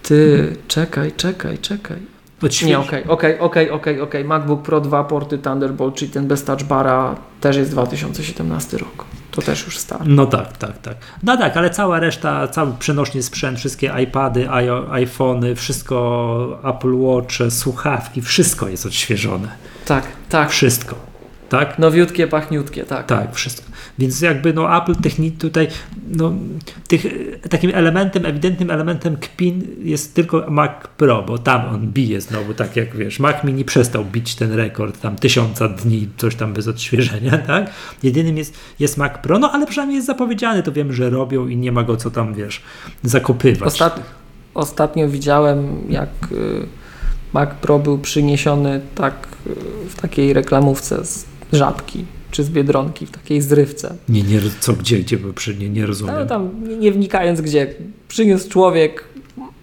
[0.02, 2.15] Ty, czekaj, czekaj, czekaj.
[2.66, 4.24] Nie, okej, okej, okej, okej, okej.
[4.24, 9.04] MacBook Pro 2 porty Thunderbolt, czyli ten bez touch bara też jest 2017 rok.
[9.30, 10.04] To też już stary.
[10.06, 10.96] No tak, tak, tak.
[11.22, 14.50] No tak, ale cała reszta, cały przenośny sprzęt, wszystkie iPady,
[14.90, 19.48] iPhony, wszystko Apple Watch, słuchawki, wszystko jest odświeżone.
[19.86, 20.50] Tak, tak.
[20.50, 21.15] Wszystko.
[21.48, 21.78] Tak?
[21.78, 23.06] Nowiutkie, pachniutkie, tak.
[23.06, 23.70] Tak, wszystko.
[23.98, 25.68] Więc jakby no Apple technik tutaj,
[26.08, 26.32] no
[26.88, 27.06] tych,
[27.50, 32.76] takim elementem, ewidentnym elementem kpin jest tylko Mac Pro, bo tam on bije znowu, tak
[32.76, 37.38] jak wiesz, Mac Mini przestał bić ten rekord, tam tysiąca dni, coś tam bez odświeżenia,
[37.52, 37.70] tak?
[38.02, 41.56] Jedynym jest, jest Mac Pro, no ale przynajmniej jest zapowiedziany, to wiem, że robią i
[41.56, 42.62] nie ma go co tam, wiesz,
[43.02, 43.68] zakopywać.
[43.68, 44.00] Ostat...
[44.54, 46.66] Ostatnio widziałem, jak y,
[47.32, 53.10] Mac Pro był przyniesiony tak y, w takiej reklamówce z żabki czy z biedronki, w
[53.10, 53.94] takiej zrywce.
[54.08, 55.18] Nie, nie, co, gdzie, gdzie,
[55.58, 56.26] nie, nie Ale rozumiem.
[56.28, 56.50] tam
[56.80, 57.74] nie- wnikając gdzie,
[58.08, 59.04] przyniósł człowiek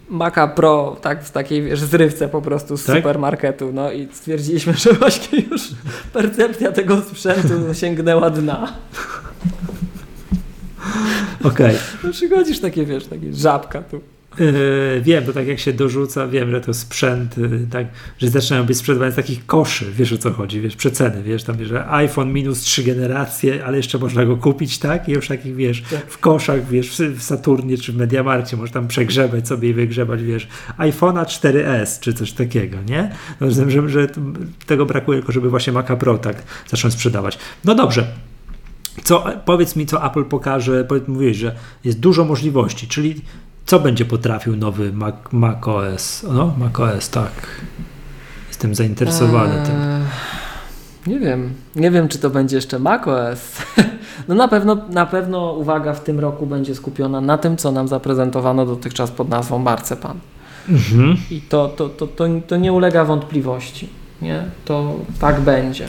[0.10, 2.96] Maca Pro tak w takiej wiesz, zrywce po prostu z Tak?
[2.96, 3.72] supermarketu.
[3.74, 5.62] No i stwierdziliśmy, że właśnie już
[6.14, 8.74] percepcja tego sprzętu sięgnęła dna.
[11.44, 11.76] Okej.
[12.04, 14.02] No przychodzisz takie, wiesz, takie żabka tu.
[14.40, 17.88] Yy, wiem, to tak jak się dorzuca, wiem, że to sprzęt, yy, tak,
[18.18, 21.66] że zaczynają być sprzedawane z takich koszy, wiesz o co chodzi, wiesz, przeceny, wiesz, tam,
[21.66, 25.84] że iPhone minus trzy generacje, ale jeszcze można go kupić, tak, i już takich, wiesz,
[26.08, 30.48] w koszach, wiesz, w, Saturnie czy w Mediamarkcie możesz tam przegrzebać sobie i wygrzebać, wiesz,
[30.78, 33.12] iPhone'a 4S czy coś takiego, nie?
[33.42, 34.08] No, rozumiem, że, że
[34.66, 37.38] tego brakuje tylko, żeby właśnie Maca Pro tak zacząć sprzedawać.
[37.66, 38.08] No dobrze,
[39.04, 43.22] co, powiedz mi, co Apple pokaże, powiedz, mówiłeś, że jest dużo możliwości, czyli
[43.66, 46.26] co będzie potrafił nowy Mac, Mac OS?
[46.32, 47.32] No, Mac OS, tak.
[48.48, 49.76] Jestem zainteresowany Eee, tym.
[51.08, 51.54] Nie wiem.
[51.76, 53.40] Nie wiem, czy to będzie jeszcze macOS.
[54.28, 57.88] No na pewno, na pewno uwaga w tym roku będzie skupiona na tym, co nam
[57.88, 60.20] zaprezentowano dotychczas pod nazwą Marcepan.
[60.70, 61.18] Mhm.
[61.32, 63.90] I to, to, to, to, to nie ulega wątpliwości.
[64.22, 64.44] Nie?
[64.66, 65.88] To tak będzie.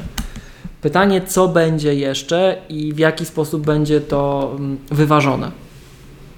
[0.80, 5.50] Pytanie, co będzie jeszcze i w jaki sposób będzie to mm, wyważone.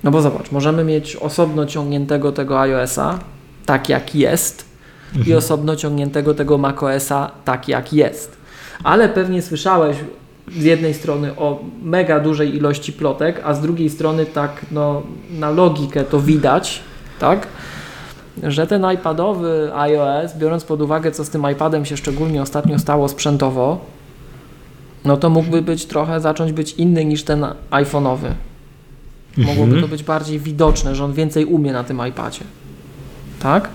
[0.04, 3.18] No bo zobacz, możemy mieć osobno ciągniętego tego iOS-a,
[3.66, 4.64] tak jak jest,
[5.14, 5.38] i Mhm.
[5.38, 8.36] osobno ciągniętego tego macOS-a, tak jak jest.
[8.84, 9.96] Ale pewnie słyszałeś
[10.58, 15.50] z jednej strony o mega dużej ilości plotek, a z drugiej strony tak no, na
[15.50, 16.80] logikę to widać,
[17.18, 17.46] tak?
[18.42, 23.08] że ten iPadowy iOS, biorąc pod uwagę, co z tym iPadem się szczególnie ostatnio stało
[23.08, 23.78] sprzętowo,
[25.04, 28.30] no to mógłby być trochę zacząć być inny niż ten iPhone'owy.
[29.38, 29.82] Mogłoby Mhm.
[29.82, 32.40] to być bardziej widoczne, że on więcej umie na tym iPadzie.
[33.40, 33.68] Tak?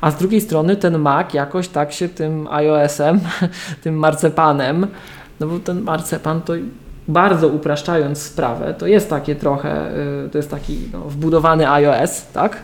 [0.00, 3.20] A z drugiej strony ten Mac jakoś tak się tym iOS-em,
[3.82, 4.86] tym marcepanem,
[5.40, 6.52] no bo ten marcepan to
[7.08, 9.90] bardzo upraszczając sprawę, to jest takie trochę,
[10.26, 12.56] y, to jest taki no, wbudowany iOS, tak?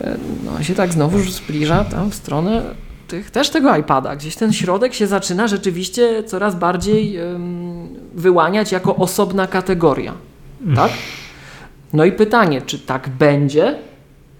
[0.00, 2.62] Y, No się tak znowu zbliża tam w stronę
[3.08, 4.16] tych, też tego iPada.
[4.16, 10.12] Gdzieś ten środek się zaczyna rzeczywiście coraz bardziej ym, wyłaniać jako osobna kategoria,
[10.76, 10.90] tak?
[11.92, 13.78] No i pytanie, czy tak będzie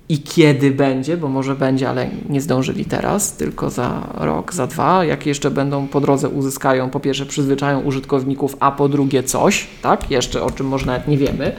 [0.09, 5.05] i kiedy będzie, bo może będzie, ale nie zdążyli teraz, tylko za rok, za dwa,
[5.05, 10.11] jak jeszcze będą po drodze uzyskają, po pierwsze przyzwyczają użytkowników, a po drugie coś, tak,
[10.11, 11.53] jeszcze o czym może nawet nie wiemy.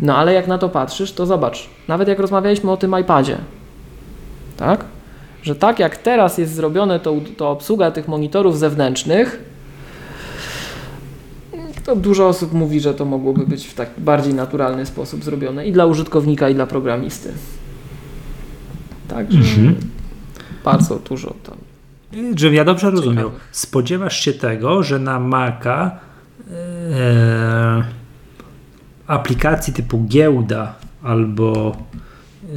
[0.00, 3.38] No ale jak na to patrzysz, to zobacz, nawet jak rozmawialiśmy o tym iPadzie,
[4.56, 4.84] tak,
[5.42, 9.53] że tak jak teraz jest zrobione to, to obsługa tych monitorów zewnętrznych,
[11.84, 15.72] to dużo osób mówi, że to mogłoby być w taki bardziej naturalny sposób zrobione i
[15.72, 17.32] dla użytkownika, i dla programisty.
[19.08, 19.74] Także Mhm.
[20.64, 21.56] bardzo dużo tam.
[22.36, 23.44] Żebym ja dobrze rozumiał, Ciekawe.
[23.52, 25.90] spodziewasz się tego, że na Maca
[26.50, 27.84] e,
[29.06, 31.76] aplikacji typu giełda albo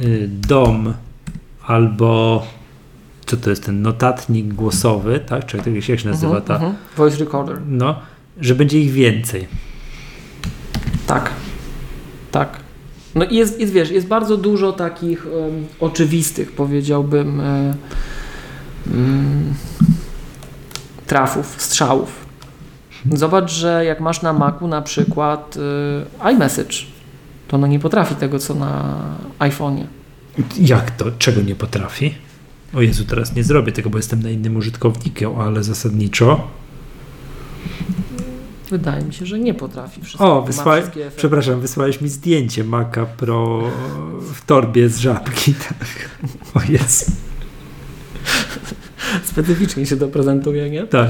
[0.28, 0.94] dom
[1.66, 2.42] albo
[3.26, 5.46] co to jest ten notatnik głosowy, tak?
[5.46, 6.54] Czy jak się jak się nazywa Mhm, ta?
[6.54, 6.74] mhm.
[6.96, 7.58] Voice recorder.
[7.66, 7.96] No,
[8.40, 9.46] że będzie ich więcej.
[11.06, 11.30] Tak.
[12.30, 12.60] Tak.
[13.14, 17.74] No i jest, jest wiesz, jest bardzo dużo takich em, oczywistych, powiedziałbym, e,
[18.86, 19.54] mm,
[21.06, 22.26] trafów, strzałów.
[23.12, 25.56] Zobacz, że jak masz na Macu na przykład
[26.22, 26.76] e, iMessage,
[27.48, 28.94] to ono nie potrafi tego, co na
[29.38, 29.84] iPhone'ie.
[30.60, 31.04] Jak to?
[31.18, 32.14] Czego nie potrafi?
[32.74, 36.48] O Jezu, teraz nie zrobię tego, bo jestem na innym użytkownikiem, ale zasadniczo.
[38.70, 40.38] Wydaje mi się, że nie potrafi wszystkiego.
[40.38, 40.84] O, wysłałeś,
[41.16, 43.62] przepraszam, wysłałeś mi zdjęcie Maca Pro
[44.34, 45.54] w torbie z żabki.
[45.54, 45.88] Tak.
[46.54, 47.12] O jest.
[49.24, 50.86] Specyficznie się to prezentuje, nie?
[50.86, 51.08] Tak.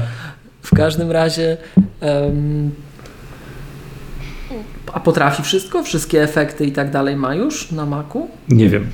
[0.61, 1.57] W każdym razie.
[1.99, 2.71] em,
[4.93, 5.83] a potrafi wszystko?
[5.83, 8.27] Wszystkie efekty i tak dalej ma już na Macu?
[8.49, 8.87] Nie wiem.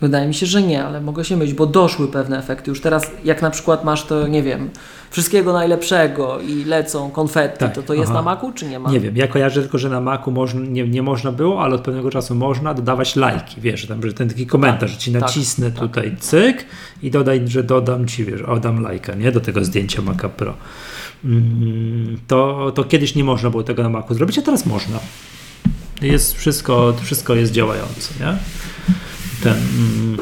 [0.00, 2.70] Wydaje mi się, że nie, ale mogę się mylić, bo doszły pewne efekty.
[2.70, 4.70] Już teraz, jak na przykład masz to, nie wiem,
[5.10, 8.14] wszystkiego najlepszego i lecą konfetti, Tak, to to jest aha.
[8.14, 8.90] na Macu, czy nie ma?
[8.90, 9.16] Nie wiem.
[9.16, 12.34] Ja kojarzę tylko, że na Macu można, nie, nie można było, ale od pewnego czasu
[12.34, 13.60] można dodawać lajki.
[13.60, 15.80] Wiesz, tam, że ten taki komentarz, że ci tak, nacisnę tak.
[15.80, 16.64] tutaj cyk
[17.02, 19.32] i dodaj, że dodam ci, wiesz, oddam lajka, nie?
[19.32, 20.54] Do tego zdjęcia Maca Pro.
[21.24, 24.98] Mm, To, to kiedyś nie można było tego na Macu zrobić, a teraz można.
[26.02, 28.36] Jest wszystko, wszystko jest działające, nie?
[29.42, 30.18] Ten, mm,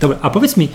[0.00, 0.68] dobra, a powiedz mi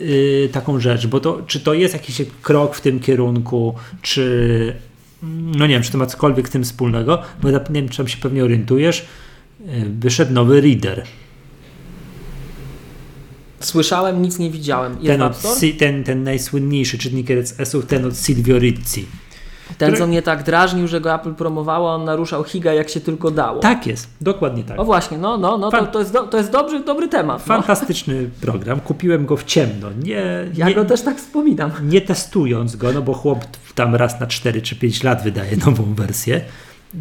[0.00, 4.74] yy, taką rzecz, bo to, czy to jest jakiś krok w tym kierunku, czy
[5.22, 7.96] mm, no nie wiem, czy to ma cokolwiek z tym wspólnego, bo nie wiem, czy
[7.96, 9.06] tam się pewnie orientujesz,
[9.60, 9.66] yy,
[10.00, 11.04] wyszedł nowy reader.
[13.60, 14.96] Słyszałem, nic nie widziałem.
[14.96, 15.42] Ten, od,
[15.78, 19.06] ten, ten najsłynniejszy czytnik RSS-ów, ten od Silvio Rizzi.
[19.78, 23.30] Ten, co mnie tak drażnił, że go Apple promowało, on naruszał Higa jak się tylko
[23.30, 23.60] dało.
[23.60, 24.80] Tak jest, dokładnie tak.
[24.80, 27.38] O właśnie, no, no, no to, Fan- to jest, do, to jest dobry, dobry temat.
[27.38, 27.54] No.
[27.54, 30.22] Fantastyczny program, kupiłem go w ciemno, nie,
[30.54, 31.70] Ja nie, go też tak wspominam.
[31.82, 33.38] nie testując go, no bo chłop
[33.74, 36.40] tam raz na 4 czy 5 lat wydaje nową wersję.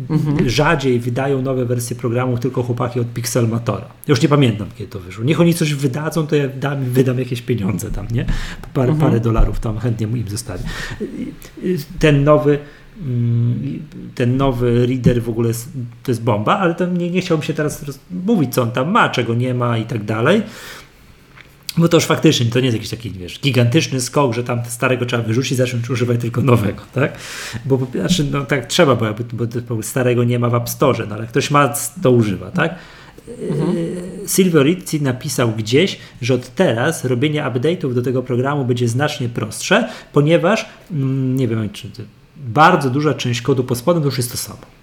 [0.10, 0.49] Mhm.
[0.49, 3.86] rzadziej wydają nowe wersje programów tylko chłopaki od Pixelmatora.
[4.07, 5.24] Już nie pamiętam, kiedy to wyszło.
[5.24, 8.26] Niech oni coś wydadzą, to ja dam, wydam jakieś pieniądze tam, nie?
[8.74, 9.10] Parę, mhm.
[9.10, 10.64] parę dolarów tam chętnie im zostawię.
[11.99, 12.60] Ten nowy
[13.02, 13.80] mm,
[14.16, 15.70] ten nowy reader w ogóle jest,
[16.03, 19.10] to jest bomba, ale to nie, nie chciałbym się teraz mówić, co on tam ma,
[19.10, 20.41] czego nie ma i tak dalej.
[21.80, 25.06] Bo to już faktycznie to nie jest jakiś taki, wiesz, gigantyczny skok, że tam starego
[25.06, 27.18] trzeba wyrzucić, zacząć używać tylko nowego, tak?
[27.66, 31.16] Bo znaczy, no tak trzeba, bo, bo, bo starego nie ma w App Store, no
[31.16, 32.76] ale ktoś ma, to używa, tak?
[33.50, 33.76] Mhm.
[34.28, 39.90] Silvio Rizzi napisał gdzieś, że od teraz robienie update'ów do tego programu będzie znacznie prostsze,
[40.14, 41.88] ponieważ, mm, nie wiem, czy
[42.38, 44.79] bardzo duża część kodu pod spodem już jest to samo.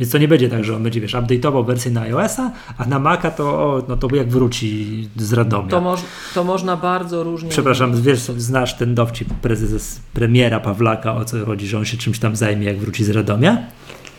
[0.00, 2.98] Więc to nie będzie tak, że on będzie, wiesz, update'ował wersję na iOS-a, a na
[2.98, 5.68] Maca to, no to jak wróci z Radomia.
[5.68, 6.00] To, moż,
[6.34, 7.50] to można bardzo różnie...
[7.50, 12.18] Przepraszam, wiesz, znasz ten dowcip prezes, premiera Pawlaka, o co chodzi, że on się czymś
[12.18, 13.58] tam zajmie, jak wróci z Radomia?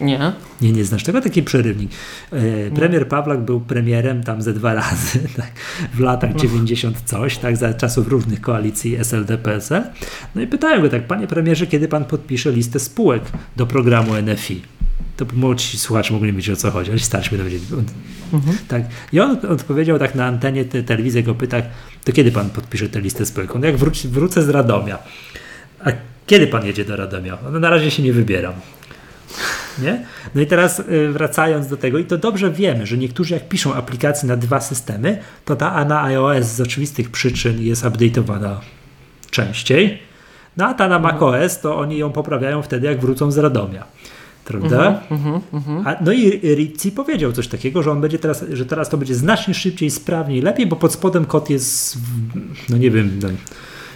[0.02, 0.34] Nie.
[0.62, 1.22] Nie, nie znasz tego?
[1.22, 1.91] Taki przerywnik.
[2.32, 5.52] E, premier Pawlak był premierem tam ze dwa razy, tak,
[5.94, 9.84] w latach 90 coś, tak, za czasów różnych koalicji SLD-PSL.
[10.36, 13.24] No i pytałem go tak, panie premierze, kiedy pan podpisze listę spółek
[13.56, 14.62] do programu NFI?
[15.17, 17.65] To młodsi słuchacze mogli wiedzieć o co chodzi, ale starsi będą wiedzieli.
[18.33, 18.57] Mhm.
[18.67, 18.81] Tak.
[19.13, 21.57] I on odpowiedział tak na antenie te, telewizji, go pyta,
[22.03, 23.55] to kiedy pan podpisze tę listę spółek?
[23.55, 24.97] On jak wróci, wrócę z Radomia.
[25.85, 25.91] A
[26.25, 27.38] kiedy pan jedzie do Radomia?
[27.51, 28.53] No, na razie się nie wybieram.
[29.81, 30.05] Nie?
[30.35, 33.73] No i teraz y, wracając do tego, i to dobrze wiemy, że niektórzy jak piszą
[33.73, 38.55] aplikacje na dwa systemy, to ta na iOS z oczywistych przyczyn jest update'owana
[39.31, 39.99] częściej,
[40.57, 43.85] no a ta na macOS to oni ją poprawiają wtedy, jak wrócą z Radomia
[44.52, 45.02] prawda?
[45.11, 45.82] -huh, uh -huh.
[45.86, 49.15] A, no i Rizzi powiedział coś takiego, że on będzie teraz, że teraz to będzie
[49.15, 53.30] znacznie szybciej, sprawniej, lepiej, bo pod spodem kod jest, w, no nie wiem, no,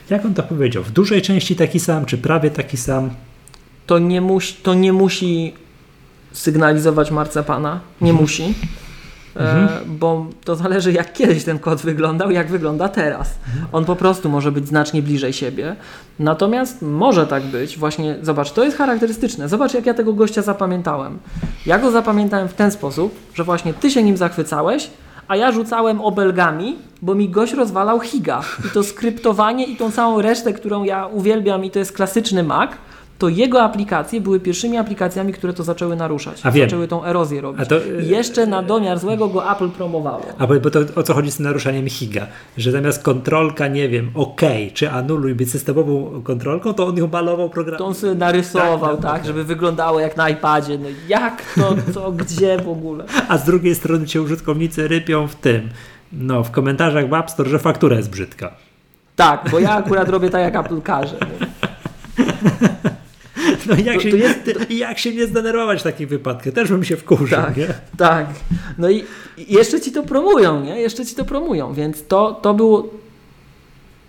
[0.10, 3.10] jak on to powiedział, w dużej części taki sam, czy prawie taki sam.
[3.86, 5.54] To nie, musi, to nie musi
[6.32, 8.24] sygnalizować marcepana, nie mhm.
[8.24, 8.54] musi.
[9.36, 9.68] Mhm.
[9.68, 13.36] E, bo to zależy jak kiedyś ten kod wyglądał, jak wygląda teraz.
[13.48, 13.68] Mhm.
[13.72, 15.76] On po prostu może być znacznie bliżej siebie.
[16.20, 19.50] Natomiast może tak być, właśnie, zobacz, to jest charakterystyczne.
[19.50, 21.20] Zobacz, jak ja tego gościa zapamiętałem.
[21.66, 24.90] Ja go zapamiętałem w ten sposób, że właśnie ty się nim zachwycałeś,
[25.28, 28.42] a ja rzucałem obelgami, bo mi gość rozwalał higa.
[28.66, 32.72] I to skryptowanie i tą całą resztę, którą ja uwielbiam i to jest klasyczny Mac,
[33.18, 36.42] to jego aplikacje były pierwszymi aplikacjami, które to zaczęły naruszać.
[36.44, 36.70] A wiem.
[36.70, 37.68] Zaczęły tą erozję robić.
[37.70, 40.24] To, I jeszcze na domiar złego go Apple promowało.
[40.38, 42.28] A bo, bo to o co chodzi z naruszaniem HIGA?
[42.58, 44.42] Że zamiast kontrolka, nie wiem, OK,
[44.74, 47.78] czy anuluj być systemową kontrolką, to on ją malował program.
[47.78, 50.78] To on sobie narysował, tak, tak, tak żeby wyglądało jak na iPadzie.
[50.78, 53.06] No jak to, co, gdzie w ogóle?
[53.28, 55.70] A z drugiej strony cię użytkownicy rypią w tym,
[56.14, 58.52] no w komentarzach w App Store, że faktura jest brzydka.
[59.16, 61.18] Tak, bo ja akurat robię tak jak Apple każe.
[63.66, 64.74] No jak, to, się, to jest, to...
[64.74, 66.54] jak się nie zdenerwować w takich wypadkach?
[66.54, 67.68] Też bym się wkurzył, tak, nie?
[67.98, 68.28] Tak,
[68.78, 69.04] no i
[69.38, 70.82] jeszcze ci to promują, nie?
[70.82, 72.90] Jeszcze ci to promują, więc to, to było,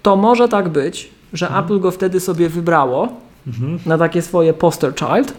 [0.03, 1.65] to może tak być, że mhm.
[1.65, 3.09] Apple go wtedy sobie wybrało
[3.47, 3.79] mhm.
[3.87, 5.35] na takie swoje poster child,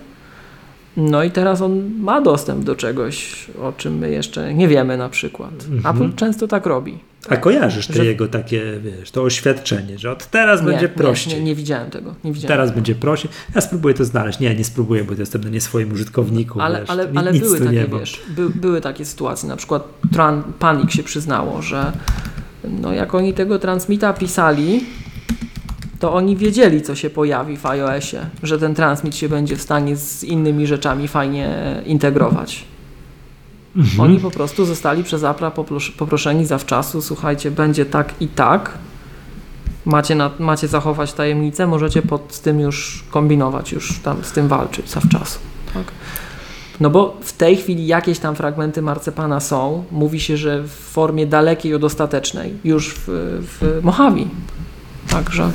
[0.98, 5.10] no i teraz on ma dostęp do czegoś, o czym my jeszcze nie wiemy na
[5.10, 5.52] przykład.
[5.72, 5.96] Mhm.
[5.96, 6.98] Apple często tak robi.
[7.30, 11.34] A kojarzysz te jego takie, wiesz, to oświadczenie, że od teraz nie, będzie prościej.
[11.34, 12.16] Nie, nie, nie, widziałem tego.
[12.24, 12.76] Nie widziałem teraz tego.
[12.76, 13.32] będzie prościej.
[13.56, 14.40] Ja spróbuję to znaleźć.
[14.40, 16.62] Nie, nie spróbuję, bo to jestem na nie swoim użytkowniku.
[16.62, 19.50] Ale, wiesz, ale, ale były takie, wiesz, by, były takie sytuacje.
[19.50, 19.84] Na przykład
[20.14, 21.92] Tran, Panik się przyznało, że
[22.64, 24.86] no jak oni tego transmita pisali,
[26.00, 29.96] to oni wiedzieli, co się pojawi w iOSie, że ten transmit się będzie w stanie
[29.96, 32.66] z innymi rzeczami fajnie integrować.
[33.76, 34.00] Mhm.
[34.00, 35.52] Oni po prostu zostali przez Apple
[35.98, 38.78] poproszeni zawczasu, słuchajcie, będzie tak i tak,
[39.86, 44.90] macie, na, macie zachować tajemnicę, możecie pod tym już kombinować, już tam z tym walczyć
[44.90, 45.40] zawczasu.
[45.74, 45.84] Tak?
[46.80, 51.28] No bo w tej chwili jakieś tam fragmenty marcepana są, mówi się, że w formie
[51.28, 53.04] dalekiej od ostatecznej, już w,
[53.42, 53.82] w.
[55.10, 55.52] Także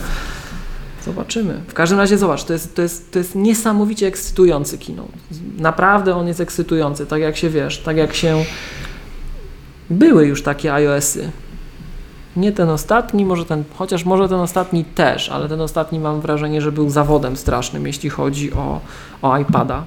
[1.04, 1.60] Zobaczymy.
[1.68, 5.04] W każdym razie zobacz, to jest, to jest, to jest niesamowicie ekscytujący kino.
[5.58, 8.44] Naprawdę on jest ekscytujący, tak jak się wiesz, tak jak się
[9.90, 11.30] były już takie iOSy.
[12.36, 16.60] Nie ten ostatni, może ten, chociaż może ten ostatni też, ale ten ostatni mam wrażenie,
[16.60, 18.80] że był zawodem strasznym, jeśli chodzi o,
[19.22, 19.84] o iPada.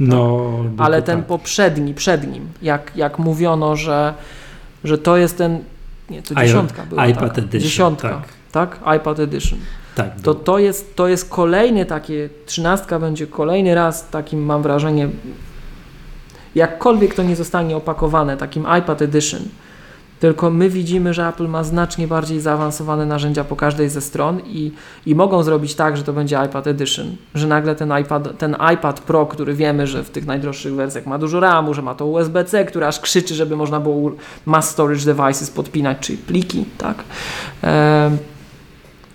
[0.00, 0.86] No, tak?
[0.86, 1.26] ale ten tak.
[1.26, 4.14] poprzedni, przed nim, jak, jak mówiono, że,
[4.84, 5.58] że to jest ten,
[6.10, 7.06] nie, to dziesiątka była.
[7.06, 7.38] iPad tak?
[7.38, 7.60] Edition.
[7.60, 8.08] Dziesiątka,
[8.52, 8.78] tak.
[8.80, 8.96] tak?
[8.96, 9.58] iPad Edition.
[9.94, 10.20] Tak.
[10.20, 15.08] To, to, jest, to jest kolejny takie, trzynastka będzie kolejny raz takim mam wrażenie,
[16.54, 19.40] jakkolwiek to nie zostanie opakowane, takim iPad Edition,
[20.20, 24.72] Tylko my widzimy, że Apple ma znacznie bardziej zaawansowane narzędzia po każdej ze stron i,
[25.06, 29.00] i mogą zrobić tak, że to będzie iPad Edition, że nagle ten iPad, ten iPad
[29.00, 32.64] Pro, który wiemy, że w tych najdroższych wersjach ma dużo RAMu, że ma to USB-C,
[32.64, 34.12] które aż krzyczy, żeby można było
[34.46, 37.04] mass storage devices podpinać, czyli pliki, tak?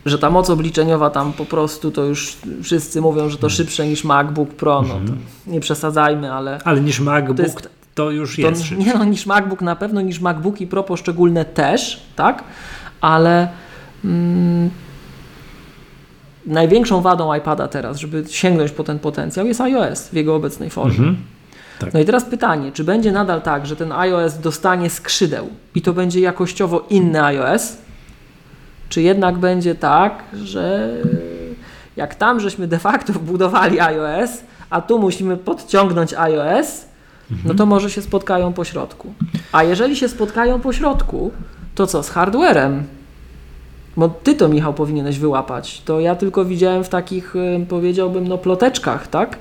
[0.05, 4.03] Że ta moc obliczeniowa tam po prostu to już wszyscy mówią, że to szybsze niż
[4.03, 5.13] MacBook Pro, no to
[5.51, 6.59] nie przesadzajmy, ale...
[6.65, 8.83] Ale niż MacBook to, jest- to już To, jest szybsze.
[8.85, 12.43] nie no, niż MacBook na pewno, niż MacBooki Pro poszczególne też, tak?
[13.01, 13.47] Ale
[14.05, 14.69] mm,
[16.45, 20.91] największą wadą iPada teraz, żeby sięgnąć po ten potencjał, jest iOS w jego obecnej formie.
[20.97, 21.17] Mhm.
[21.79, 21.93] Tak.
[21.93, 25.93] No i teraz pytanie, czy będzie nadal tak, że ten iOS dostanie skrzydeł i to
[25.93, 27.77] będzie jakościowo inny iOS?
[28.95, 30.89] Czy jednak będzie tak, że
[31.97, 34.29] jak tam żeśmy de facto wbudowali iOS,
[34.69, 36.85] a tu musimy podciągnąć iOS,
[37.45, 39.13] no to może się spotkają po środku.
[39.51, 41.31] A jeżeli się spotkają po środku,
[41.75, 42.83] to co z hardwarem?
[43.97, 45.81] Bo ty to, Michał, powinieneś wyłapać.
[45.85, 49.37] To ja tylko widziałem w takich, y, powiedziałbym, no ploteczkach, tak?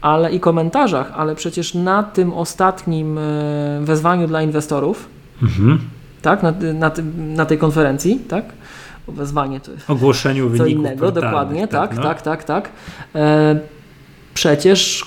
[0.00, 5.08] Ale i komentarzach, ale przecież na tym ostatnim y, wezwaniu dla inwestorów,
[5.42, 5.78] Mhm.
[6.22, 6.42] tak?
[6.42, 8.44] Na, na, na tej konferencji, tak?
[9.08, 12.02] Wezwanie to jest Ogłoszeniu co wyników innego, dokładnie, tak, no.
[12.02, 12.70] tak, tak, tak.
[13.14, 13.58] E,
[14.34, 15.04] przecież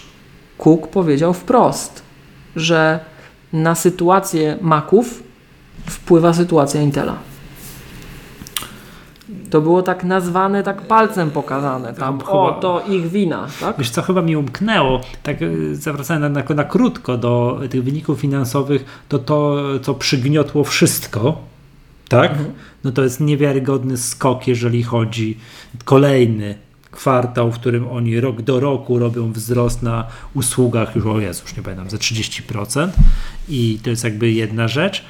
[0.57, 2.03] Cook powiedział wprost,
[2.55, 2.99] że
[3.53, 5.23] na sytuację Maców
[5.85, 7.15] wpływa sytuacja Intela.
[9.49, 11.93] To było tak nazwane, tak palcem pokazane.
[11.93, 13.77] Tam, Tam o, chyba- to ich wina, tak?
[13.77, 18.19] Wiesz co, chyba mi umknęło, tak y, zawracając na, na, na krótko do tych wyników
[18.19, 21.37] finansowych, to to, co przygniotło wszystko,
[22.09, 22.31] tak?
[22.31, 22.51] Mhm.
[22.83, 25.37] No to jest niewiarygodny skok, jeżeli chodzi
[25.85, 26.55] kolejny
[26.91, 31.57] kwartał, w którym oni rok do roku robią wzrost na usługach, już o Jezu, już
[31.57, 32.89] nie pamiętam, za 30%
[33.49, 35.05] i to jest jakby jedna rzecz.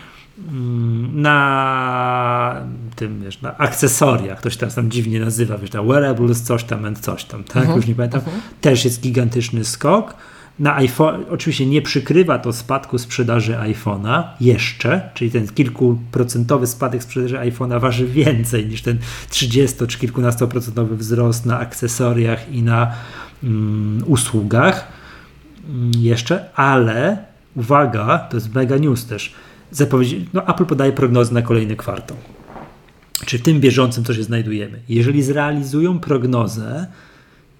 [0.47, 2.61] Mm, Na
[2.95, 6.95] tym, wiesz, na akcesoriach, to się teraz tam dziwnie nazywa, wiesz, na wearables, coś tam,
[6.95, 7.57] coś tam, tak?
[7.57, 7.77] Mhm.
[7.77, 8.21] Już nie pamiętam.
[8.61, 10.15] Też jest gigantyczny skok.
[10.60, 17.36] Na iPhone, oczywiście nie przykrywa to spadku sprzedaży iPhone'a jeszcze, czyli ten kilkuprocentowy spadek sprzedaży
[17.38, 18.98] iPhone'a waży więcej niż ten
[19.30, 22.91] 30 czy kilkunastoprocentowy wzrost na akcesoriach i na
[23.44, 24.88] mm, usługach
[25.69, 27.18] mm, jeszcze, ale
[27.56, 29.34] uwaga, to jest mega news też.
[29.72, 32.18] Zapowiedzi, no Apple podaje prognozy na kolejny kwartał.
[33.26, 34.80] Czy w tym bieżącym co się znajdujemy?
[34.90, 36.88] Jeżeli zrealizują prognozę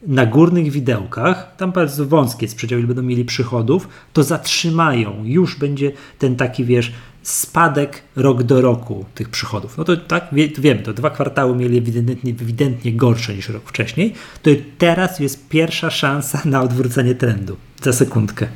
[0.08, 5.22] na górnych widełkach, tam bardzo wąskie jest przedział, ile będą mieli przychodów, to zatrzymają.
[5.24, 6.94] Już będzie ten taki, wiesz,
[7.24, 9.78] spadek rok do roku tych przychodów.
[9.78, 13.64] No to tak, wie, to wiemy, to dwa kwartały mieli ewidentnie, ewidentnie gorsze niż rok
[13.66, 14.14] wcześniej.
[14.42, 17.58] To teraz jest pierwsza szansa na odwrócenie trendu.
[17.82, 18.48] Za sekundkę.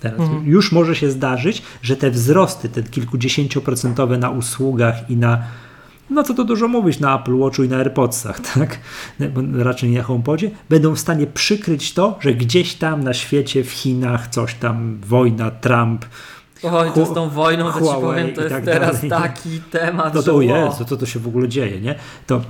[0.00, 5.42] Teraz już może się zdarzyć, że te wzrosty, te kilkudziesięcioprocentowe na usługach i na
[6.10, 8.78] no co to dużo mówić na Apple Watchu i na AirPodsach, tak?
[9.54, 13.70] Raczej nie na HomePodzie, będą w stanie przykryć to, że gdzieś tam na świecie, w
[13.70, 16.04] Chinach, coś tam, wojna, Trump,
[16.62, 19.28] Oj, to z tą wojną, to ci powiem, to jest tak teraz dalej.
[19.28, 20.40] taki temat, no to o.
[20.40, 21.94] Jezu, co to się w ogóle dzieje, nie?
[22.26, 22.40] To,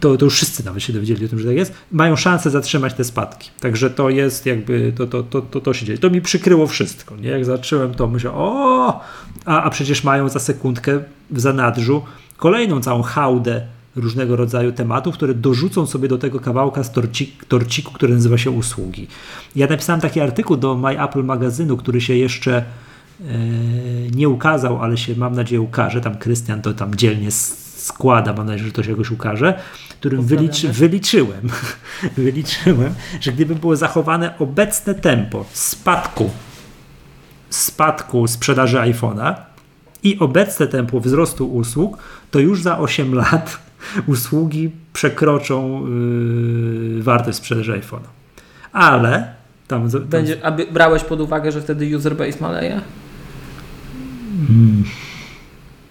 [0.00, 1.72] to, to już wszyscy nawet się dowiedzieli o tym, że tak jest.
[1.92, 3.50] Mają szansę zatrzymać te spadki.
[3.60, 5.98] Także to jest jakby, to, to, to, to, to się dzieje.
[5.98, 7.28] To mi przykryło wszystko, nie?
[7.30, 9.00] Jak zacząłem to myślałem, o,
[9.44, 11.00] a, a przecież mają za sekundkę
[11.30, 12.02] w zanadrzu
[12.36, 13.62] kolejną całą hałdę
[13.96, 18.50] różnego rodzaju tematów, które dorzucą sobie do tego kawałka z torcik, torciku, który nazywa się
[18.50, 19.06] usługi.
[19.56, 22.64] Ja napisałem taki artykuł do My Apple magazynu, który się jeszcze e,
[24.14, 26.00] nie ukazał, ale się mam nadzieję ukaże.
[26.00, 29.58] Tam Krystian to tam dzielnie składa, mam nadzieję, że to się jakoś ukaże,
[30.00, 31.48] którym wyliczy, wyliczyłem,
[32.16, 36.30] wyliczyłem, że gdyby było zachowane obecne tempo spadku,
[37.50, 39.34] spadku sprzedaży iPhone'a
[40.06, 41.98] i obecne tempo wzrostu usług,
[42.30, 43.58] to już za 8 lat
[44.12, 45.86] usługi przekroczą
[46.96, 48.08] yy, wartość sprzedaży iPhone'a.
[48.72, 49.34] Ale
[49.68, 52.80] tam, tam Będzie, a by- brałeś pod uwagę, że wtedy user base maleje?
[54.46, 54.84] Hmm.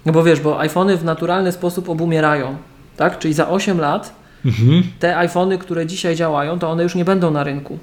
[0.06, 2.58] No bo wiesz, bo iPhony w naturalny sposób obumierają,
[2.98, 3.20] tak?
[3.20, 4.16] Czyli za 8 lat
[4.46, 4.84] Mhm.
[5.00, 7.80] te iPhony, które dzisiaj działają, to one już nie będą na rynku.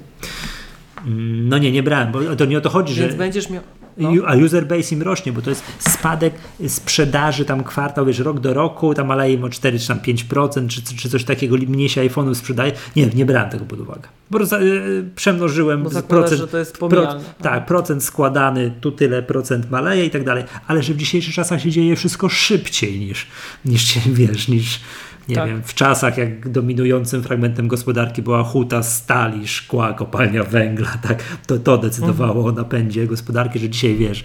[1.43, 3.63] No nie, nie brałem, bo to nie o to chodzi, Więc że będziesz miał...
[3.97, 4.11] No.
[4.27, 6.33] A user base im rośnie, bo to jest spadek
[6.67, 10.67] sprzedaży tam kwartał, wiesz, rok do roku, tam maleje im o 4 czy tam 5%,
[10.67, 12.71] czy, czy coś takiego, mniej się iPhone'ów sprzedaje.
[12.95, 14.09] Nie, nie brałem tego pod uwagę.
[14.29, 17.23] Po prostu yy, przemnożyłem Bo zakładasz, że to jest pomijalne.
[17.41, 21.61] tak, procent składany, tu tyle procent maleje i tak dalej, ale że w dzisiejszych czasach
[21.61, 23.27] się dzieje wszystko szybciej niż,
[23.65, 24.79] niż się, wiesz, niż
[25.27, 25.47] nie Tak.
[25.49, 31.57] wiem, w czasach jak dominującym fragmentem gospodarki była huta stali, szkła, kopalnia węgla, tak, to
[31.59, 32.55] to decydowało Mhm.
[32.55, 34.23] o napędzie gospodarki, że dzisiaj wiesz,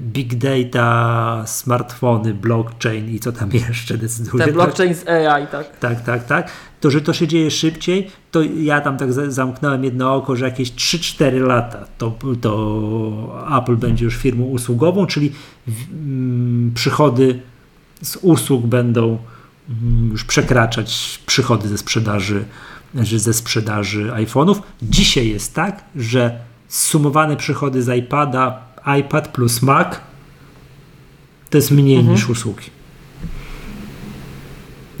[0.00, 4.44] big data, smartfony, blockchain i co tam jeszcze decyduje.
[4.44, 5.78] Ten blockchain z AI, tak.
[5.78, 6.50] Tak, tak, tak.
[6.80, 10.44] To, że to się dzieje szybciej, to ja tam tak za- zamknąłem jedno oko, że
[10.44, 15.32] jakieś 3-4 lata to, to Apple będzie już firmą usługową, czyli
[15.66, 17.40] w- mm, przychody
[18.02, 19.18] z usług będą
[20.10, 22.44] już przekraczać przychody ze sprzedaży,
[22.94, 24.60] że ze sprzedaży iPhone'ów.
[24.82, 26.38] Dzisiaj jest tak, że
[26.68, 28.60] sumowane przychody z iPada,
[29.00, 29.88] iPad plus Mac
[31.50, 32.14] to jest mniej Mhm.
[32.14, 32.64] niż usługi.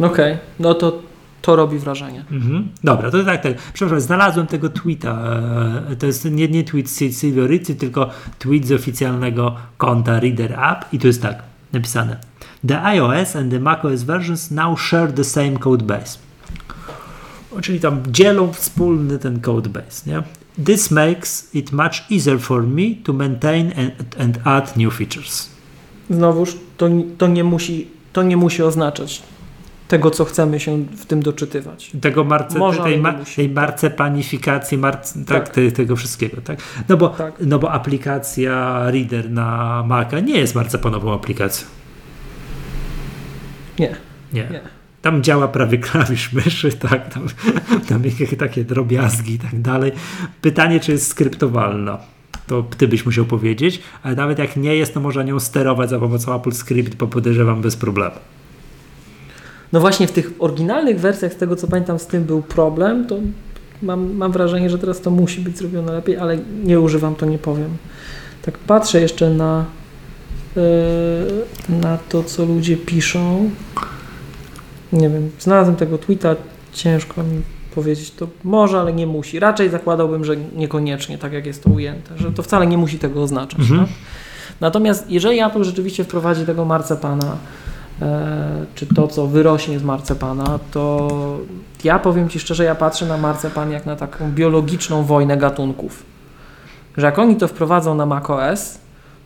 [0.00, 1.02] Okej, no to
[1.42, 2.24] to robi wrażenie.
[2.30, 2.68] Mhm.
[2.84, 3.56] Dobra, to tak, tak.
[3.72, 5.18] Przepraszam, znalazłem tego tweeta.
[5.90, 10.84] e, To jest nie, nie tweet z Silvericy, tylko tweet z oficjalnego konta Reader App
[10.92, 12.16] i tu jest tak napisane.
[12.64, 16.18] The iOS and the macOS versions now share the same code base.
[17.56, 20.22] O, Czyli tam dzielą wspólny ten code base, nie?
[20.64, 25.48] This makes it much easier for me to maintain and, and add new features.
[26.10, 26.88] Znowuż to,
[27.18, 29.22] to, nie musi, to nie musi oznaczać
[29.88, 31.90] tego, co chcemy się w tym doczytywać.
[32.00, 35.48] Tego marce, Może, tej, ma, tej marcepanifikacji, marce, tak, Tak.
[35.54, 36.58] te, tego wszystkiego, tak?
[36.88, 37.34] No bo, Tak.
[37.40, 41.66] no bo aplikacja Reader na Maca nie jest marcepanową aplikacją.
[43.78, 43.96] Nie,
[44.32, 44.48] Nie.
[44.50, 44.60] nie.
[45.02, 47.26] Tam działa prawie klawisz myszy, tak, tam,
[47.88, 49.92] tam jakieś takie drobiazgi i tak dalej.
[50.40, 51.98] Pytanie, czy jest skryptowalna.
[52.46, 55.98] To ty byś musiał powiedzieć, ale nawet jak nie jest, to można nią sterować za
[55.98, 58.14] pomocą Apple Script, bo podejrzewam bez problemu.
[59.72, 63.18] No właśnie w tych oryginalnych wersjach, z tego co pamiętam, z tym był problem, to
[63.82, 67.38] mam, mam wrażenie, że teraz to musi być zrobione lepiej, ale nie używam, to nie
[67.38, 67.76] powiem.
[68.42, 69.64] Tak patrzę jeszcze na,
[71.68, 73.50] na to, co ludzie piszą.
[74.92, 76.36] Nie wiem, znalazłem tego tweeta,
[76.72, 77.42] ciężko mi
[77.74, 79.40] powiedzieć, to może, ale nie musi.
[79.40, 83.22] Raczej zakładałbym, że niekoniecznie, tak jak jest to ujęte, że to wcale nie musi tego
[83.22, 83.60] oznaczać.
[83.60, 83.80] Mhm.
[83.80, 83.88] Tak?
[84.60, 87.36] Natomiast jeżeli Apple rzeczywiście wprowadzi tego marcepana,
[88.02, 91.08] e, czy to, co wyrośnie z marcepana, to
[91.84, 96.02] ja powiem Ci szczerze, ja patrzę na marcepan jak na taką biologiczną wojnę gatunków.
[96.96, 98.78] Że jak oni to wprowadzą na macOS,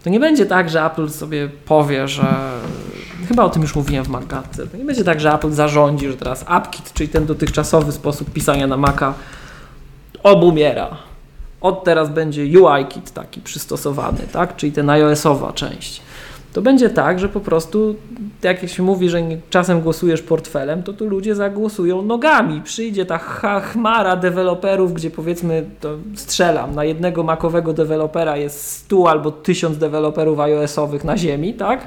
[0.04, 2.52] to nie będzie tak, że Apple sobie powie, że
[3.28, 6.16] chyba o tym już mówiłem w Magatce, to nie będzie tak, że Apple zarządzi, że
[6.16, 9.14] teraz AppKit, czyli ten dotychczasowy sposób pisania na Maca
[10.22, 10.96] obumiera.
[11.60, 14.56] Od teraz będzie UIKit taki przystosowany, tak?
[14.56, 16.02] czyli ten iOS-owa część.
[16.52, 17.94] To będzie tak, że po prostu,
[18.42, 22.60] jak się mówi, że czasem głosujesz portfelem, to tu ludzie zagłosują nogami.
[22.62, 29.10] Przyjdzie ta ch- chmara deweloperów, gdzie powiedzmy, to strzelam, na jednego makowego dewelopera jest 100
[29.10, 31.86] albo 1000 deweloperów iOS-owych na ziemi, tak?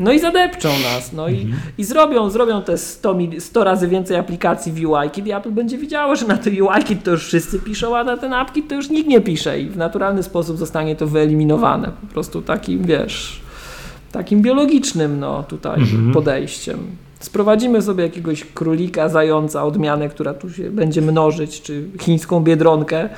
[0.00, 4.16] No i zadepczą nas, no i, i zrobią, zrobią te 100, mil- 100 razy więcej
[4.16, 7.96] aplikacji w UIKit i Apple będzie widziało, że na to UIKit to już wszyscy piszą,
[7.96, 11.06] a na ten AppKit to już nikt nie pisze i w naturalny sposób zostanie to
[11.06, 11.90] wyeliminowane.
[12.00, 13.40] Po prostu takim, wiesz,
[14.12, 16.12] takim biologicznym, no tutaj Mhm.
[16.12, 16.78] podejściem.
[17.20, 23.08] Sprowadzimy sobie jakiegoś królika, zająca, odmianę, która tu się będzie mnożyć, czy chińską biedronkę,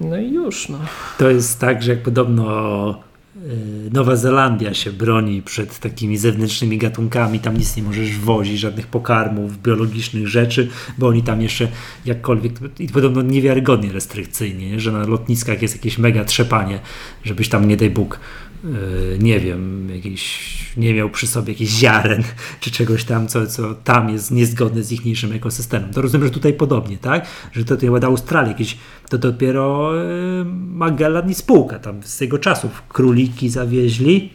[0.00, 0.78] no i już, no.
[1.18, 2.90] To jest tak, że jak podobno
[3.36, 8.86] y, Nowa Zelandia się broni przed takimi zewnętrznymi gatunkami, tam nic nie możesz wozić, żadnych
[8.86, 10.68] pokarmów, biologicznych rzeczy,
[10.98, 11.68] bo oni tam jeszcze
[12.04, 14.80] jakkolwiek, i podobno niewiarygodnie restrykcyjnie, nie?
[14.80, 16.78] że na lotniskach jest jakieś mega trzepanie,
[17.24, 18.20] żebyś tam nie daj Bóg
[19.18, 22.22] nie wiem, jakiś, nie miał przy sobie jakichś ziaren,
[22.60, 25.92] czy czegoś tam, co, co tam jest niezgodne z ichniejszym ekosystemem.
[25.92, 27.26] To rozumiem, że tutaj podobnie, tak?
[27.52, 28.78] Że to tutaj Australii jakieś,
[29.08, 34.30] to dopiero y, Magellan i spółka tam z jego czasów króliki zawieźli,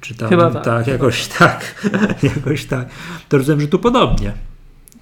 [0.00, 0.86] czy tam, Chyba tak.
[0.86, 1.88] jakoś tak,
[2.36, 2.88] jakoś tak.
[3.28, 4.32] To rozumiem, że tu podobnie.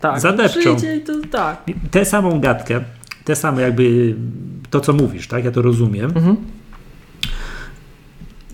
[0.01, 0.61] Tak, Zadepczą.
[0.61, 1.65] przyjdzie i to tak.
[1.91, 2.81] Tę samą gadkę,
[3.25, 4.15] te same jakby
[4.71, 5.45] to, co mówisz, tak?
[5.45, 6.13] Ja to rozumiem.
[6.17, 6.37] Mhm.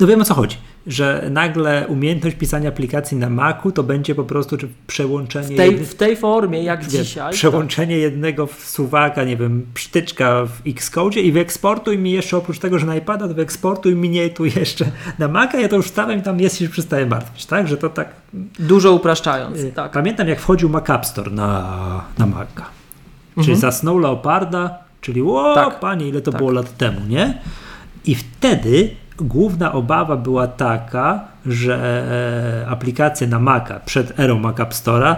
[0.00, 0.56] No wiem o co chodzi,
[0.86, 5.70] że nagle umiejętność pisania aplikacji na Macu to będzie po prostu czy przełączenie W tej,
[5.70, 7.32] jedny- w tej formie, jak wiesz, dzisiaj.
[7.32, 12.86] przełączenie jednego suwaka, nie wiem, psztyczka w Xcode i wyeksportuj mi jeszcze oprócz tego, że
[12.86, 14.84] na iPada to wyeksportuj mi nie tu jeszcze
[15.18, 17.68] na Maca, ja to już wstawiam i tam jest i się przestaję martwić, tak?
[17.68, 18.08] Że to tak
[18.58, 19.92] Dużo upraszczając, Y, tak.
[19.92, 22.64] Pamiętam, jak wchodził Mac App Store na, na Maca.
[23.34, 23.58] Czyli Mhm.
[23.60, 25.80] zasnął Leoparda, czyli o, Tak.
[25.80, 26.38] panie, ile to Tak.
[26.38, 27.38] było lat temu, nie?
[28.04, 35.16] I wtedy główna obawa była taka, że aplikacje na Maca przed erą Mac App Store'a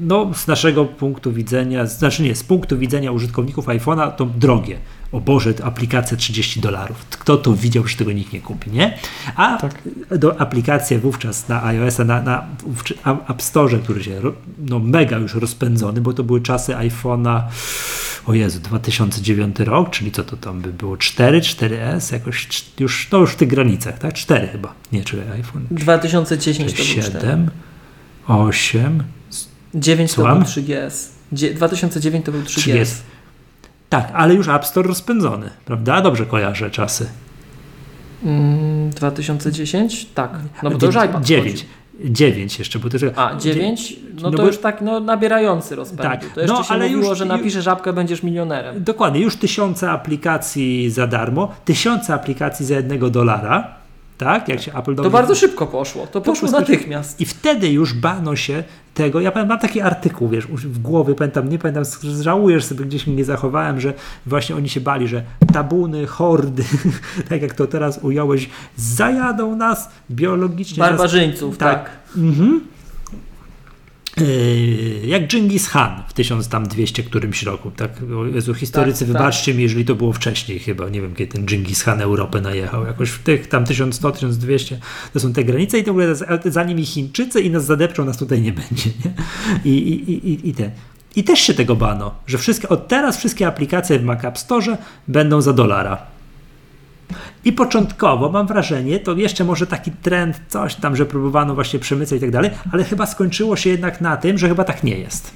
[0.00, 4.78] no, z naszego punktu widzenia, znaczy nie, z punktu widzenia użytkowników iPhone'a to drogie.
[5.12, 7.06] O Boże, aplikacja 30 dolarów.
[7.10, 8.98] Kto to widział, że tego nikt nie kupi, nie?
[9.36, 9.82] A tak.
[10.18, 12.46] do aplikacja wówczas na iOS-a, na, na
[13.28, 14.20] App Store, który się
[14.58, 17.42] no, mega już rozpędzony, bo to były czasy iPhone'a
[18.26, 20.96] o Jezu, 2009 rok, czyli co to tam by było?
[20.96, 22.48] 4, 4S, jakoś
[22.80, 24.14] już, no już w tych granicach, tak?
[24.14, 25.66] 4 chyba, nie, czy iPhone.
[25.70, 27.50] 2010 to 7, 7,
[28.28, 29.04] 8,
[29.74, 30.44] 9 Słucham?
[30.44, 31.08] to był 3GS.
[31.54, 32.72] 2009 to był 3GS.
[32.72, 33.00] 3GS.
[33.88, 36.00] Tak, ale już App Store rozpędzony, prawda?
[36.00, 37.06] Dobrze kojarzę czasy.
[38.90, 39.94] 2010?
[39.94, 40.30] Mm, tak.
[40.62, 41.66] No bo to już iPad 9.
[42.04, 43.18] 9 jeszcze, bo to jest...
[43.18, 43.96] A, 9?
[44.14, 44.46] No, no to bo...
[44.46, 46.02] już tak no, nabierający rozpędu.
[46.02, 46.24] Tak.
[46.34, 48.84] To jeszcze no, się ale mówiło, już, że napiszesz żabkę, będziesz milionerem.
[48.84, 53.83] Dokładnie, już tysiące aplikacji za darmo, tysiące aplikacji za jednego dolara
[54.18, 54.48] tak?
[54.48, 56.06] Jak się Apple To bardzo szybko poszło.
[56.06, 57.20] To poszło natychmiast.
[57.20, 58.64] I wtedy już bano się
[58.94, 59.20] tego.
[59.20, 61.84] Ja mam taki artykuł, wiesz, w głowie pamiętam, nie pamiętam,
[62.20, 63.94] żałujesz sobie gdzieś nie zachowałem, że
[64.26, 65.22] właśnie oni się bali, że
[65.52, 66.64] tabuny, hordy,
[67.28, 70.78] tak jak to teraz ująłeś, zajadą nas biologicznie.
[70.78, 71.84] Barbarzyńców, tak.
[71.84, 71.90] tak.
[72.16, 72.60] Mhm.
[74.20, 77.70] Yy, jak Genghis Khan w 1200 którymś roku.
[77.70, 77.90] Tak,
[78.34, 79.16] Jezu, historycy, tak, tak.
[79.16, 79.56] wybaczcie tak.
[79.56, 83.10] mi, jeżeli to było wcześniej chyba, nie wiem kiedy ten Genghis Khan Europę najechał, jakoś
[83.10, 84.76] w tych tam 1100-1200
[85.12, 86.14] to są te granice i to w ogóle
[86.44, 88.90] za nimi Chińczycy i nas zadepczą, nas tutaj nie będzie.
[89.04, 89.14] Nie?
[89.64, 90.70] I, i, i, i, te.
[91.16, 94.76] I też się tego bano, że wszystkie, od teraz wszystkie aplikacje w Mac App Store
[95.08, 96.13] będą za dolara.
[97.44, 102.18] I początkowo mam wrażenie, to jeszcze może taki trend, coś tam, że próbowano właśnie przemycać
[102.18, 105.30] i tak dalej, ale chyba skończyło się jednak na tym, że chyba tak nie jest.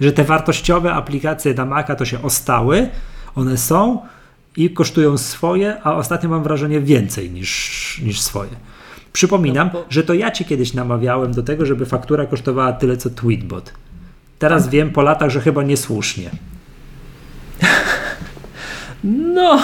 [0.00, 2.88] Że te wartościowe aplikacje na Maca to się ostały,
[3.34, 4.00] one są
[4.56, 8.50] i kosztują swoje, a ostatnio mam wrażenie więcej niż, niż swoje.
[9.12, 9.86] Przypominam, no, bo...
[9.90, 13.72] że to ja cię kiedyś namawiałem do tego, żeby faktura kosztowała tyle co Tweetbot.
[14.38, 14.72] Teraz tak.
[14.72, 16.30] wiem po latach, że chyba niesłusznie.
[19.04, 19.60] No.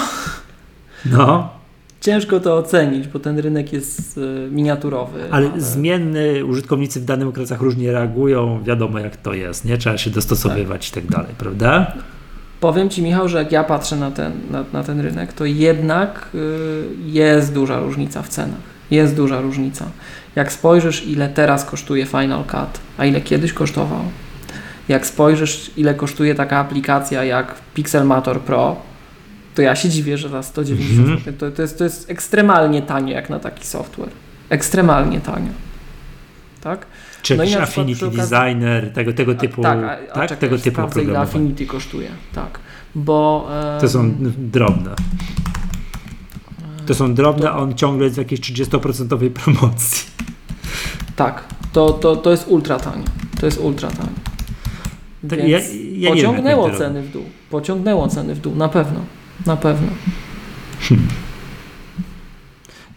[1.05, 1.49] No.
[2.01, 5.19] Ciężko to ocenić, bo ten rynek jest e, miniaturowy.
[5.31, 9.77] Ale, ale, zmienny, użytkownicy w danych okresach różnie reagują, wiadomo jak to jest, nie?
[9.77, 11.03] Trzeba się dostosowywać tak.
[11.03, 11.93] i tak dalej, prawda?
[12.59, 16.29] Powiem Ci Michał, że jak ja patrzę na ten, na, na ten rynek, to jednak
[16.35, 16.39] y,
[17.05, 18.59] jest duża różnica w cenach.
[18.91, 19.85] Jest duża różnica.
[20.35, 24.01] Jak spojrzysz ile teraz kosztuje Final Cut, a ile kiedyś kosztował,
[24.89, 28.75] jak spojrzysz ile kosztuje taka aplikacja jak Pixelmator Pro,
[29.55, 31.33] to ja się dziwię, że za 190 mm -hmm.
[31.37, 34.09] to, to, jest, to jest ekstremalnie tanio jak na taki software.
[34.49, 35.51] Ekstremalnie tanio.
[36.61, 36.85] Tak?
[37.21, 38.21] Czy no jakiś Affinity okazji...
[38.21, 40.29] Designer, tego, tego typu, tak, a, a tak?
[40.29, 42.59] Czekaj, tego typu ile Affinity kosztuje, tak.
[42.95, 43.81] Bo, um...
[43.81, 44.91] To są drobne.
[46.85, 47.53] To są drobne, to...
[47.53, 50.07] a on ciągle jest w jakiejś 30% promocji.
[51.15, 51.43] Tak,
[51.73, 53.05] to, to, to jest ultra tanio.
[53.39, 54.13] To jest ultra tanio.
[55.23, 57.23] Więc ja, ja pociągnęło wiem, ceny w dół.
[57.49, 58.99] Pociągnęło ceny w dół, na pewno.
[59.45, 59.87] Na pewno.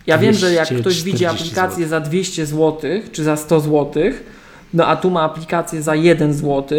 [0.06, 1.88] Ja wiem, że jak ktoś widzi aplikację zł.
[1.88, 4.02] za 200 zł czy za 100 zł,
[4.74, 6.78] no a tu ma aplikację za 1 zł,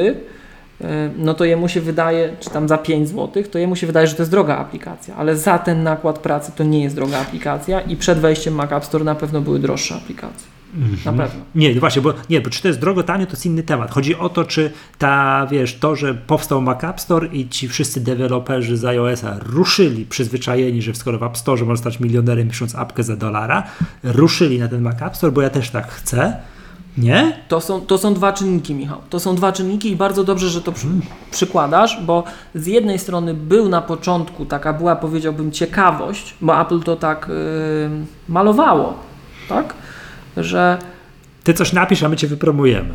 [0.82, 4.08] e, no to jemu się wydaje, czy tam za 5 zł, to jemu się wydaje,
[4.08, 7.82] że to jest droga aplikacja, ale za ten nakład pracy to nie jest droga aplikacja
[7.82, 10.57] i przed wejściem Mac App Store na pewno były droższe aplikacje.
[10.76, 11.18] Mhm.
[11.18, 11.46] Na pewno.
[11.56, 13.92] Nie, no właśnie, bo nie, bo czy to jest drogo, tanio, to jest inny temat.
[13.92, 18.02] Chodzi o to, czy ta, wiesz, to, że powstał Mac App Store i ci wszyscy
[18.02, 23.04] deweloperzy z iOS-a ruszyli, przyzwyczajeni, że skoro w App Store można stać milionerem pisząc apkę
[23.04, 23.64] za dolara,
[24.04, 26.38] ruszyli na ten Mac App Store, bo ja też tak chcę.
[26.98, 27.38] Nie?
[27.48, 29.02] To są, to są dwa czynniki, Michał.
[29.10, 31.02] To są dwa czynniki i bardzo dobrze, że to przy, hmm.
[31.32, 32.24] przykładasz, bo
[32.56, 37.90] z jednej strony był na początku taka była, powiedziałbym, ciekawość, bo Apple to tak yy,
[38.30, 38.94] malowało,
[39.50, 39.74] tak?
[40.44, 40.78] Że.
[41.44, 42.94] Ty coś napisz, a my cię wypromujemy.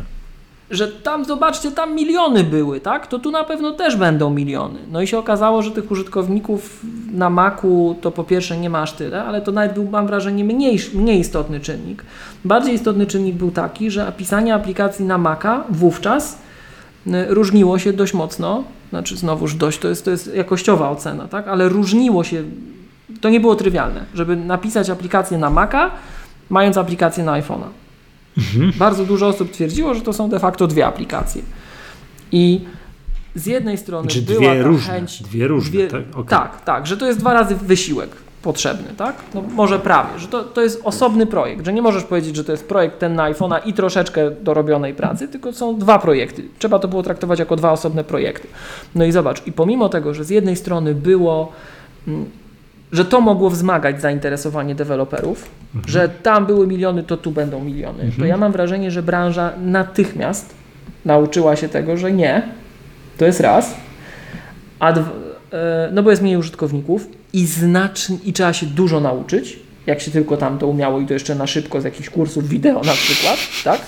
[0.71, 3.07] Że tam, zobaczcie, tam miliony były, tak?
[3.07, 4.79] To tu na pewno też będą miliony.
[4.91, 6.79] No i się okazało, że tych użytkowników
[7.11, 10.43] na Macu to po pierwsze nie ma aż tyle, ale to nawet był, mam wrażenie,
[10.43, 12.03] mniej, mniej istotny czynnik.
[12.45, 16.37] Bardziej istotny czynnik był taki, że pisanie aplikacji na Maca wówczas
[17.07, 21.47] y, różniło się dość mocno, znaczy znowuż dość, to jest, to jest jakościowa ocena, tak?
[21.47, 22.43] Ale różniło się,
[23.21, 25.91] to nie było trywialne, żeby napisać aplikację na Maca,
[26.49, 27.67] mając aplikację na iPhone'a.
[28.37, 28.71] Mhm.
[28.75, 31.41] Bardzo dużo osób twierdziło, że to są de facto dwie aplikacje.
[32.31, 32.61] I
[33.35, 35.23] z jednej strony Czy była dwie ta różne, chęć.
[35.23, 36.01] Dwie różne, dwie, tak?
[36.11, 36.25] Okay.
[36.25, 36.63] tak?
[36.63, 38.09] Tak, że to jest dwa razy wysiłek
[38.41, 39.15] potrzebny, tak?
[39.33, 42.51] No może prawie, że to, to jest osobny projekt, że nie możesz powiedzieć, że to
[42.51, 46.43] jest projekt ten na iPhone'a i troszeczkę dorobionej pracy, tylko są dwa projekty.
[46.59, 48.47] Trzeba to było traktować jako dwa osobne projekty.
[48.95, 51.51] No i zobacz, i pomimo tego, że z jednej strony było,
[52.07, 52.25] mm,
[52.93, 55.91] że to mogło wzmagać zainteresowanie deweloperów, mhm.
[55.91, 58.03] że tam były miliony, to tu będą miliony.
[58.03, 58.19] Mhm.
[58.19, 60.53] To ja mam wrażenie, że branża natychmiast
[61.05, 62.41] nauczyła się tego, że nie.
[63.17, 63.75] To jest raz.
[64.79, 70.01] A e, no bo jest mniej użytkowników i znacznie, i trzeba się dużo nauczyć, jak
[70.01, 72.93] się tylko tam to umiało i to jeszcze na szybko z jakichś kursów wideo na
[72.93, 73.81] przykład, tak?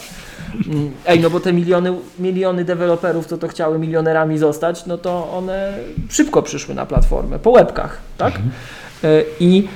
[0.67, 5.31] Mm, ej, no bo te miliony, miliony deweloperów, co to chciały milionerami zostać, no to
[5.31, 5.73] one
[6.09, 8.35] szybko przyszły na platformę, po łebkach, tak?
[8.35, 8.51] Mhm.
[9.05, 9.67] E, I,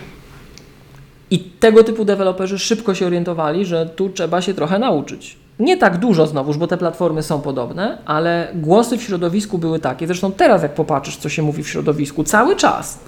[1.31, 5.37] I tego typu deweloperzy szybko się orientowali, że tu trzeba się trochę nauczyć.
[5.59, 10.07] Nie tak dużo znowuż, bo te platformy są podobne, ale głosy w środowisku były takie.
[10.07, 12.99] Zresztą teraz, jak popatrzysz, co się mówi w środowisku, cały czas,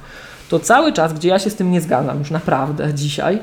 [0.49, 3.39] to cały czas, gdzie ja się z tym nie zgadzam już naprawdę dzisiaj,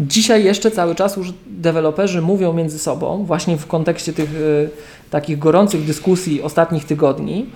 [0.00, 4.70] Dzisiaj jeszcze cały czas już deweloperzy mówią między sobą, właśnie w kontekście tych y,
[5.10, 7.46] takich gorących dyskusji ostatnich tygodni,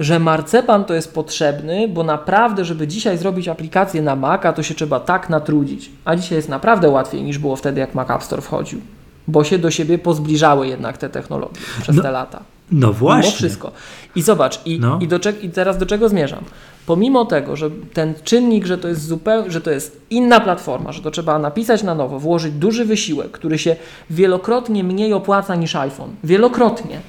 [0.00, 4.74] że marcepan to jest potrzebny, bo naprawdę, żeby dzisiaj zrobić aplikację na Maca, to się
[4.74, 5.90] trzeba tak natrudzić.
[6.04, 8.80] A dzisiaj jest naprawdę łatwiej niż było wtedy, jak Mac App Store wchodził,
[9.28, 12.40] bo się do siebie pozbliżały jednak te technologie przez no, te lata.
[12.70, 13.28] No właśnie.
[13.28, 13.72] Mimo wszystko.
[14.16, 14.98] I zobacz, i, no.
[15.02, 16.44] i, do, i teraz do czego zmierzam?
[16.86, 21.02] Pomimo tego, że ten czynnik, że to jest zupełnie, że to jest inna platforma, że
[21.02, 23.76] to trzeba napisać na nowo, włożyć duży wysiłek, który się
[24.10, 27.00] wielokrotnie mniej opłaca niż iPhone, wielokrotnie,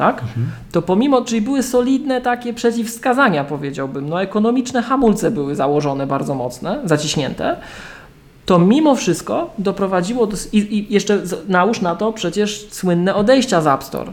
[0.00, 0.22] tak?
[0.22, 0.46] Mhm.
[0.72, 6.80] To pomimo, czyli były solidne takie przeciwwskazania, powiedziałbym, no ekonomiczne hamulce były założone bardzo mocne,
[6.84, 7.56] zaciśnięte,
[8.46, 10.36] to mimo wszystko doprowadziło do.
[10.52, 14.12] I, i jeszcze nałóż na to przecież słynne odejścia z App Store.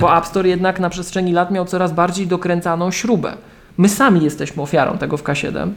[0.00, 3.32] Bo App Store jednak na przestrzeni lat miał coraz bardziej dokręcaną śrubę.
[3.78, 5.70] My sami jesteśmy ofiarą tego w K7,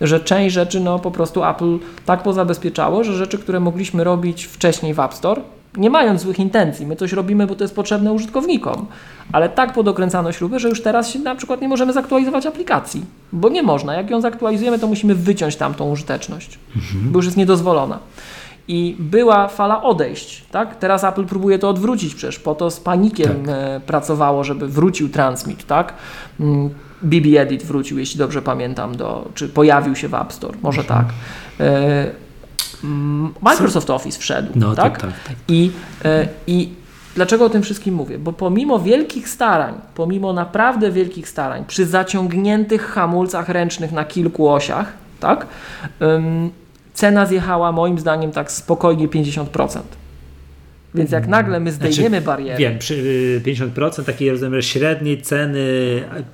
[0.00, 4.94] że część rzeczy no po prostu Apple tak pozabezpieczało, że rzeczy, które mogliśmy robić wcześniej
[4.94, 5.42] w App Store,
[5.78, 8.86] nie mając złych intencji, my coś robimy, bo to jest potrzebne użytkownikom,
[9.32, 13.48] ale tak podokręcano śruby, że już teraz się na przykład nie możemy zaktualizować aplikacji, bo
[13.48, 13.94] nie można.
[13.94, 17.12] Jak ją zaktualizujemy, to musimy wyciąć tamtą użyteczność, mhm.
[17.12, 17.98] bo już jest niedozwolona.
[18.68, 20.76] I była fala odejść, tak?
[20.76, 23.54] Teraz Apple próbuje to odwrócić przecież, po to z panikiem tak.
[23.56, 25.94] E, pracowało, żeby wrócił transmit, tak?
[27.02, 30.80] BB mm, Edit wrócił, jeśli dobrze pamiętam, do, czy pojawił się w App Store, może
[30.80, 31.04] mhm.
[31.04, 31.14] tak.
[32.84, 34.92] Mm, Microsoft Office wszedł, no, tak?
[34.92, 35.36] tak, tak, tak.
[35.48, 35.70] I,
[36.04, 36.68] e, I
[37.14, 38.18] dlaczego o tym wszystkim mówię?
[38.18, 44.92] Bo pomimo wielkich starań, pomimo naprawdę wielkich starań, przy zaciągniętych hamulcach ręcznych na kilku osiach,
[45.20, 45.46] tak?
[46.94, 49.80] cena zjechała moim zdaniem tak spokojnie 50%.
[50.94, 52.58] Więc jak nagle my zdejmiemy znaczy, barierę.
[52.58, 55.64] Wiem, przy 50% y, takiej rozumiem, średniej ceny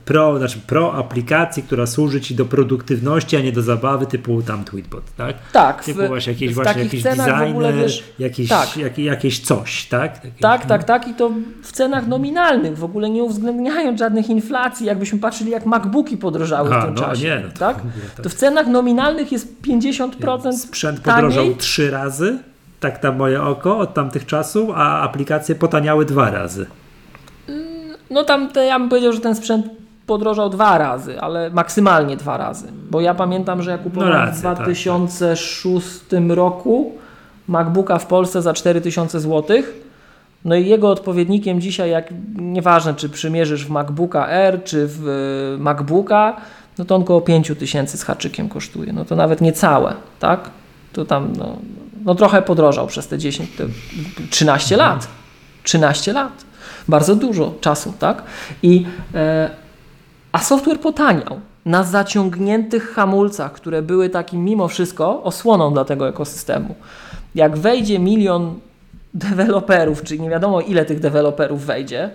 [0.04, 4.64] pro, znaczy pro aplikacji, która służy ci do produktywności, a nie do zabawy, typu tam
[4.64, 5.36] Tweetbot, tak?
[5.52, 5.84] Tak.
[5.84, 8.76] Typu w, właśnie jakiś, właśnie jakiś designer, wiesz, jakiś, tak.
[8.76, 10.24] jak, jakieś coś, tak?
[10.24, 10.68] Jakieś, tak, no.
[10.68, 11.08] tak, tak.
[11.08, 11.30] I to
[11.62, 16.80] w cenach nominalnych, w ogóle nie uwzględniając żadnych inflacji, jakbyśmy patrzyli, jak MacBooki podrożały a,
[16.80, 17.24] w tym no, czasie.
[17.24, 17.76] Nie, no to, tak?
[18.22, 22.38] to w cenach nominalnych jest 50% Sprzęt podrożał trzy razy
[22.84, 26.66] tak na moje oko od tamtych czasów, a aplikacje potaniały dwa razy.
[28.10, 29.66] No tam te, ja bym powiedział, że ten sprzęt
[30.06, 32.66] podrożał dwa razy, ale maksymalnie dwa razy.
[32.90, 36.36] Bo ja pamiętam, że ja kupowałem no w 2006 tak, tak.
[36.36, 36.92] roku
[37.48, 39.62] MacBooka w Polsce za 4000 zł.
[40.44, 45.62] No i jego odpowiednikiem dzisiaj, jak nieważne czy przymierzysz w MacBooka R czy w e,
[45.62, 46.36] MacBooka,
[46.78, 48.92] no to on około 5000 z haczykiem kosztuje.
[48.92, 50.50] No to nawet niecałe, tak?
[50.92, 51.56] To tam no,
[52.04, 53.66] no trochę podrożał przez te 10, te
[54.30, 55.08] 13 lat.
[55.62, 56.44] 13 lat.
[56.88, 58.22] Bardzo dużo czasu, tak?
[58.62, 59.50] I, e,
[60.32, 66.74] a software potaniał na zaciągniętych hamulcach, które były takim mimo wszystko osłoną dla tego ekosystemu.
[67.34, 68.60] Jak wejdzie milion
[69.14, 72.10] deweloperów, czyli nie wiadomo ile tych deweloperów wejdzie,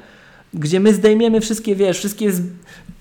[0.53, 2.31] gdzie my zdejmiemy wszystkie, wiesz, wszystkie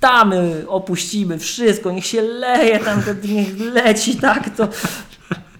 [0.00, 4.68] tamy opuścimy, wszystko, niech się leje tam, niech leci, tak, to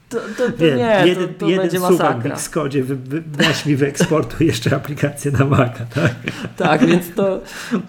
[0.09, 2.37] to, to, to Wiem, nie, jeden, to, to jeden będzie masakra.
[2.37, 6.15] w Xcode wy, wy, weź mi wyeksportuj jeszcze aplikację na Maca, tak?
[6.57, 7.41] Tak, więc to...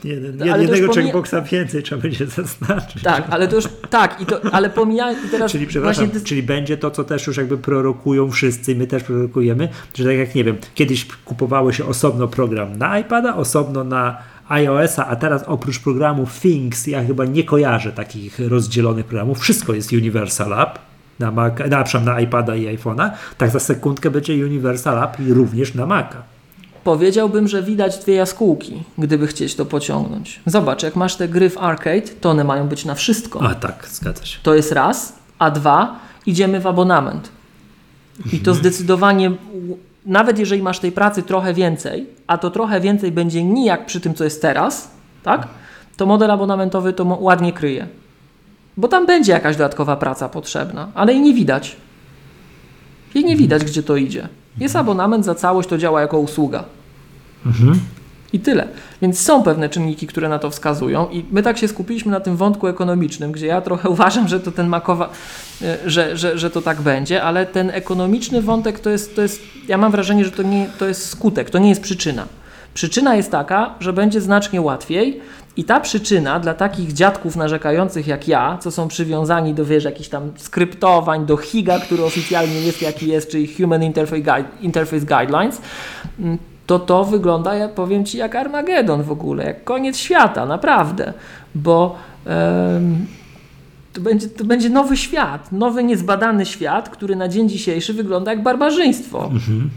[0.03, 1.03] Jeden, ale jednego pomija...
[1.03, 3.03] checkboxa więcej trzeba będzie zaznaczyć.
[3.03, 5.51] Tak, ale to już, tak, i to, ale pomijając teraz...
[5.51, 6.21] Czyli, przepraszam, właśnie...
[6.21, 10.35] czyli będzie to, co też już jakby prorokują wszyscy, my też prorokujemy, że tak jak,
[10.35, 14.17] nie wiem, kiedyś kupowało się osobno program na iPada, osobno na
[14.49, 19.93] iOS-a, a teraz oprócz programu Things, ja chyba nie kojarzę takich rozdzielonych programów, wszystko jest
[19.93, 20.88] Universal App,
[21.19, 25.73] na, Mac, na, na iPada i iPhone'a, tak za sekundkę będzie Universal App i również
[25.73, 26.23] na Maca.
[26.83, 30.39] Powiedziałbym, że widać dwie jaskółki, gdyby chcieć to pociągnąć.
[30.45, 33.41] Zobacz, jak masz te gry w arcade, to one mają być na wszystko.
[33.41, 34.39] A tak, zgadza się.
[34.43, 37.29] To jest raz, a dwa, idziemy w abonament.
[38.25, 38.57] I to mhm.
[38.57, 39.31] zdecydowanie,
[40.05, 44.13] nawet jeżeli masz tej pracy trochę więcej, a to trochę więcej będzie nijak przy tym,
[44.13, 44.91] co jest teraz,
[45.23, 45.47] tak?
[45.97, 47.87] To model abonamentowy to ładnie kryje
[48.80, 51.76] bo tam będzie jakaś dodatkowa praca potrzebna, ale jej nie widać.
[53.15, 54.30] Jej nie widać, gdzie to idzie.
[54.57, 56.64] Jest abonament za całość, to działa jako usługa.
[57.45, 57.80] Mhm.
[58.34, 58.68] I tyle.
[59.01, 62.38] Więc są pewne czynniki, które na to wskazują, i my tak się skupiliśmy na tym
[62.38, 65.10] wątku ekonomicznym, gdzie ja trochę uważam, że to ten makowa,
[65.61, 69.41] e, że, że, że to tak będzie, ale ten ekonomiczny wątek to jest, to jest
[69.68, 72.26] ja mam wrażenie, że to, nie, to jest skutek, to nie jest przyczyna.
[72.73, 75.22] Przyczyna jest taka, że będzie znacznie łatwiej
[75.57, 80.09] i ta przyczyna dla takich dziadków narzekających jak ja, co są przywiązani do wiesz, jakichś
[80.09, 85.61] tam skryptowań, do HIGA, który oficjalnie jest jaki jest, czyli Human Interface, Guide, Interface Guidelines,
[86.19, 91.13] mm, to to wygląda, ja powiem Ci, jak Armagedon w ogóle, jak koniec świata, naprawdę,
[91.55, 91.95] bo
[92.26, 93.05] em,
[93.93, 98.43] to, będzie, to będzie nowy świat, nowy, niezbadany świat, który na dzień dzisiejszy wygląda jak
[98.43, 99.30] barbarzyństwo.
[99.30, 99.69] Wiem,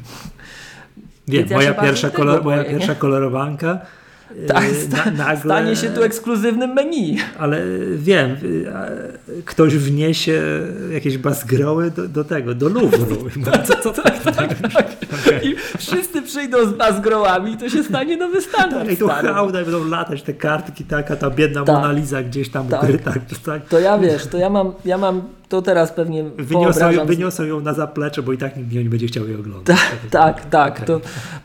[1.28, 2.64] Więc ja moja, pierwsza, kolor, moja nie?
[2.64, 3.78] pierwsza kolorowanka
[4.46, 7.18] Tak, sta, na, nagle, stanie się tu ekskluzywnym menu.
[7.38, 7.62] ale
[7.96, 10.42] wiem, y, ktoś wniesie
[10.92, 13.30] jakieś bazgroły do, do tego, do Louvru.
[13.64, 14.50] co, co, co, tak, tak,
[15.22, 15.40] okay.
[15.48, 18.84] I wszyscy przyjdą z bazgrołami i to się stanie nowy standard.
[18.84, 21.74] Tak, I tu hałda będą latać te kartki, taka ta biedna Tak.
[21.76, 22.82] Mona Lisa gdzieś tam Tak.
[22.82, 23.12] ukryta.
[23.44, 23.66] Tak.
[23.68, 25.22] To ja wiesz, to ja mam, ja mam
[25.52, 27.06] to teraz pewnie Wyniosą, wyobrażam.
[27.06, 29.76] wyniosą ją na zaplecze, bo i tak nikt nie będzie chciał jej oglądać.
[30.10, 30.72] Tak, tak.
[30.72, 30.86] Okej.
[30.86, 31.00] To,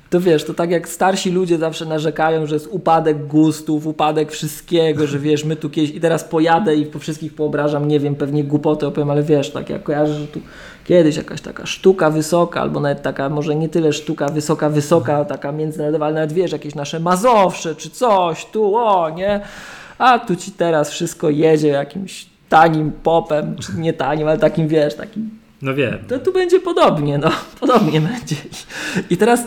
[0.09, 5.07] to wiesz, to tak jak starsi ludzie zawsze narzekają, że jest upadek gustów, upadek wszystkiego,
[5.07, 8.43] że wiesz, my tu kiedyś i teraz pojadę i po wszystkich poobrażam, nie wiem, pewnie
[8.43, 10.39] głupoty opowiem, ale wiesz, tak jak kojarzę, że tu
[10.85, 15.51] kiedyś jakaś taka sztuka wysoka, albo nawet taka, może nie tyle sztuka wysoka, wysoka, taka
[15.51, 19.41] międzynarodowa, ale nawet wiesz, jakieś nasze Mazowsze czy coś, tu, o, nie?
[19.97, 24.95] A tu ci teraz wszystko jedzie jakimś tanim popem, czy nie tanim, ale takim, wiesz,
[24.95, 25.29] takim
[25.61, 25.97] No wiem.
[26.07, 28.35] to tu będzie podobnie, no, podobnie będzie.
[29.09, 29.43] I teraz,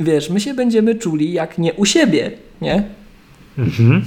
[0.00, 2.30] wiesz, my się będziemy czuli jak nie u siebie,
[2.60, 2.84] nie?
[3.58, 4.04] Mhm.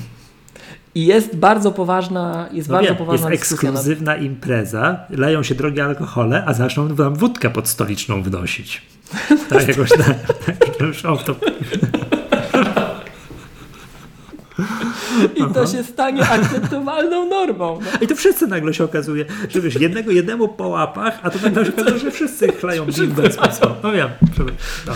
[0.96, 3.52] I jest bardzo poważna, jest No bardzo wiem, poważna jest.
[3.52, 3.58] Na...
[3.58, 8.82] ekskluzywna impreza, leją się drogie alkohole, a zaczną tam wódkę podstoliczną wnosić.
[9.50, 9.90] Tak jakoś
[10.80, 11.36] już o, to,
[15.36, 17.80] I to się stanie akceptowalną normą.
[17.82, 17.88] No.
[18.02, 21.66] I to wszyscy nagle się okazuje, że wiesz, jednego jednemu po łapach, a to nagle
[21.66, 23.38] się okazuje, że wszyscy chlają bimbę z.
[23.84, 24.10] No wiem.
[24.88, 24.94] No.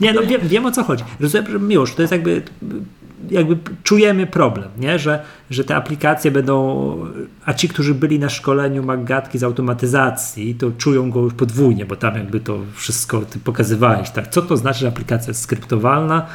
[0.00, 1.04] Nie, no wiem, wiem o co chodzi.
[1.20, 2.42] Rozumiem, że miłość, to jest jakby
[3.30, 4.98] jakby czujemy problem, nie?
[4.98, 6.96] Że, że te aplikacje będą,
[7.44, 11.96] a ci, którzy byli na szkoleniu Maggatki z automatyzacji, to czują go już podwójnie, bo
[11.96, 14.28] tam jakby to wszystko ty pokazywałeś, tak?
[14.28, 16.26] Co to znaczy, że aplikacja jest skryptowalna,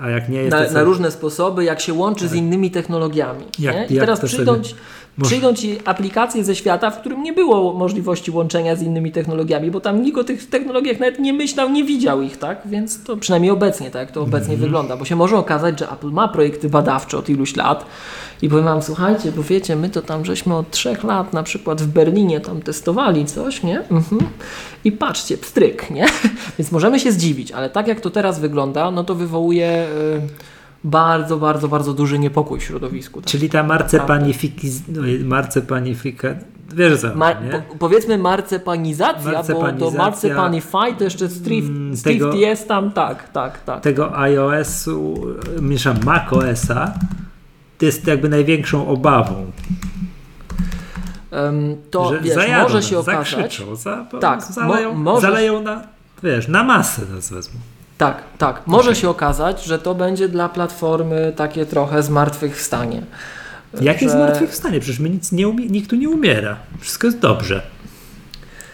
[0.00, 0.50] a jak nie jest...
[0.50, 3.44] Na, na różne sposoby, jak się łączy z innymi technologiami.
[3.58, 3.86] Jak- nie?
[3.86, 4.74] I jak teraz to przyjdą, sobie-
[5.16, 9.12] ci, Może- przyjdą ci aplikacje ze świata, w którym nie było możliwości łączenia z innymi
[9.12, 12.58] technologiami, bo tam nikt o tych technologiach nawet nie myślał, nie widział ich, tak?
[12.64, 14.60] Więc to przynajmniej obecnie, tak jak to obecnie Mhm.
[14.60, 17.86] wygląda, bo się może okazać, że Apple ma projekty badawcze od iluś lat
[18.42, 21.82] i powiem wam, słuchajcie, bo wiecie, my to tam żeśmy od trzech lat na przykład
[21.82, 23.80] w Berlinie tam testowali coś, nie?
[23.80, 24.20] Mhm.
[24.84, 26.06] I patrzcie, pstryk, nie?
[26.58, 29.86] Więc możemy się zdziwić, ale tak jak to teraz wygląda, no to wywołuje
[30.16, 30.20] y,
[30.84, 33.20] bardzo, bardzo, bardzo duży niepokój w środowisku.
[33.20, 33.30] Tak?
[33.30, 36.28] Czyli ta marcepanifiki, no, marcepanifika,
[36.74, 37.50] wiesz co, Ma, nie?
[37.50, 42.90] po, powiedzmy marcepanizacja, bo to Marcepanizacja, marcepanify to jeszcze Steve, mm, Steve tego- jest tam,
[42.92, 43.80] tak, tak, tak.
[43.80, 45.14] tego iOS-u,
[45.60, 46.94] mieszam macOS-a,
[47.78, 49.46] to jest jakby największą obawą.
[51.30, 55.62] Em, to że wiesz, zajadą może się okazać, zakrzyczą, za, Tak, zaleją, mo- możesz- zaleją
[55.62, 55.82] na,
[56.22, 57.60] wiesz, na masę nas wezmą.
[57.98, 63.02] Tak, tak, może się okazać, że to będzie dla platformy takie trochę zmartwychwstanie.
[63.80, 64.80] Jakie że- zmartwychwstanie?
[64.80, 66.56] Przecież my nic nie umie, nikt tu nie umiera.
[66.80, 67.62] Wszystko jest dobrze.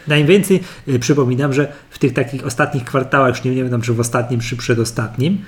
[0.07, 3.99] Najwięcej, y, przypominam, że w tych takich ostatnich kwartałach, już nie wiem tam, czy w
[3.99, 5.45] ostatnim, czy przedostatnim,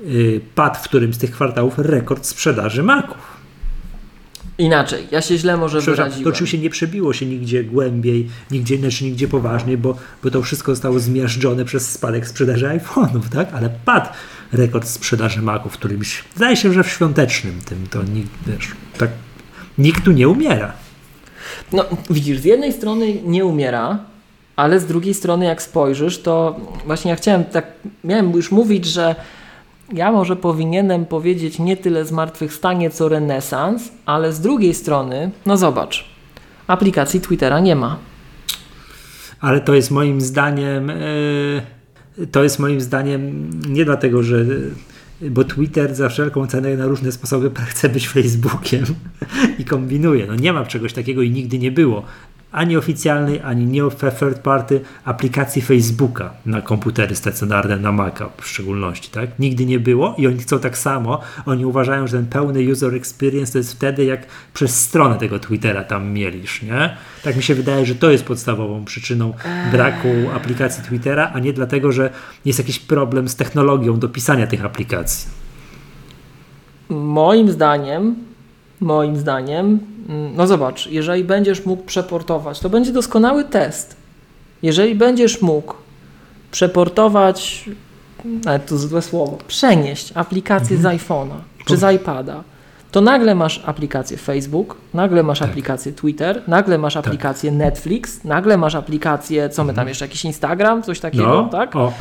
[0.00, 3.31] y, padł w którymś z tych kwartałów rekord sprzedaży maków.
[4.62, 6.34] Inaczej, ja się źle może Przepraszam, to wyraziłem.
[6.34, 11.00] oczywiście nie przebiło się nigdzie głębiej, nigdzie, znaczy nigdzie poważniej, bo, bo to wszystko zostało
[11.00, 13.54] zmiażdżone przez spadek sprzedaży iPhone'ów, tak?
[13.54, 14.06] Ale padł
[14.52, 18.68] rekord sprzedaży Maców w którymś, zdaje się, że w świątecznym tym, to nikt, wiesz,
[18.98, 19.10] tak,
[19.78, 20.72] nikt tu nie umiera.
[21.72, 23.98] No, widzisz, z jednej strony nie umiera,
[24.56, 27.66] ale z drugiej strony, jak spojrzysz, to właśnie ja chciałem tak,
[28.04, 29.14] miałem już mówić, że
[29.92, 36.04] ja może powinienem powiedzieć nie tyle zmartwychwstanie, co renesans, ale z drugiej strony, no zobacz,
[36.66, 37.98] aplikacji Twittera nie ma.
[39.40, 40.94] Ale to jest moim zdaniem, e,
[42.30, 44.44] to jest moim zdaniem nie dlatego, że
[45.30, 48.84] bo Twitter za wszelką cenę na różne sposoby chce być Facebookiem
[49.58, 50.26] i kombinuje.
[50.26, 52.02] No nie ma czegoś takiego i nigdy nie było.
[52.52, 53.82] Ani oficjalnej, ani nie
[54.18, 59.38] third party aplikacji Facebooka na komputery stacjonarne, na Maca w szczególności, tak?
[59.38, 61.20] Nigdy nie było i oni chcą tak samo.
[61.46, 65.84] Oni uważają, że ten pełny user experience to jest wtedy, jak przez stronę tego Twittera
[65.84, 66.96] tam mielisz, nie?
[67.24, 69.32] Tak mi się wydaje, że to jest podstawową przyczyną
[69.72, 72.10] braku aplikacji Twittera, a nie dlatego, że
[72.44, 75.28] jest jakiś problem z technologią do pisania tych aplikacji.
[76.88, 78.31] Moim zdaniem,
[78.82, 79.78] moim zdaniem,
[80.08, 83.96] mm, no zobacz, jeżeli będziesz mógł przeportować, to będzie doskonały test.
[84.62, 85.74] Jeżeli będziesz mógł
[86.50, 87.64] przeportować,
[88.44, 90.98] nawet to złe słowo, przenieść aplikację Mhm.
[90.98, 91.34] z iPhone'a
[91.66, 92.42] czy z iPada,
[92.90, 95.48] to nagle masz aplikację Facebook, nagle masz Tak.
[95.50, 100.82] aplikację Twitter, nagle masz aplikację Netflix, nagle masz aplikację, co my tam jeszcze, jakiś Instagram,
[100.82, 101.44] coś takiego, Mhm.
[101.44, 101.76] No, tak?
[101.76, 101.92] o,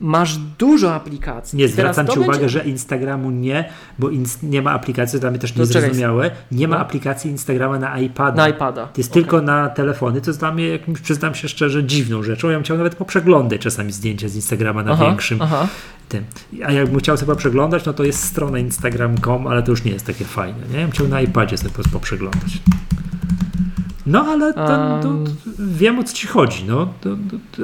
[0.00, 1.58] Masz dużo aplikacji.
[1.58, 3.68] Nie, zwracam Ci będzie- uwagę, że Instagramu nie,
[3.98, 4.10] bo
[4.42, 6.82] nie ma aplikacji, to dla mnie też niezrozumiałe, nie ma No.
[6.82, 8.36] aplikacji Instagrama na iPada.
[8.36, 8.86] Na iPada.
[8.86, 9.22] To jest Okej.
[9.22, 12.48] tylko na telefony, to jest dla mnie, jakimś, przyznam się szczerze, dziwną rzeczą.
[12.48, 15.68] Ja bym chciał nawet poprzeglądać czasami zdjęcia z Instagrama na Aha, większym Aha.
[16.08, 16.24] tym.
[16.66, 20.06] A jakbym chciał sobie przeglądać, no to jest strona instagram.com, ale to już nie jest
[20.06, 20.58] takie fajne.
[20.72, 20.76] Nie?
[20.78, 22.58] Ja bym chciał na iPadzie sobie po prostu poprzeglądać.
[24.06, 24.66] No ale to,
[25.02, 25.14] to,
[25.58, 26.64] wiem o co Ci chodzi.
[26.64, 26.88] No.
[27.00, 27.10] To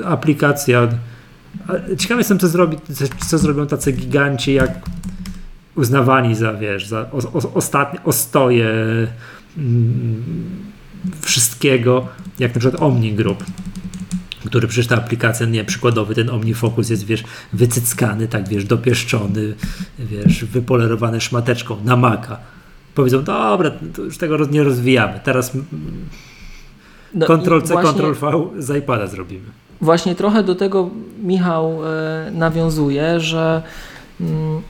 [0.08, 0.88] aplikacja...
[1.98, 2.76] Ciekawy jestem, co, zrobi,
[3.26, 4.80] co, zrobią tacy giganci, jak
[5.74, 8.68] uznawani za, wiesz, za o, o, ostatnie ostoje
[9.58, 10.24] mm,
[11.20, 12.08] wszystkiego,
[12.38, 13.44] jak na przykład Omni Group,
[14.46, 19.54] który przecież ta aplikacja, nie, przykładowy ten OmniFocus jest, wiesz, wycyckany, tak, wiesz, dopieszczony,
[19.98, 22.38] wiesz, wypolerowany szmateczką na Maca.
[22.94, 25.52] Powiedzą, dobra, już tego nie rozwijamy, teraz
[27.14, 29.65] No Ctrl i C, właśnie- Ctrl V z iPada zrobimy.
[29.80, 30.90] Właśnie trochę do tego
[31.22, 33.62] Michał e, nawiązuje, że
[34.20, 34.62] mm,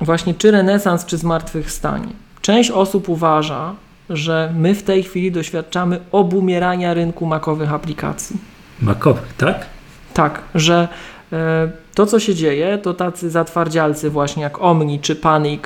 [0.00, 2.08] właśnie czy renesans, czy zmartwychwstanie.
[2.40, 3.74] Część osób uważa,
[4.10, 8.36] że my w tej chwili doświadczamy obumierania rynku makowych aplikacji.
[8.80, 9.66] Macowych, tak?
[10.14, 10.88] Tak, że
[11.32, 15.62] e, to co się dzieje, to tacy zatwardzialcy właśnie jak Omni czy Panic,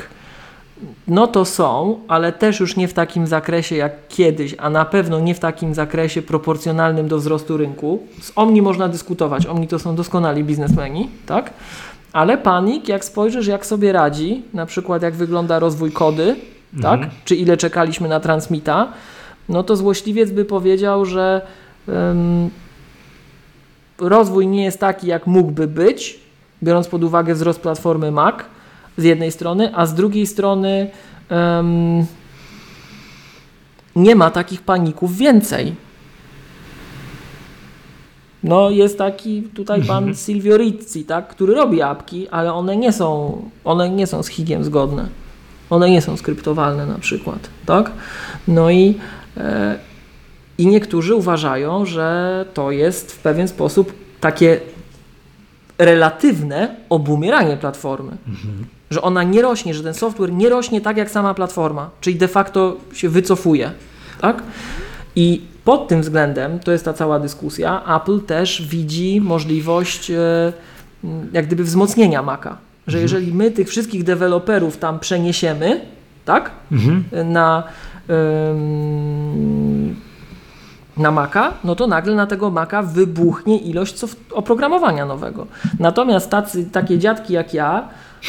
[1.08, 5.20] no to są, ale też już nie w takim zakresie jak kiedyś, a na pewno
[5.20, 8.02] nie w takim zakresie proporcjonalnym do wzrostu rynku.
[8.20, 11.50] Z Omni można dyskutować, Omni to są doskonali biznesmeni, tak?
[12.12, 16.36] Ale Panic, jak spojrzysz jak sobie radzi, na przykład jak wygląda rozwój kody,
[16.82, 16.94] tak?
[16.94, 17.10] Mhm.
[17.24, 18.88] Czy ile czekaliśmy na transmita,
[19.48, 21.46] no to złośliwiec by powiedział, że
[21.88, 22.50] em,
[23.98, 26.20] rozwój nie jest taki, jak mógłby być,
[26.62, 28.34] biorąc pod uwagę wzrost platformy Mac
[28.96, 30.90] z jednej strony, a z drugiej strony
[31.28, 32.06] em,
[33.96, 35.74] nie ma takich paników więcej.
[38.42, 43.42] No jest taki tutaj pan Silvio Rizzi, tak, który robi apki, ale one nie są,
[43.64, 45.08] one nie są z higiem zgodne.
[45.70, 47.90] One nie są skryptowalne na przykład, tak?
[48.48, 48.94] No i,
[49.36, 49.78] e,
[50.58, 54.60] i niektórzy uważają, że to jest w pewien sposób takie
[55.78, 58.16] relatywne obumieranie platformy.
[58.90, 62.28] Że ona nie rośnie, że ten software nie rośnie tak jak sama platforma, czyli de
[62.28, 63.70] facto się wycofuje.
[64.20, 64.42] Tak?
[65.16, 70.52] I pod tym względem, to jest ta cała dyskusja, Apple też widzi możliwość e,
[71.32, 72.56] jak gdyby wzmocnienia Maca.
[72.86, 75.80] Że jeżeli my tych wszystkich deweloperów tam przeniesiemy,
[76.24, 76.50] tak?
[76.72, 77.04] Mhm.
[77.32, 77.62] na,
[78.50, 79.96] ym,
[80.96, 85.46] na Maca, no to nagle na tego Maca wybuchnie ilość oprogramowania nowego.
[85.78, 87.88] Natomiast tacy, takie dziadki jak ja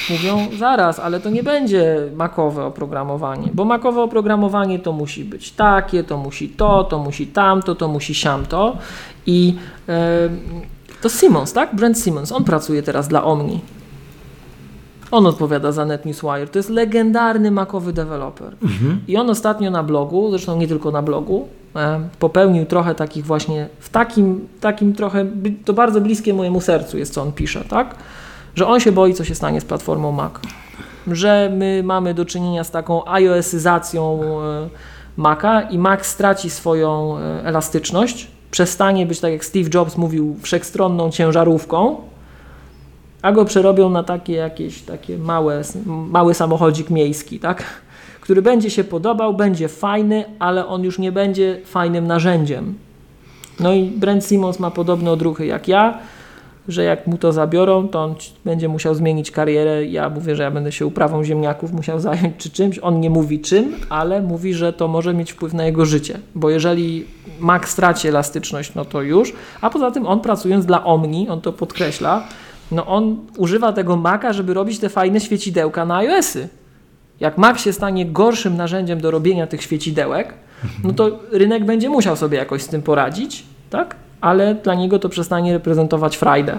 [0.10, 6.03] mówią, zaraz, ale to nie będzie makowe oprogramowanie, bo makowe oprogramowanie to musi być takie,
[6.03, 8.78] to musi to, to musi tamto, to musi siamto
[9.26, 9.56] i
[11.02, 11.76] to Simmons, tak?
[11.76, 13.61] Brent Simmons, on pracuje teraz dla Omni.
[15.11, 16.48] On odpowiada za NetNewsWire.
[16.48, 18.56] To jest legendarny makowy deweloper.
[18.64, 19.02] Mhm.
[19.07, 23.69] I on ostatnio na blogu, zresztą nie tylko na blogu, e, popełnił trochę takich właśnie,
[23.80, 25.26] w takim, takim trochę,
[25.65, 27.95] to bardzo bliskie mojemu sercu jest, co on pisze, tak?
[28.57, 30.34] Że on się boi, co się stanie z platformą Mac.
[31.07, 34.69] Że my mamy do czynienia z taką iOSyzacją e,
[35.17, 41.11] Maca i Mac straci swoją e, elastyczność, przestanie być, tak jak Steve Jobs mówił, wszechstronną
[41.11, 41.95] ciężarówką,
[43.21, 47.63] a go przerobią na takie jakieś takie małe, mały samochodzik miejski, tak?
[48.21, 52.75] Który będzie się podobał, będzie fajny, ale on już nie będzie fajnym narzędziem.
[53.59, 55.99] No i Brent Simmons ma podobne odruchy jak ja,
[56.68, 58.15] że jak mu to zabiorą, to on
[58.45, 59.85] będzie musiał zmienić karierę.
[59.85, 62.80] Ja mówię, że ja będę się uprawą ziemniaków musiał zająć czy czymś.
[62.81, 66.19] On nie mówi czym, ale mówi, że to może mieć wpływ na jego życie.
[66.35, 67.06] Bo jeżeli
[67.39, 69.34] Mac straci elastyczność, no to już.
[69.61, 72.27] A poza tym on pracując dla Omni, on to podkreśla,
[72.72, 76.49] no on używa tego Maca, żeby robić te fajne świecidełka na iOSy.
[77.19, 80.34] Jak Mac się stanie gorszym narzędziem do robienia tych świecidełek,
[80.84, 83.95] no to rynek będzie musiał sobie jakoś z tym poradzić, tak?
[84.22, 86.57] Ale dla niego to przestanie reprezentować frajdę.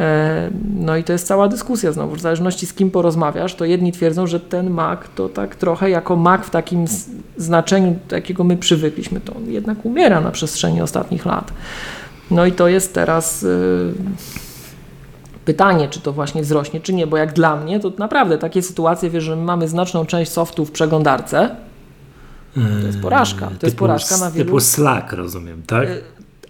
[0.00, 3.92] E, no i to jest cała dyskusja znowu, w zależności z kim porozmawiasz, to jedni
[3.92, 6.84] twierdzą, że ten Mac to tak trochę jako Mac w takim
[7.36, 11.52] znaczeniu, jakiego my przywykliśmy, to on jednak umiera na przestrzeni ostatnich lat.
[12.30, 13.92] No i to jest teraz y,
[15.44, 19.10] pytanie, czy to właśnie wzrośnie, czy nie, bo jak dla mnie, to naprawdę takie sytuacje,
[19.10, 21.56] wiesz, że mamy znaczną część softu w przeglądarce,
[22.54, 23.46] to jest porażka.
[23.46, 24.44] To typu, jest porażka na wielu...
[24.44, 25.88] Typu Slack, rozumiem, tak?
[25.88, 26.02] Y,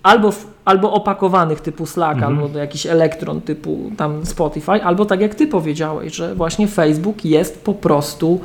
[0.03, 0.33] albo,
[0.65, 2.39] albo opakowanych typu Slack, mhm.
[2.39, 7.65] albo jakiś elektron typu tam Spotify, albo tak jak ty powiedziałeś, że właśnie Facebook jest
[7.65, 8.41] po prostu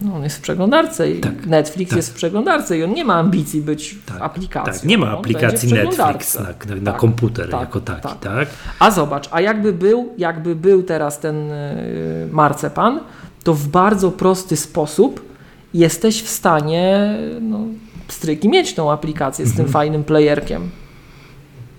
[0.00, 1.96] no on jest w przeglądarce i tak, Netflix tak.
[1.96, 4.72] jest w przeglądarce i on nie ma ambicji być tak, w aplikacji.
[4.72, 8.18] Tak, nie ma aplikacji Netflix na, na, na tak, komputer tak, jako taki, tak.
[8.18, 8.48] tak.
[8.78, 13.00] A zobacz, a jakby był, jakby był teraz ten y, marcepan,
[13.44, 15.35] to w bardzo prosty sposób
[15.74, 17.60] jesteś w stanie no,
[18.08, 19.64] stryki mieć tą aplikację z mhm.
[19.64, 20.70] tym fajnym playerkiem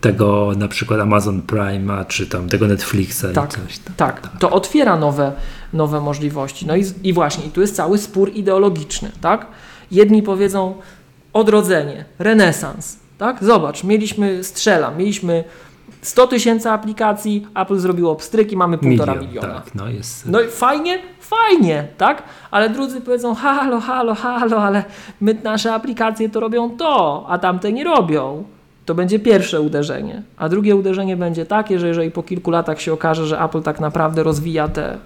[0.01, 3.95] tego na przykład Amazon Prime, czy tam tego Netflixa tak, coś tam.
[3.95, 5.31] Tak, tak, to otwiera nowe,
[5.73, 6.65] nowe możliwości.
[6.67, 9.47] No i, i właśnie, i tu jest cały spór ideologiczny, tak?
[9.91, 10.75] Jedni powiedzą
[11.33, 13.43] odrodzenie, renesans, tak?
[13.43, 15.43] Zobacz, mieliśmy, strzelam, mieliśmy
[16.01, 19.53] 100 tysięcy aplikacji, Apple zrobiło pstryki, mamy półtora Milion, miliona.
[19.53, 20.25] Tak, no, jest...
[20.25, 22.23] no i fajnie, fajnie, tak?
[22.51, 24.83] Ale drudzy powiedzą, halo, halo, halo, ale
[25.21, 28.43] my, nasze aplikacje to robią to, a tamte nie robią.
[28.85, 30.23] To będzie pierwsze uderzenie.
[30.37, 33.79] A drugie uderzenie będzie takie, że jeżeli po kilku latach się okaże, że Apple tak
[33.79, 34.97] naprawdę rozwija te,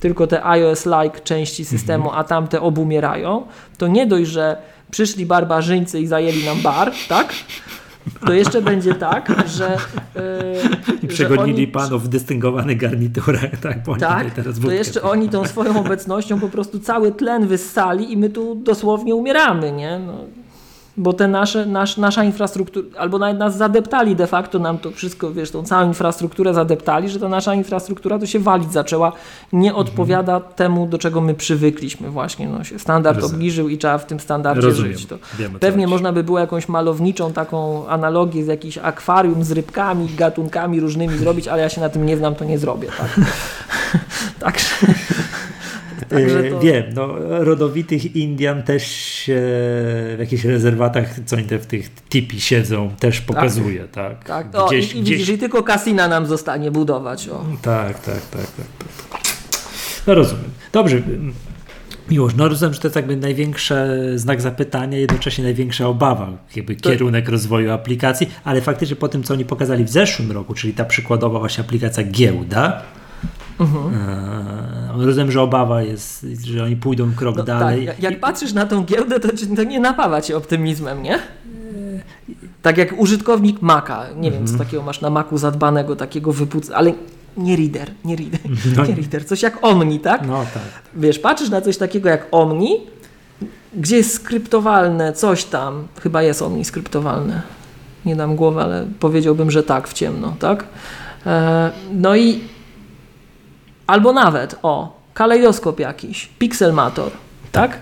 [0.00, 2.20] tylko te iOS-like części systemu, mhm.
[2.20, 3.46] a tamte obumierają,
[3.78, 4.56] to nie dość, że
[4.90, 7.32] przyszli barbarzyńcy i zajęli nam bar, tak?
[8.26, 9.76] To jeszcze będzie tak, że.
[11.02, 13.82] Yy, Przegonili oni, panów w dystyngowanych garniturach, tak?
[13.82, 18.16] Bo tak, teraz to jeszcze oni tą swoją obecnością po prostu cały tlen wyssali i
[18.16, 19.98] my tu dosłownie umieramy, nie?
[19.98, 20.24] No,
[20.96, 25.32] bo te nasze, nasz, nasza infrastruktura, albo nawet nas zadeptali de facto, nam to wszystko,
[25.32, 29.12] wiesz, tą całą infrastrukturę zadeptali, że ta nasza infrastruktura to się walić zaczęła,
[29.52, 29.86] nie mhm.
[29.86, 30.54] odpowiada mhm.
[30.54, 33.36] temu, do czego my przywykliśmy właśnie, no się standard Rozumiem.
[33.36, 34.92] obniżył i trzeba w tym standardzie Rozumiem.
[34.92, 35.06] żyć.
[35.06, 40.08] To Wiemy, pewnie można by było jakąś malowniczą taką analogię z jakimś akwarium z rybkami,
[40.16, 43.20] gatunkami różnymi zrobić, ale ja się na tym nie znam, to nie zrobię, tak?
[44.44, 44.66] Także...
[46.10, 46.60] To...
[46.60, 47.14] Wiem, no,
[47.44, 53.84] rodowitych Indian też w jakichś rezerwatach, co oni te w tych tipi siedzą, też pokazuje,
[53.84, 54.24] tak?
[54.24, 54.66] Tak, tak.
[54.66, 55.28] Gdzieś, i, gdzieś...
[55.28, 57.28] i tylko kasina nam zostanie budować.
[57.28, 57.44] O.
[57.62, 58.66] Tak, tak, tak, tak,
[59.10, 59.20] tak.
[60.06, 60.50] No rozumiem.
[60.72, 61.02] Dobrze.
[62.10, 63.74] Miłość, no rozumiem, że to jest jakby największy
[64.14, 66.90] znak zapytania, jednocześnie największa obawa, jakby to...
[66.90, 70.84] kierunek rozwoju aplikacji, ale faktycznie po tym, co oni pokazali w zeszłym roku, czyli ta
[70.84, 72.82] przykładowa właśnie aplikacja giełda,
[73.60, 73.94] Mhm.
[74.98, 77.86] E, rozumiem, że obawa jest, że oni pójdą krok no, dalej.
[77.86, 78.02] Tak.
[78.02, 81.18] Jak patrzysz na tą giełdę, to, to nie napawa cię optymizmem, nie?
[82.62, 84.32] Tak jak użytkownik Maca, nie mhm.
[84.32, 86.70] wiem, co takiego masz na Macu zadbanego, takiego wypuc...
[86.70, 86.92] ale
[87.36, 88.40] nie reader, nie reader,
[88.76, 88.86] no.
[88.86, 90.26] nie reader, coś jak Omni, tak?
[90.26, 90.62] No tak.
[90.94, 92.80] Wiesz, patrzysz na coś takiego jak Omni,
[93.74, 97.42] gdzie jest skryptowalne coś tam, chyba jest Omni skryptowalne,
[98.06, 100.64] nie dam głowy, ale powiedziałbym, że tak, w ciemno, tak?
[101.26, 102.40] E, no i
[103.90, 107.10] Albo nawet, o, kalejdoskop jakiś, pixelmator,
[107.52, 107.78] tak?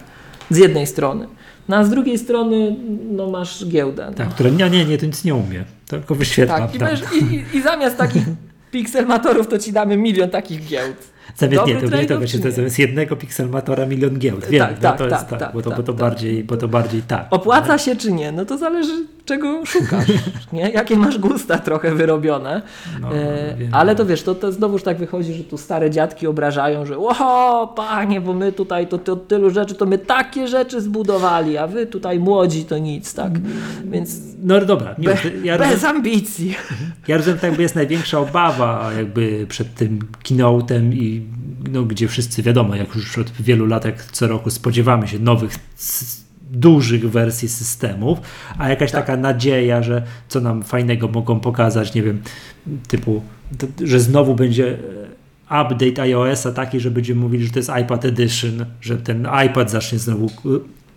[0.51, 1.27] Z jednej strony.
[1.69, 2.77] No a z drugiej strony
[3.11, 4.07] no, masz giełdę.
[4.11, 4.15] No.
[4.15, 6.59] Tak, która nie, nie, nie, to nic nie umie, tylko wyświetla.
[6.59, 8.23] Tak, i, wiesz, i, i zamiast takich
[8.73, 11.11] pixelmatorów to ci damy milion takich giełd.
[11.37, 14.47] Zamiast, nie, to, nie, to, jest jednego pixelmatora milion giełd.
[14.47, 16.45] Wiem, tak, no, tak, to tak, jest tak, tak, bo to, bo to tak, bardziej,
[16.45, 17.27] bo to bardziej tak.
[17.31, 18.33] Opłaca się czy nie?
[18.33, 20.07] No to zależy czego szukasz,
[20.53, 20.71] nie?
[20.71, 22.63] Jakie masz gusta trochę wyrobione.
[23.01, 26.87] No, e, ale to wiesz, to, to znowuż tak wychodzi, że tu stare dziadki obrażają,
[26.87, 31.59] że o panie, bo my tutaj to, to tylu rzeczy, to my takie rzeczy zbudowali,
[31.59, 33.33] a wy tutaj młodzi to nic, tak?
[33.85, 36.55] Więc no dobra, nie, be, ja bez rozumiem, ambicji.
[37.09, 41.23] Ja rozumiem, tak jakby jest największa obawa jakby przed tym keynote'em i
[41.73, 45.59] no, gdzie wszyscy wiadomo, jak już od wielu lat, jak co roku spodziewamy się nowych
[46.51, 48.19] dużych wersji systemów,
[48.59, 49.07] a jakaś tak.
[49.07, 52.23] taka nadzieja, że co nam fajnego mogą pokazać, nie wiem,
[52.89, 53.23] typu,
[53.85, 54.79] że znowu będzie
[55.51, 59.71] e, update iOS-a taki, że będziemy mówili, że to jest iPad Edition, że ten iPad
[59.71, 60.29] zacznie znowu e,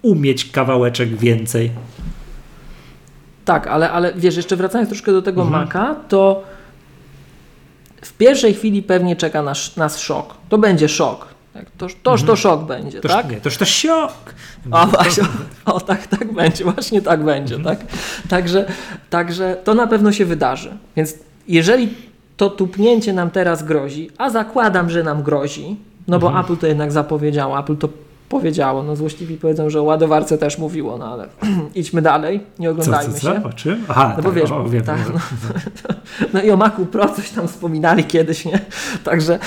[0.01, 1.71] umieć kawałeczek więcej.
[3.45, 5.61] Tak, ale, ale wiesz, jeszcze wracając troszkę do tego mhm.
[5.63, 6.43] Maca, to
[8.21, 10.33] pierwszej chwili pewnie czeka nas, nas szok.
[10.49, 11.27] To będzie szok.
[11.53, 12.37] Tak, toż, toż to mhm.
[12.37, 13.31] szok będzie, toż, tak?
[13.31, 14.13] Nie, toż to siok.
[14.71, 15.23] O, właśnie,
[15.65, 17.77] o, tak, tak będzie, właśnie tak będzie, mhm.
[17.77, 17.87] tak?
[18.29, 18.65] Także,
[19.09, 20.77] także to na pewno się wydarzy.
[20.95, 21.15] Więc
[21.47, 21.93] jeżeli
[22.37, 25.75] to tupnięcie nam teraz grozi, a zakładam, że nam grozi,
[26.07, 26.45] no bo mhm.
[26.45, 27.89] Apple to jednak zapowiedziało, Apple to
[28.31, 28.83] powiedziało.
[28.83, 31.27] No złośliwi powiedzą, że o ładowarce też mówiło, no ale
[31.75, 33.41] idźmy dalej, nie oglądajmy co, co, się.
[33.41, 33.47] co?
[33.47, 33.85] O czym?
[33.87, 35.19] Aha, No bo tak, wiesz, o, wiem, tak, no,
[36.33, 38.59] no i o Macu Pro coś tam wspominali kiedyś, nie?
[39.03, 39.39] Także y,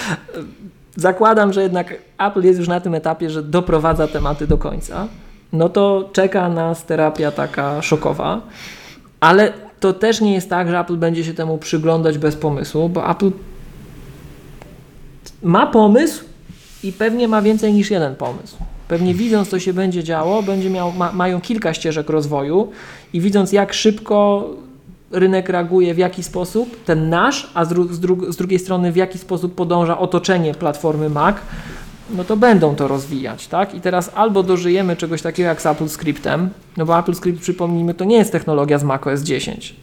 [0.97, 5.09] zakładam, że jednak Apple jest już na tym etapie, że doprowadza tematy do końca.
[5.53, 8.41] No to czeka nas terapia taka szokowa,
[9.21, 13.11] ale to też nie jest tak, że Apple będzie się temu przyglądać bez pomysłu, bo
[13.11, 13.31] Apple
[15.43, 16.25] ma pomysł
[16.83, 18.57] i pewnie ma więcej niż jeden pomysł.
[18.89, 22.71] Pewnie widząc, co się będzie działo, będzie miał, ma, mają kilka ścieżek rozwoju
[23.13, 24.49] i widząc, jak szybko
[25.11, 28.93] rynek reaguje, w jaki sposób, ten nasz, a z, dru z, dru z drugiej strony,
[28.93, 31.37] w jaki sposób podąża otoczenie platformy Mac,
[32.11, 33.75] no to będą to rozwijać, tak?
[33.75, 37.95] I teraz albo dożyjemy czegoś takiego jak z Apple Scriptem, no bo Apple Script, przypomnijmy,
[37.95, 39.75] to nie jest technologia z macOS 10.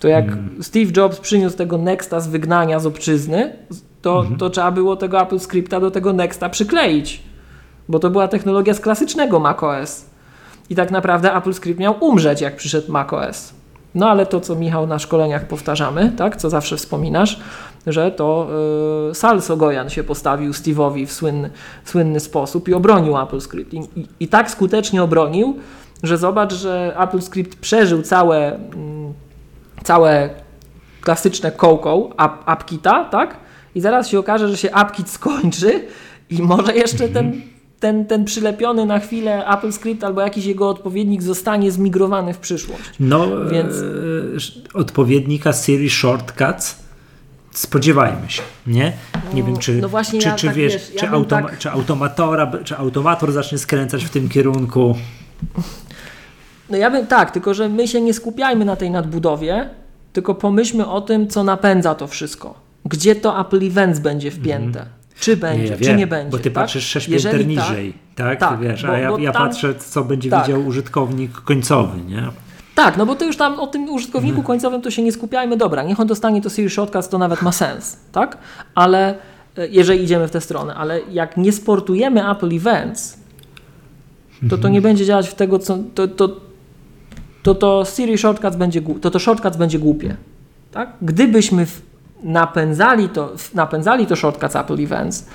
[0.00, 0.24] To jak
[0.60, 3.52] Steve Jobs przyniósł tego Nexta z wygnania z obczyzny,
[4.02, 7.22] to, to trzeba było tego Apple Scripta do tego Nexta przykleić,
[7.88, 10.06] bo to była technologia z klasycznego macOS.
[10.70, 13.52] I tak naprawdę Apple Script miał umrzeć, jak przyszedł macOS.
[13.94, 17.40] No ale to, co Michał na szkoleniach powtarzamy, tak, co zawsze wspominasz,
[17.86, 18.48] że to
[19.08, 19.40] yy, Sal
[19.88, 21.50] się postawił Steve'owi w słynny,
[21.84, 23.74] słynny sposób i obronił Apple Script.
[23.74, 25.56] I, i, I tak skutecznie obronił,
[26.02, 29.12] że zobacz, że Apple Script przeżył całe, mm,
[29.82, 30.30] całe
[31.00, 33.36] klasyczne Coco, App, AppKita, tak?
[33.74, 35.86] I zaraz się okaże, że się AppKit skończy
[36.30, 37.42] i może jeszcze ten,
[37.80, 42.82] ten, ten przylepiony na chwilę Apple Script albo jakiś jego odpowiednik zostanie zmigrowany w przyszłość.
[43.00, 43.74] No, Więc-
[44.74, 46.76] e, odpowiednika serii Shortcuts
[47.50, 48.92] spodziewajmy się, nie?
[49.34, 51.58] Nie wiem, czy, no właśnie czy, ja czy tak, wiesz, wiesz, ja czy, automa- tak-
[51.58, 54.94] czy automatora, czy automator zacznie skręcać w tym kierunku.
[56.70, 59.70] No ja bym tak, tylko że my się nie skupiajmy na tej nadbudowie,
[60.12, 62.54] tylko pomyślmy o tym, co napędza to wszystko.
[62.84, 64.86] Gdzie to Apple Events będzie wpięte?
[65.20, 65.80] Czy będzie, Mhm.
[65.80, 66.30] nie, czy wiem, nie będzie.
[66.30, 66.52] Bo ty tak?
[66.52, 68.40] patrzysz 6 pięter tak- niżej, tak?
[68.40, 70.46] tak, wiesz, bo- a ja, ja tam- patrzę, co będzie tak.
[70.46, 72.22] widział użytkownik końcowy, nie?
[72.74, 73.96] Tak, no bo to już tam o tym Mhm.
[73.96, 75.56] użytkowniku końcowym to się nie skupiajmy.
[75.56, 78.38] Dobra, niech on dostanie to Siri Shortcuts, to nawet ma sens, tak?
[78.74, 79.14] Ale
[79.58, 83.12] e, jeżeli idziemy w tę stronę, ale jak nie sportujemy Apple Events,
[84.38, 84.62] to Mhm.
[84.62, 85.78] to nie będzie działać w tego, co...
[85.94, 86.36] To, to,
[87.42, 90.16] to, to Siri Shortcuts będzie, to, to Shortcuts będzie głupie,
[90.72, 90.92] tak?
[91.02, 91.82] Gdybyśmy w,
[92.22, 95.26] napędzali, to, napędzali to Shortcuts Apple Events,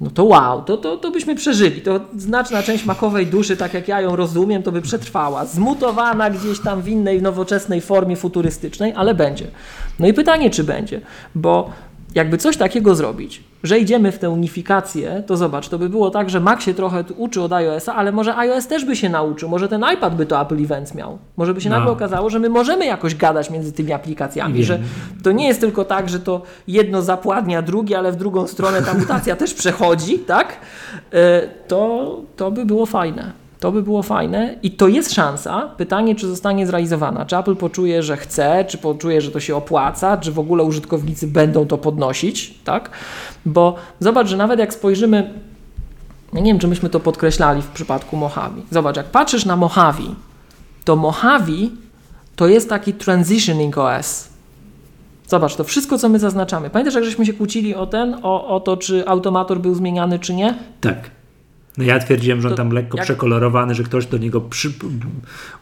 [0.00, 1.80] no to wow, to, to, to byśmy przeżyli.
[1.80, 5.44] To znaczna część makowej duszy, tak jak ja ją rozumiem, to by przetrwała.
[5.44, 9.46] Zmutowana gdzieś tam w innej, nowoczesnej formie futurystycznej, ale będzie.
[9.98, 11.00] No i pytanie, czy będzie,
[11.34, 11.70] bo
[12.14, 16.30] jakby coś takiego zrobić, że idziemy w tę unifikację, to zobacz, to by było tak,
[16.30, 19.68] że Mac się trochę uczy od iOS-a, ale może iOS też by się nauczył, może
[19.68, 21.18] ten iPad by to Apple Events miał.
[21.36, 21.76] Może by się No.
[21.76, 24.78] nagle okazało, że my możemy jakoś gadać między tymi aplikacjami, że
[25.22, 28.94] to nie jest tylko tak, że to jedno zapładnia drugie, ale w drugą stronę ta
[28.94, 30.56] mutacja też przechodzi, tak?
[31.12, 33.32] E, To, to by było fajne.
[33.60, 35.70] To by było fajne i to jest szansa.
[35.76, 37.26] Pytanie, czy zostanie zrealizowana.
[37.26, 41.26] Czy Apple poczuje, że chce, czy poczuje, że to się opłaca, czy w ogóle użytkownicy
[41.26, 42.90] będą to podnosić, tak?
[43.46, 45.34] Bo zobacz, że nawet jak spojrzymy,
[46.32, 48.62] nie wiem, czy myśmy to podkreślali w przypadku Mojave.
[48.70, 50.14] Zobacz, jak patrzysz na Mojave,
[50.84, 51.70] to Mojave
[52.36, 54.28] to jest taki transitioning OS.
[55.26, 56.70] Zobacz, to wszystko, co my zaznaczamy.
[56.70, 60.34] Pamiętasz, jak żeśmy się kłócili o ten, o, o to, czy automator był zmieniany, czy
[60.34, 60.54] nie?
[60.80, 61.17] Tak.
[61.78, 64.72] No ja twierdziłem, że on tam lekko jak- przekolorowany, że ktoś do niego przy,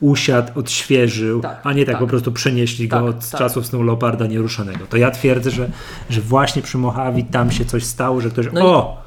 [0.01, 2.01] usiadł, odświeżył, Tak, a nie tak, tak.
[2.02, 3.38] po prostu przenieśli go Tak, od tak.
[3.40, 4.86] czasów Snow Leoparda nieruszonego.
[4.86, 5.70] To ja twierdzę, że,
[6.10, 8.47] że właśnie przy Mojave tam się coś stało, że ktoś...
[8.52, 9.06] No i- o!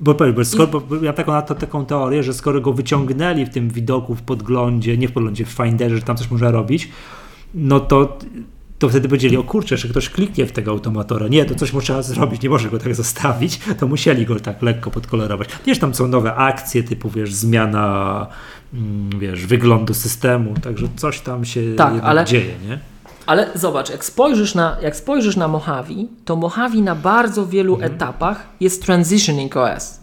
[0.00, 4.14] Bo, bo, skoro, bo, ja taką, taką teorię, że skoro go wyciągnęli w tym widoku,
[4.14, 6.88] w podglądzie, nie w podglądzie, w Finderze, że tam coś można robić,
[7.54, 8.18] no to,
[8.80, 11.28] to wtedy powiedzieli, o kurczę, że ktoś kliknie w tego automatora.
[11.28, 13.60] Nie, to coś trzeba zrobić, nie może go tak zostawić.
[13.78, 15.48] To musieli go tak lekko podkolorować.
[15.66, 18.26] Wiesz, tam są nowe akcje, typu wiesz, zmiana
[18.74, 22.78] mm, wiesz, wyglądu systemu, także coś tam się Tak, ale- dzieje, nie?
[23.26, 25.94] Ale zobacz, jak spojrzysz na, jak spojrzysz na Mojave,
[26.24, 27.92] to Mojave na bardzo wielu Mhm.
[27.92, 30.00] etapach jest transitioning OS.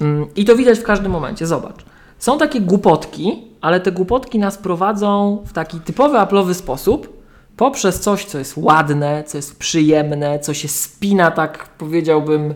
[0.00, 1.46] Mm, I to widać w każdym momencie.
[1.46, 1.84] Zobacz.
[2.18, 7.23] Są takie głupotki, ale te głupotki nas prowadzą w taki typowy Apple'owy sposób
[7.56, 12.54] poprzez coś, co jest ładne, co jest przyjemne, co się spina, tak powiedziałbym,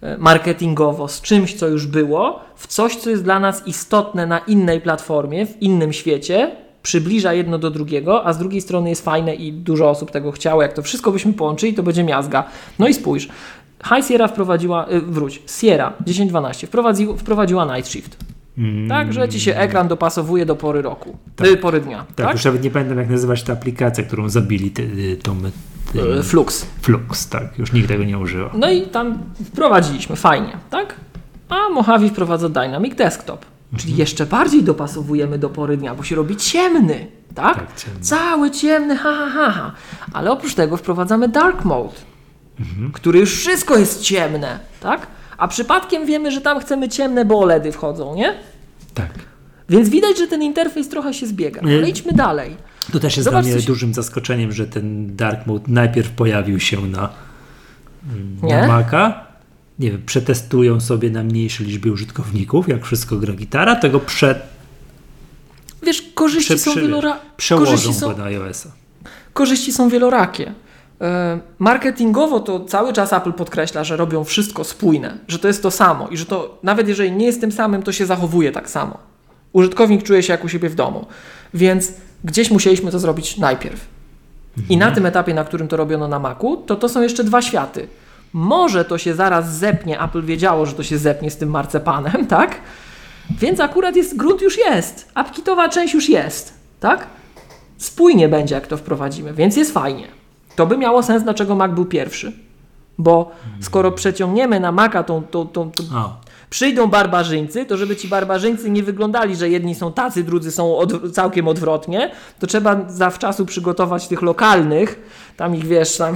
[0.00, 4.38] e, marketingowo z czymś, co już było, w coś, co jest dla nas istotne na
[4.38, 9.34] innej platformie, w innym świecie, przybliża jedno do drugiego, a z drugiej strony jest fajne
[9.34, 10.62] i dużo osób tego chciało.
[10.62, 12.44] Jak to wszystko byśmy połączyli, to będzie miazga.
[12.78, 13.28] No i spójrz.
[13.84, 18.16] High Sierra wprowadziła, y, wróć, Sierra 1012 wprowadzi, wprowadziła Night Shift.
[18.88, 21.46] Tak, że ci się ekran dopasowuje do pory roku, Tak.
[21.46, 21.98] y, pory dnia.
[21.98, 25.36] Tak, Tak, już nawet nie pamiętam, jak nazywać ta aplikacja, którą zabili, ty, y, tą
[25.92, 26.66] ty, Y, Flux.
[26.82, 28.50] Flux, tak, już nikt tego nie używa.
[28.54, 30.94] No i tam wprowadziliśmy, fajnie, tak?
[31.48, 33.46] a Mojave wprowadza Dynamic Desktop.
[33.78, 37.54] Czyli jeszcze bardziej dopasowujemy do pory dnia, bo się robi ciemny, tak?
[37.56, 38.00] Tak, ciemny.
[38.00, 39.72] Cały ciemny, ha, ha, ha, ha.
[40.12, 41.94] Ale oprócz tego wprowadzamy Dark Mode,
[42.92, 45.06] który już wszystko jest ciemne, tak?
[45.40, 48.34] A przypadkiem wiemy, że tam chcemy ciemne, bo OLEDy wchodzą, nie?
[48.94, 49.10] Tak.
[49.68, 51.60] Więc widać, że ten interfejs trochę się zbiega.
[51.60, 52.56] Ale idźmy dalej.
[52.92, 56.86] To też jest Zobacz, dla mnie dużym zaskoczeniem, że ten Dark Mode najpierw pojawił się
[56.86, 57.08] na,
[58.12, 59.24] mm, na Maca.
[59.78, 64.40] Nie wiem, przetestują sobie na mniejszej liczbie użytkowników, jak wszystko gra gitara, tego prze,
[65.82, 67.20] Wiesz, korzyści prze, są prze, wielora...
[67.36, 68.68] przełożą korzyści są, na iOS-a.
[69.32, 70.54] korzyści są wielorakie.
[71.00, 75.70] E, Marketingowo to cały czas Apple podkreśla, że robią wszystko spójne, że to jest to
[75.70, 78.98] samo i że to nawet jeżeli nie jest tym samym, to się zachowuje tak samo.
[79.52, 81.06] Użytkownik czuje się jak u siebie w domu.
[81.54, 81.92] Więc
[82.24, 83.88] gdzieś musieliśmy to zrobić najpierw.
[84.68, 87.42] I na tym etapie, na którym to robiono na Macu, to to są jeszcze dwa
[87.42, 87.88] światy.
[88.32, 92.60] Może to się zaraz zepnie, Apple wiedziało, że to się zepnie z tym marcepanem, tak?
[93.38, 95.08] Więc akurat jest, grunt już jest.
[95.14, 97.06] AppKitowa część już jest, tak?
[97.78, 100.19] Spójnie będzie, jak to wprowadzimy, więc jest fajnie.
[100.60, 102.32] To by miało sens, dlaczego Mac był pierwszy.
[102.98, 103.30] Bo
[103.60, 105.82] skoro przeciągniemy na Maca tą, tą, tą, tą
[106.50, 111.12] przyjdą barbarzyńcy, to żeby ci barbarzyńcy nie wyglądali, że jedni są tacy, drudzy są od,
[111.12, 115.00] całkiem odwrotnie, to trzeba zawczasu przygotować tych lokalnych,
[115.36, 116.14] tam ich wiesz, tam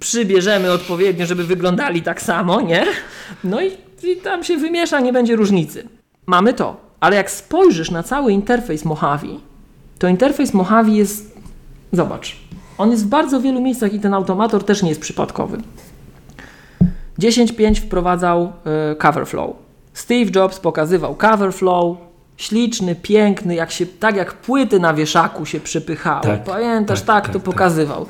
[0.00, 2.84] przybierzemy odpowiednio, żeby wyglądali tak samo, nie?
[3.44, 3.70] No i,
[4.02, 5.88] i tam się wymiesza, nie będzie różnicy.
[6.26, 9.40] Mamy to, ale jak spojrzysz na cały interfejs Mojave,
[9.98, 11.38] to interfejs Mojave jest,
[11.92, 12.41] zobacz,
[12.82, 15.58] on jest w bardzo wielu miejscach i ten automator też nie jest przypadkowy.
[17.18, 18.52] 10.5 wprowadzał
[18.92, 19.50] y, Coverflow.
[19.94, 21.96] Steve Jobs pokazywał Coverflow,
[22.36, 26.20] śliczny, piękny, jak się, tak jak płyty na wieszaku się przypychało.
[26.22, 27.44] Tak, Pamiętasz, tak, tak, tak, to tak.
[27.44, 28.06] pokazywał.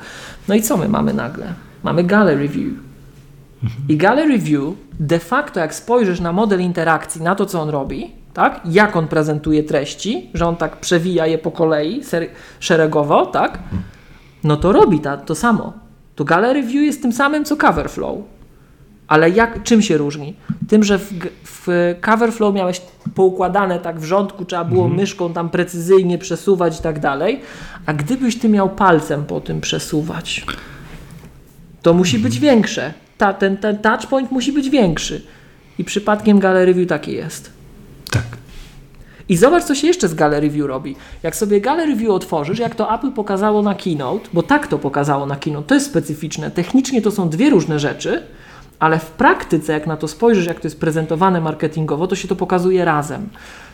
[0.47, 1.53] No i co my mamy nagle?
[1.83, 2.73] Mamy Gallery View.
[3.89, 4.63] I Gallery View
[4.99, 8.61] de facto, jak spojrzysz na model interakcji, na to, co on robi, tak?
[8.65, 12.29] jak on prezentuje treści, że on tak przewija je po kolei, ser-
[12.59, 13.59] szeregowo, tak?
[14.43, 15.73] No to robi ta, to samo.
[16.15, 18.17] To Gallery View jest tym samym, co Coverflow.
[19.07, 20.35] Ale jak, czym się różni?
[20.67, 21.13] Tym, że w,
[21.43, 21.67] w
[22.01, 22.81] Coverflow miałeś
[23.15, 27.41] poukładane tak w rządku, trzeba było myszką tam precyzyjnie przesuwać i tak dalej,
[27.85, 30.45] a gdybyś ty miał palcem po tym przesuwać,
[31.81, 32.93] to musi być większe.
[33.17, 35.21] Ta, ten, ten touchpoint musi być większy.
[35.79, 37.51] I przypadkiem Gallery View takie jest.
[38.11, 38.42] tak.
[39.33, 40.95] I zobacz, co się jeszcze z Gallery View robi.
[41.23, 45.25] Jak sobie Gallery View otworzysz, jak to Apple pokazało na Keynote, bo tak to pokazało
[45.25, 46.51] na Keynote, to jest specyficzne.
[46.51, 48.23] Technicznie to są dwie różne rzeczy,
[48.79, 52.35] ale w praktyce, jak na to spojrzysz, jak to jest prezentowane marketingowo, to się to
[52.35, 53.29] pokazuje razem.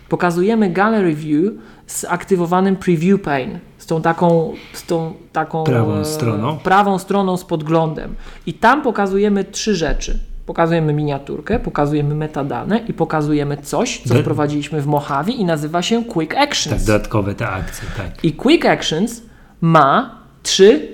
[0.09, 1.53] Pokazujemy Gallery View
[1.87, 6.57] z aktywowanym Preview Pane, z tą taką, z tą taką Prawą stroną.
[6.57, 8.15] prawą stroną z podglądem.
[8.45, 10.19] I tam pokazujemy trzy rzeczy.
[10.53, 16.03] Pokazujemy miniaturkę, pokazujemy metadane i pokazujemy coś, co Do- wprowadziliśmy w Mojave i nazywa się
[16.05, 16.83] Quick Tak, Actions.
[16.85, 18.23] dodatkowe te akcje, tak.
[18.25, 19.21] I Quick Actions
[19.61, 20.87] ma trzy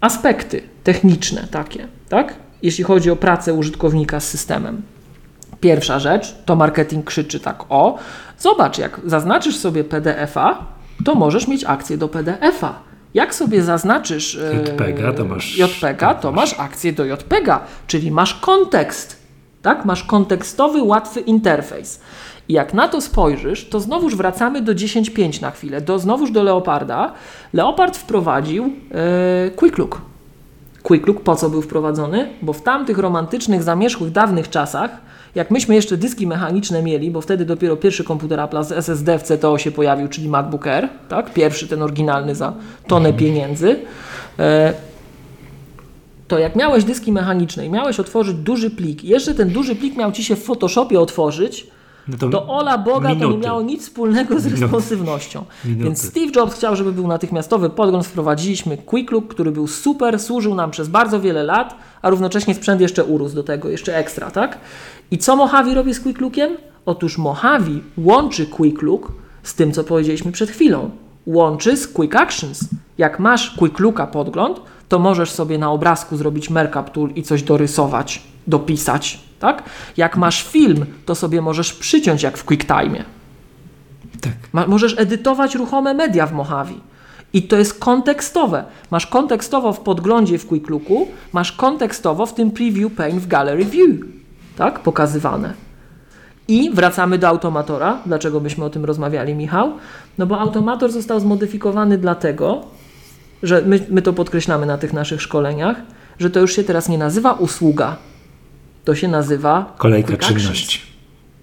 [0.00, 2.34] aspekty techniczne takie, tak?
[2.62, 4.82] Jeśli chodzi o pracę użytkownika z systemem.
[5.60, 7.98] Pierwsza rzecz, to marketing krzyczy tak o,
[8.38, 10.58] zobacz, jak zaznaczysz sobie PDF-a,
[11.04, 12.74] to możesz mieć akcję do PDF-a.
[13.14, 18.34] Jak sobie zaznaczysz e, JPEG-a, to masz- JPEG-a, to masz akcję do JPEG-a, czyli masz
[18.34, 19.20] kontekst.
[19.62, 19.84] Tak?
[19.84, 22.00] Masz kontekstowy, łatwy interfejs.
[22.48, 26.42] I jak na to spojrzysz, to znowuż wracamy do 10.5 na chwilę, do, znowuż do
[26.42, 27.12] Leoparda.
[27.52, 28.64] Leopard wprowadził
[28.94, 30.02] e, Quick Look.
[30.82, 32.30] Quick Look po co był wprowadzony?
[32.42, 34.90] Bo w tamtych romantycznych, zamierzchłych, dawnych czasach,
[35.34, 39.22] jak myśmy jeszcze dyski mechaniczne mieli, bo wtedy dopiero pierwszy komputer Apple z SSD w
[39.22, 41.32] CTO się pojawił, czyli MacBook Air, tak?
[41.32, 42.52] pierwszy ten oryginalny za
[42.86, 43.76] tonę pieniędzy,
[44.38, 44.72] e,
[46.28, 50.12] to jak miałeś dyski mechaniczne i miałeś otworzyć duży plik jeszcze ten duży plik miał
[50.12, 51.66] Ci się w Photoshopie otworzyć,
[52.10, 53.46] No to, to ola Boga to nie minuty.
[53.46, 54.62] miało nic wspólnego z Minuty.
[54.62, 55.44] responsywnością.
[55.64, 55.84] Minuty.
[55.84, 58.06] Więc Steve Jobs chciał, żeby był natychmiastowy podgląd.
[58.06, 62.80] Wprowadziliśmy Quick Look, który był super, służył nam przez bardzo wiele lat, a równocześnie sprzęt
[62.80, 64.58] jeszcze urósł do tego, jeszcze ekstra, tak?
[65.10, 66.56] I co Mojave robi z Quick Lookiem?
[66.86, 69.12] Otóż Mojave łączy Quick Look
[69.42, 70.90] z tym, co powiedzieliśmy przed chwilą.
[71.26, 72.60] Łączy z Quick Actions.
[72.98, 77.42] Jak masz Quick Looka podgląd, to możesz sobie na obrazku zrobić Mercap Tool i coś
[77.42, 79.62] dorysować, dopisać, tak?
[79.96, 83.04] Jak masz film, to sobie możesz przyciąć jak w QuickTime.
[84.20, 84.32] Tak.
[84.52, 86.74] Ma, możesz edytować ruchome media w Mojave.
[87.32, 88.64] I to jest kontekstowe.
[88.90, 93.64] Masz kontekstowo w podglądzie w Quick Looku, masz kontekstowo w tym preview pane w Gallery
[93.64, 93.90] View.
[94.56, 94.78] Tak?
[94.78, 95.54] Pokazywane.
[96.48, 97.98] I wracamy do automatora.
[98.06, 99.72] Dlaczego byśmy o tym rozmawiali, Michał?
[100.18, 102.64] No bo automator został zmodyfikowany dlatego,
[103.42, 105.76] że my, my to podkreślamy na tych naszych szkoleniach,
[106.18, 107.96] że to już się teraz nie nazywa usługa,
[108.84, 110.80] To się nazywa Kolejka czynności.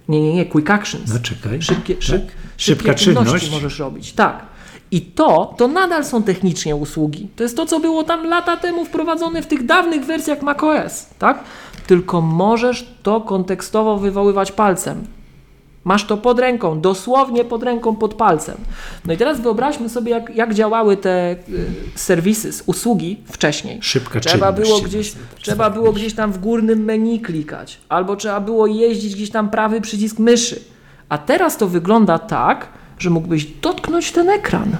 [0.08, 1.12] Nie, nie, nie, quick actions.
[1.12, 1.62] No czekaj.
[1.62, 2.34] Szybkie, szyb, Tak?
[2.56, 3.50] Szybka czynność.
[3.50, 4.12] możesz robić.
[4.12, 4.46] Tak.
[4.90, 7.28] I to, to nadal są technicznie usługi.
[7.36, 11.44] To jest to, co było tam lata temu wprowadzone w tych dawnych wersjach macOS, tak?
[11.86, 15.04] Tylko możesz to kontekstowo wywoływać palcem.
[15.88, 18.56] Masz to pod ręką, dosłownie pod ręką, pod palcem.
[19.04, 21.36] No i teraz wyobraźmy sobie, jak, jak działały te y,
[21.94, 23.78] serwisy, usługi wcześniej.
[23.82, 28.40] Szybka Trzeba czynność było gdzieś, trzeba było gdzieś tam w górnym menu klikać, albo trzeba
[28.40, 30.60] było jeździć gdzieś tam prawy przycisk myszy.
[31.08, 34.76] A teraz to wygląda tak, że mógłbyś dotknąć ten ekran.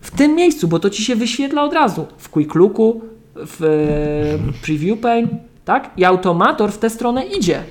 [0.00, 2.06] W tym miejscu, bo to ci się wyświetla od razu.
[2.18, 3.00] W Quick Looku,
[3.34, 5.28] w e, Preview Pane,
[5.64, 5.90] tak?
[5.96, 7.62] I automator w tę stronę idzie.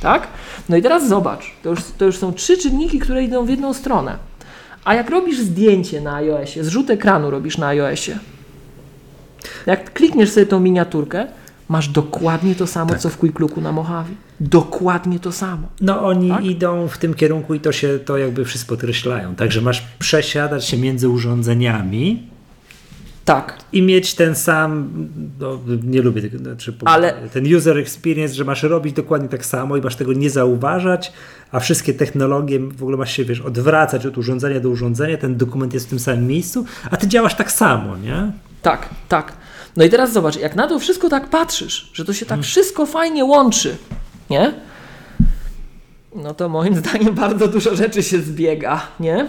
[0.00, 0.28] Tak?
[0.68, 3.74] No i teraz zobacz, to już, to już są trzy czynniki, które idą w jedną
[3.74, 4.16] stronę.
[4.84, 8.18] A jak robisz zdjęcie na iOSie, zrzut ekranu robisz na iOSie,
[9.66, 11.26] jak klikniesz sobie tą miniaturkę,
[11.68, 14.10] masz dokładnie to samo, co w Quick Looku na Mojave.
[14.40, 15.68] Dokładnie to samo.
[15.80, 16.44] No oni Tak?
[16.44, 19.34] idą w tym kierunku i to się to jakby wszyscy podkreślają.
[19.34, 22.28] Także masz przesiadać się między urządzeniami
[23.24, 23.58] Tak.
[23.72, 24.90] i mieć ten sam,
[25.40, 29.76] no, nie lubię tego, znaczy, Ale- ten user experience, że masz robić dokładnie tak samo
[29.76, 31.12] i masz tego nie zauważać,
[31.52, 35.74] a wszystkie technologie w ogóle masz się, wiesz, odwracać od urządzenia do urządzenia, ten dokument
[35.74, 38.32] jest w tym samym miejscu, a ty działasz tak samo, nie?
[38.62, 39.32] Tak, tak.
[39.76, 42.86] No i teraz zobacz, jak na to wszystko tak patrzysz, że to się tak wszystko
[42.86, 43.76] fajnie łączy,
[44.30, 44.54] nie?
[46.16, 49.28] No to moim zdaniem bardzo dużo rzeczy się zbiega, nie?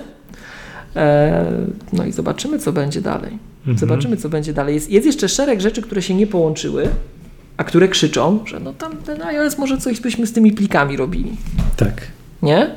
[0.95, 1.45] E,
[1.93, 3.50] no i zobaczymy, co będzie dalej.
[3.75, 4.75] Zobaczymy, co będzie dalej.
[4.75, 6.89] Jest, jest jeszcze szereg rzeczy, które się nie połączyły,
[7.57, 11.31] a które krzyczą, że no tam ten iOS może coś byśmy z tymi plikami robili
[11.77, 12.01] Tak.
[12.41, 12.71] nie?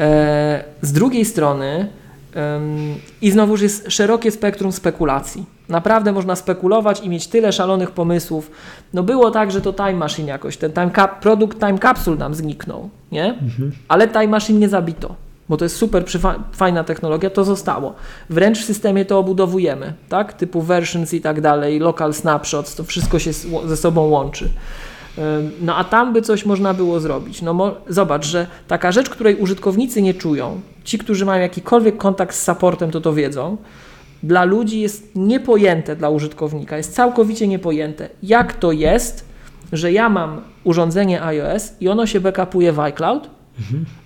[0.00, 1.88] E, z drugiej strony
[2.34, 2.76] em,
[3.22, 5.46] i znowuż jest szerokie spektrum spekulacji.
[5.68, 8.50] Naprawdę można spekulować i mieć tyle szalonych pomysłów.
[8.94, 10.90] No było tak, że to Time Machine jakoś, ten time
[11.20, 13.38] produkt Time Capsule nam zniknął, nie?
[13.88, 15.14] Ale Time Machine nie zabito,
[15.48, 16.04] bo to jest super
[16.52, 17.94] fajna technologia, to zostało.
[18.30, 20.32] Wręcz w systemie to obudowujemy, tak?
[20.32, 23.32] Typu versions i tak dalej, local snapshots, to wszystko się
[23.66, 24.48] ze sobą łączy.
[25.60, 27.42] No a tam by coś można było zrobić.
[27.42, 32.42] No zobacz, że taka rzecz, której użytkownicy nie czują, ci, którzy mają jakikolwiek kontakt z
[32.42, 33.56] supportem, to to wiedzą,
[34.22, 39.24] dla ludzi jest niepojęte dla użytkownika, jest całkowicie niepojęte, jak to jest,
[39.72, 43.30] że ja mam urządzenie iOS i ono się backupuje w iCloud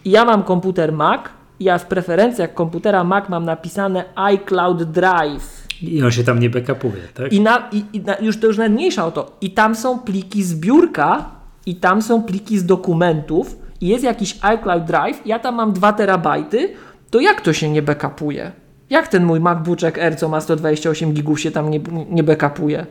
[0.05, 1.21] i ja mam komputer Mac
[1.61, 5.67] ja w preferencjach komputera Mac mam napisane iCloud Drive.
[5.83, 7.33] I on się tam nie backupuje, tak?
[7.33, 9.37] I, na, i, i na, już to już nawet mniejsza o to.
[9.41, 11.31] I tam są pliki z biurka,
[11.67, 15.93] i tam są pliki z dokumentów, i jest jakiś iCloud Drive, ja tam mam 2
[15.93, 16.69] terabajty,
[17.11, 18.53] to jak to się nie backupuje?
[18.91, 22.87] Jak ten mój MacBook Air, co ma 128 gigów, się tam nie, nie backupuje?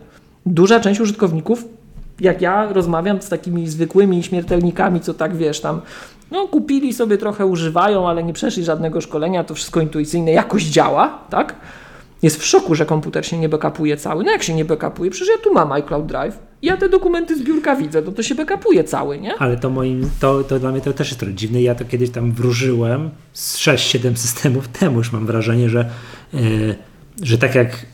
[0.46, 1.66] Duża część użytkowników,
[2.20, 5.82] jak ja rozmawiam z takimi zwykłymi śmiertelnikami, co tak wiesz, tam
[6.32, 11.20] no kupili sobie trochę, używają, ale nie przeszli żadnego szkolenia, to wszystko intuicyjne jakoś działa,
[11.30, 11.56] tak?
[12.22, 14.24] jest w szoku, że komputer się nie backupuje cały.
[14.24, 15.12] No jak się nie backupuje?
[15.12, 16.40] Przecież ja tu mam iCloud Drive.
[16.62, 19.36] Ja te dokumenty z biurka widzę, no to się backupuje cały, nie?
[19.36, 21.62] Ale to moim, to, to dla mnie to też jest trochę dziwne.
[21.62, 25.90] Ja to kiedyś tam wróżyłem z 6-7 systemów temu już mam wrażenie, że,
[26.34, 26.76] yy,
[27.22, 27.86] że tak jak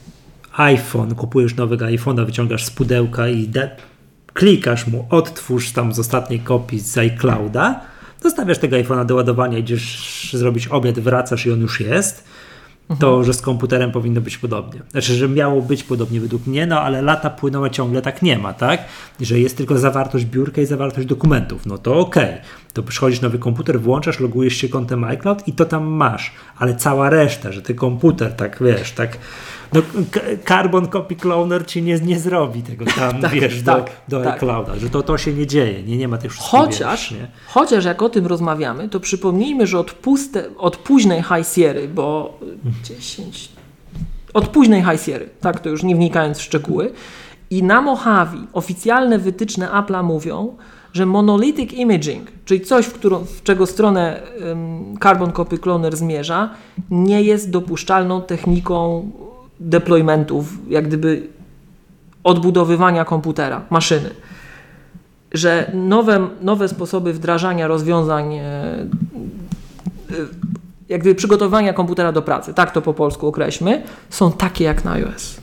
[0.58, 3.50] iPhone, kupujesz nowego iPhone'a, wyciągasz z pudełka i
[4.34, 7.82] klikasz mu, odtwórz tam z ostatniej kopii z iClouda,
[8.30, 12.24] zostawiasz tego iPhone'a do ładowania, idziesz zrobić obiad, wracasz i on już jest.
[13.00, 14.82] To, że z komputerem powinno być podobnie.
[14.92, 18.38] Znaczy, że miało być podobnie według mnie, no ale lata płyną, a ciągle tak nie
[18.38, 18.84] ma, tak?
[19.22, 21.66] Że jest tylko zawartość biurka i zawartość dokumentów.
[21.66, 22.34] No to okej.
[22.74, 26.34] To przychodzisz nowy komputer, włączasz, logujesz się kontem iCloud i to tam masz.
[26.58, 29.18] Ale cała reszta, że ty komputer, tak wiesz, tak.
[29.74, 29.82] No,
[30.48, 34.36] Carbon Copy Cloner ci nie, nie zrobi tego tam, Tak, wiesz, tak, do, do tak.
[34.36, 37.28] iClouda, że to, to się nie dzieje, nie, nie ma tych wszystkich Chociaż, wiesz, nie?
[37.48, 42.40] chociaż jak o tym rozmawiamy, to przypomnijmy, że od, puste, od późnej High Sierry, bo
[42.84, 43.50] 10...
[44.34, 46.92] Od późnej High Sierry, tak, to już nie wnikając w szczegóły,
[47.50, 50.56] i na Mojave oficjalne wytyczne Apple'a mówią,
[50.94, 56.50] że monolithic imaging, czyli coś, w, którą, w czego stronę ym, Carbon Copy Cloner zmierza,
[56.90, 59.12] nie jest dopuszczalną techniką
[59.60, 61.28] deploymentów, jak gdyby
[62.24, 64.10] odbudowywania komputera, maszyny.
[65.34, 68.88] Że nowe, nowe sposoby wdrażania rozwiązań, e, e,
[70.90, 74.92] jak gdyby przygotowania komputera do pracy, tak to po polsku określmy, są takie jak na
[74.92, 75.38] iOS.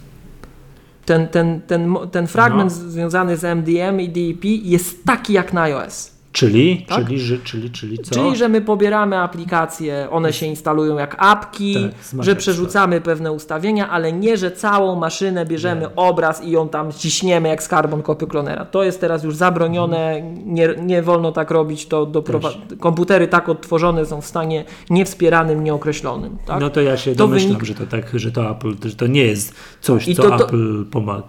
[1.05, 2.91] Ten, ten, ten, ten fragment No.
[2.91, 6.12] związany z MDM i DEP jest taki jak na iOS.
[6.33, 7.05] Czyli, Tak?
[7.07, 8.15] czyli, że, czyli, czyli co?
[8.15, 13.91] Czyli, że my pobieramy aplikacje, one się instalują jak apki, Tak, że przerzucamy pewne ustawienia,
[13.91, 18.27] ale nie, że całą maszynę bierzemy obraz i ją tam ciśniemy jak z Carbon Copy
[18.27, 18.65] Clonera.
[18.65, 21.87] To jest teraz już zabronione, nie, nie wolno tak robić.
[21.87, 26.37] To doprowa- komputery tak odtworzone są w stanie niewspieranym, nieokreślonym.
[26.47, 26.61] Tak?
[26.61, 29.07] No to ja się To domyślam, wynik- że to tak, że to Apple, że to
[29.07, 31.23] nie jest coś, I co to- to- Apple pomaga.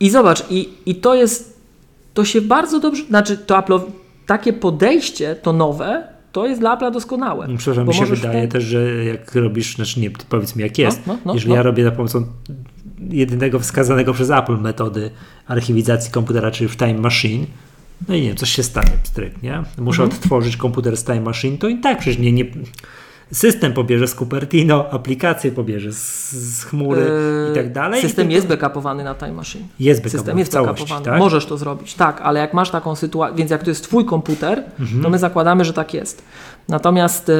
[0.00, 1.60] I zobacz, i, i to jest,
[2.14, 3.78] to się bardzo dobrze, znaczy to Apple,
[4.30, 6.02] takie podejście, to nowe,
[6.32, 7.48] to jest dla Apple'a doskonałe.
[7.56, 10.78] Przepraszam, Bo mi się wydaje ten- też, że jak robisz, znaczy nie, powiedz mi jak
[10.78, 11.56] jest, no, no, jeżeli no.
[11.56, 12.26] ja robię za pomocą
[13.10, 15.10] jedynego wskazanego przez Apple metody
[15.46, 17.46] archiwizacji komputera, czyli w Time Machine,
[18.08, 19.62] no i nie wiem, coś się stanie, pstryk, nie?
[19.78, 20.20] Muszę Mhm.
[20.20, 22.44] odtworzyć komputer z Time Machine, to i tak przecież nie, nie
[23.32, 27.06] system pobierze z Cupertino, aplikację pobierze z, z chmury
[27.52, 27.96] i tak dalej.
[28.02, 29.64] Yy, System tylko- jest backupowany na Time Machine.
[29.80, 31.04] jest backup System jest całości, backupowany.
[31.04, 31.18] tak?
[31.18, 34.64] Możesz to zrobić, tak, ale jak masz taką sytuację, więc jak to jest Twój komputer,
[34.80, 35.02] Mhm.
[35.02, 36.22] to my zakładamy, że tak jest.
[36.68, 37.32] Natomiast y,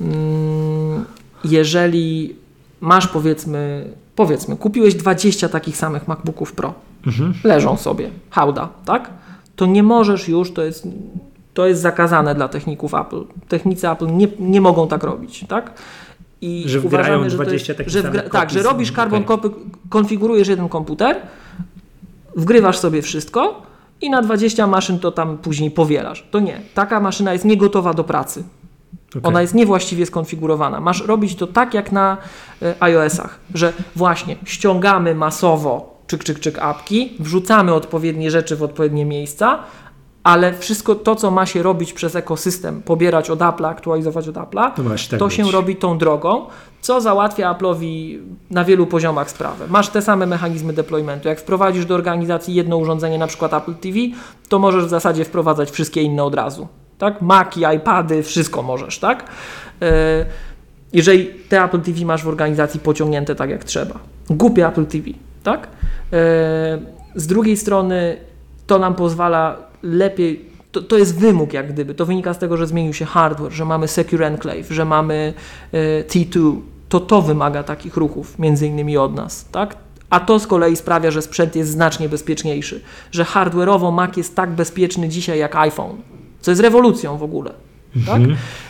[0.00, 1.04] mm,
[1.44, 2.36] jeżeli
[2.80, 3.84] masz powiedzmy,
[4.16, 6.74] powiedzmy, kupiłeś 20 takich samych MacBooków Pro,
[7.06, 7.34] Mhm.
[7.44, 9.10] leżą sobie, hałda, tak?
[9.56, 10.88] To nie możesz już, to jest,
[11.56, 13.24] to jest zakazane dla techników Apple.
[13.48, 15.72] Technicy Apple nie, nie mogą tak robić, tak?
[16.40, 19.24] I Że wgrają uważamy, że to 20 jest, takich że wgra- Tak, że robisz carbon
[19.24, 19.50] copy,
[19.88, 21.16] konfigurujesz jeden komputer,
[22.36, 23.62] wgrywasz sobie wszystko
[24.00, 26.26] i na 20 maszyn to tam później powielasz.
[26.30, 26.60] To nie.
[26.74, 28.44] Taka maszyna jest niegotowa do pracy.
[29.10, 29.20] Okej.
[29.24, 30.80] Ona jest niewłaściwie skonfigurowana.
[30.80, 32.16] Masz robić to tak jak na
[32.62, 39.04] e, iOS-ach, że właśnie ściągamy masowo czyk, czyk, czyk apki, wrzucamy odpowiednie rzeczy w odpowiednie
[39.04, 39.58] miejsca,
[40.26, 44.70] ale wszystko to, co ma się robić przez ekosystem, pobierać od Apple'a, aktualizować od Apple'a,
[44.70, 46.46] To tak to się robi tą drogą,
[46.80, 48.18] co załatwia Apple'owi
[48.50, 49.64] na wielu poziomach sprawę.
[49.68, 51.28] Masz te same mechanizmy deploymentu.
[51.28, 53.98] Jak wprowadzisz do organizacji jedno urządzenie, na przykład Apple TV,
[54.48, 56.68] to możesz w zasadzie wprowadzać wszystkie inne od razu.
[56.98, 57.22] Tak?
[57.22, 59.24] Maki, iPady, wszystko możesz, tak?
[59.82, 60.26] E,
[60.92, 63.94] Jeżeli te Apple TV masz w organizacji pociągnięte tak jak trzeba.
[64.30, 65.04] Głupie Apple TV,
[65.42, 65.66] tak?
[65.66, 65.68] E,
[67.14, 68.16] Z drugiej strony
[68.66, 71.94] to nam pozwala lepiej to, to jest wymóg jak gdyby.
[71.94, 75.34] To wynika z tego, że zmienił się hardware, że mamy Secure Enclave, że mamy
[75.72, 76.60] e, T2.
[76.88, 79.76] To to wymaga takich ruchów, między innymi od nas, tak?
[80.10, 82.80] A to z kolei sprawia, że sprzęt jest znacznie bezpieczniejszy,
[83.12, 85.96] że hardware'owo Mac jest tak bezpieczny dzisiaj jak iPhone,
[86.40, 87.52] co jest rewolucją w ogóle,
[88.06, 88.22] tak?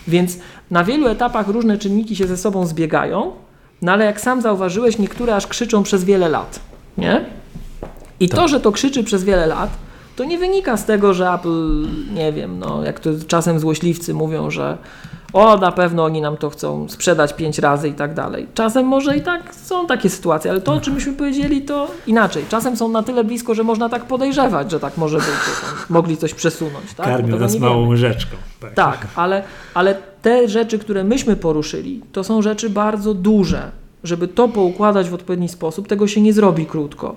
[0.08, 0.38] Więc
[0.70, 3.32] na wielu etapach różne czynniki się ze sobą zbiegają,
[3.82, 6.60] no ale jak sam zauważyłeś, niektóre aż krzyczą przez wiele lat,
[6.98, 7.24] nie?
[8.20, 9.70] I to, że to krzyczy przez wiele lat,
[10.16, 14.50] to nie wynika z tego, że Apple, nie wiem, no, jak to czasem złośliwcy mówią,
[14.50, 14.78] że
[15.32, 18.46] o, na pewno oni nam to chcą sprzedać pięć razy i tak dalej.
[18.54, 22.44] Czasem może i tak są takie sytuacje, ale to, o czym myśmy powiedzieli, to inaczej.
[22.48, 26.16] Czasem są na tyle blisko, że można tak podejrzewać, że tak może być, że mogli
[26.16, 26.94] coś przesunąć.
[26.96, 27.06] Tak?
[27.06, 28.36] Karmią nas małą łyżeczką.
[28.60, 28.74] Tak.
[28.74, 29.42] Tak, ale,
[29.74, 33.70] ale te rzeczy, które myśmy poruszyli, to są rzeczy bardzo duże.
[34.04, 37.16] Żeby to poukładać w odpowiedni sposób, tego się nie zrobi krótko.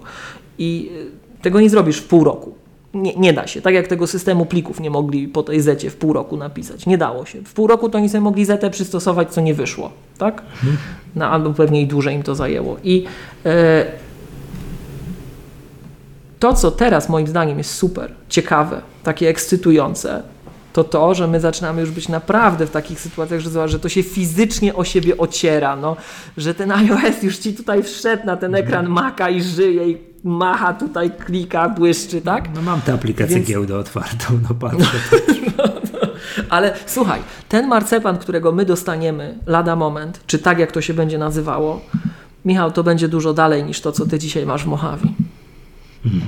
[0.57, 0.91] I
[1.38, 2.55] y, tego nie zrobisz w pół roku.
[2.94, 3.61] Nie, nie da się.
[3.61, 6.86] Tak jak tego systemu plików nie mogli po tej zecie w pół roku napisać.
[6.86, 7.41] Nie dało się.
[7.41, 9.91] W pół roku to oni sobie mogli zetę przystosować, co nie wyszło.
[10.18, 10.41] Tak?
[11.16, 12.78] No, albo pewnie i dłużej im to zajęło.
[12.84, 13.06] I
[13.45, 13.86] e,
[16.40, 20.24] to, co teraz moim zdaniem jest super, ciekawe, takie ekscytujące,
[20.74, 24.04] to to, że my zaczynamy już być naprawdę w takich sytuacjach, że, że to się
[24.04, 25.96] fizycznie o siebie ociera, no,
[26.38, 30.74] że ten iOS już ci tutaj wszedł na ten ekran Maca i żyje i macha
[30.74, 32.56] tutaj, klika, błyszczy, tak?
[32.56, 34.98] No mam tę aplikację Więc- giełdę otwartą, no patrzę.
[36.50, 37.20] Ale słuchaj,
[37.50, 41.82] ten marcepan, którego my dostaniemy lada moment, czy tak jak to się będzie nazywało,
[42.46, 45.02] Michał, to będzie dużo dalej niż to, co ty dzisiaj masz w Mojave.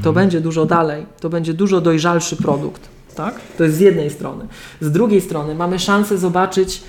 [0.03, 3.35] To będzie dużo dalej, to będzie dużo dojrzalszy produkt, tak?
[3.57, 4.47] To jest z jednej strony.
[4.81, 6.81] Z drugiej strony mamy szansę zobaczyć,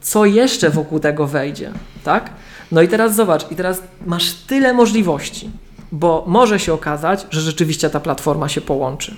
[0.00, 1.70] co jeszcze wokół tego wejdzie,
[2.04, 2.30] tak?
[2.72, 5.50] No i teraz zobacz, i teraz masz tyle możliwości,
[5.92, 9.14] bo może się okazać, że rzeczywiście ta platforma się połączy.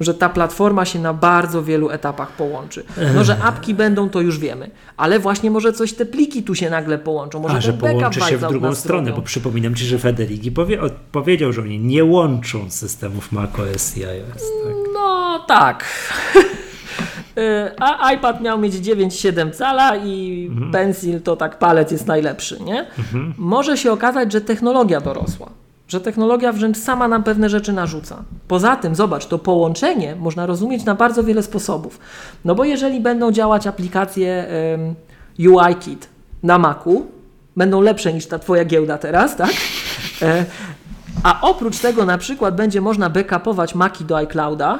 [0.00, 2.84] Że ta platforma się na bardzo wielu etapach połączy.
[3.14, 6.70] No, że apki będą, to już wiemy, ale właśnie może coś te pliki tu się
[6.70, 7.40] nagle połączą.
[7.40, 9.20] Może A, że połączy się w drugą stronę, zrobią.
[9.20, 10.78] bo przypominam Ci, że Federiki powie,
[11.12, 14.42] powiedział, że oni nie łączą systemów macOS i iOS.
[14.64, 14.81] Tak?
[15.32, 15.84] No tak.
[17.38, 20.72] Y, A iPad miał mieć 9,7 cala i Mhm.
[20.72, 22.86] Pencil to tak palec jest najlepszy, nie?
[23.38, 25.48] Może się okazać, że technologia dorosła.
[25.88, 28.22] Że technologia wręcz sama nam pewne rzeczy narzuca.
[28.48, 31.98] Poza tym, zobacz, to połączenie można rozumieć na bardzo wiele sposobów.
[32.44, 34.46] No bo jeżeli będą działać aplikacje
[35.38, 36.08] UIKit
[36.42, 37.06] na Macu,
[37.56, 39.50] będą lepsze niż ta twoja giełda teraz, tak?
[40.22, 40.44] E,
[41.22, 44.78] a oprócz tego na przykład będzie można backupować Maki do iClouda,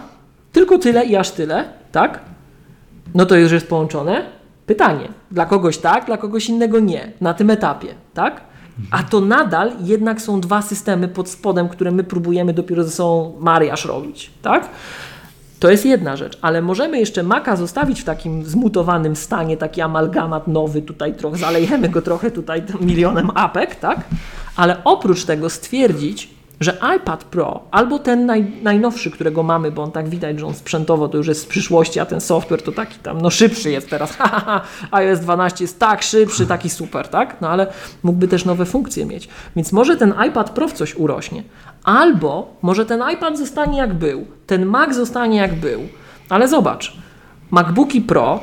[0.52, 2.20] Tylko tyle i aż tyle, tak?
[3.14, 4.26] No to już jest połączone.
[4.66, 8.40] Pytanie, dla kogoś tak, dla kogoś innego nie, na tym etapie, tak?
[8.90, 13.36] A to nadal jednak są dwa systemy pod spodem, które my próbujemy dopiero ze sobą
[13.40, 14.68] mariaż robić, tak?
[15.60, 20.48] To jest jedna rzecz, ale możemy jeszcze Maca zostawić w takim zmutowanym stanie, taki amalgamat
[20.48, 24.04] nowy, tutaj trochę zalejemy go trochę tutaj milionem apek, tak?
[24.56, 29.92] Ale oprócz tego stwierdzić, że iPad Pro albo ten naj, najnowszy, którego mamy, bo on
[29.92, 32.98] tak widać, że on sprzętowo to już jest z przyszłości, a ten software to taki
[32.98, 34.16] tam, no szybszy jest teraz,
[34.90, 37.36] iOS 12 jest tak szybszy, taki super, tak?
[37.40, 37.66] No ale
[38.02, 39.28] mógłby też nowe funkcje mieć.
[39.56, 41.42] Więc może ten iPad Pro w coś urośnie,
[41.84, 45.80] albo może ten iPad zostanie jak był, ten Mac zostanie jak był,
[46.28, 46.96] ale zobacz,
[47.50, 48.40] MacBooki Pro,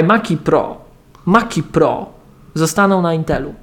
[0.00, 0.84] iMaci Pro,
[1.26, 2.06] Maci Pro
[2.54, 3.54] zostaną na Intelu.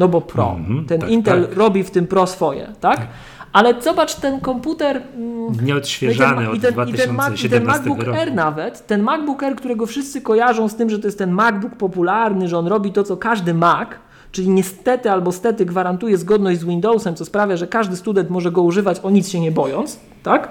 [0.00, 0.56] No bo Pro.
[0.58, 1.56] Mhm, ten tak, Intel tak.
[1.56, 3.06] robi w tym Pro swoje, tak?
[3.52, 5.02] Ale zobacz ten komputer.
[5.16, 8.18] mm, Nieodświeżany no i od ten, i ten, Mac, i ten 2017 MacBook roku.
[8.20, 11.76] Air nawet, ten MacBook Air, którego wszyscy kojarzą z tym, że to jest ten MacBook
[11.76, 13.88] popularny, że on robi to, co każdy Mac,
[14.32, 18.62] czyli niestety albo stety gwarantuje zgodność z Windowsem, co sprawia, że każdy student może go
[18.62, 20.48] używać o nic się nie bojąc, tak?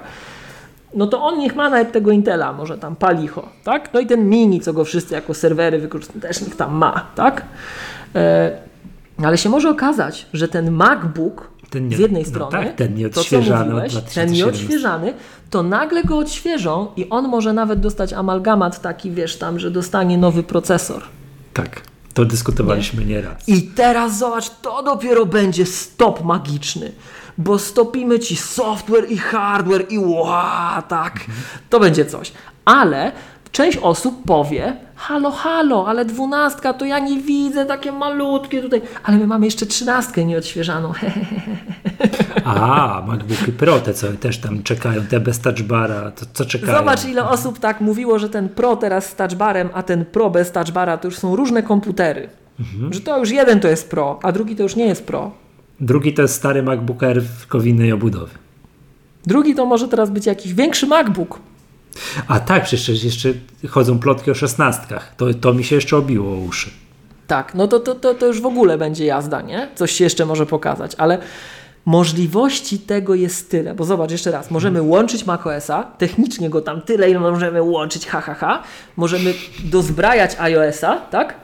[0.94, 3.94] No to on niech ma nawet tego Intela, może tam palicho, tak?
[3.94, 7.46] No i ten mini, co go wszyscy jako serwery wykorzystują, też niech tam ma, tak?
[8.16, 8.69] E,
[9.28, 12.88] ale się może okazać, że ten MacBook Ten nie- z jednej no strony, tak, ten
[12.88, 14.36] to nieodświeżany od mówiłeś, ten 2017.
[14.46, 15.14] nieodświeżany,
[15.50, 20.18] to nagle go odświeżą i on może nawet dostać amalgamat taki, wiesz, tam, że dostanie
[20.18, 21.04] nowy procesor.
[21.54, 21.82] Tak,
[22.14, 23.50] to dyskutowaliśmy nieraz.
[23.50, 26.91] I teraz zobacz, to dopiero będzie stop magiczny,
[27.38, 31.20] bo stopimy ci software i hardware i ła, tak,
[31.70, 32.32] to będzie coś.
[32.66, 33.12] Ale
[33.52, 39.18] część osób powie, halo, halo, ale dwunastka to ja nie widzę, takie malutkie tutaj, ale
[39.18, 40.92] my mamy jeszcze trzynastkę nieodświeżaną.
[42.46, 46.78] A, MacBooky Pro, te co też tam czekają, te bez touchbara, to co czekają?
[46.78, 50.52] Zobacz, ile osób tak mówiło, że ten Pro teraz z touchbarem, a ten Pro bez
[50.52, 52.30] touchbara to już są różne komputery.
[52.92, 55.32] Że to już jeden to jest Pro, a drugi to już nie jest Pro.
[55.80, 58.34] Drugi to jest stary MacBook Air w tylko w innej obudowie.
[59.26, 61.40] Drugi to może teraz być jakiś większy MacBook.
[62.28, 63.30] A tak, przecież jeszcze
[63.70, 65.16] chodzą plotki o szesnastkach.
[65.16, 66.70] To, to mi się jeszcze obiło o uszy.
[67.28, 69.68] Tak, no to, to, to, to już w ogóle będzie jazda, nie?
[69.76, 71.18] Coś się jeszcze może pokazać, ale
[71.86, 77.10] możliwości tego jest tyle, bo zobacz jeszcze raz, możemy łączyć macOSa, technicznie go tam tyle,
[77.10, 78.64] ile możemy łączyć, ha, ha, ha,
[78.98, 81.36] możemy dozbrajać iOSa, tak?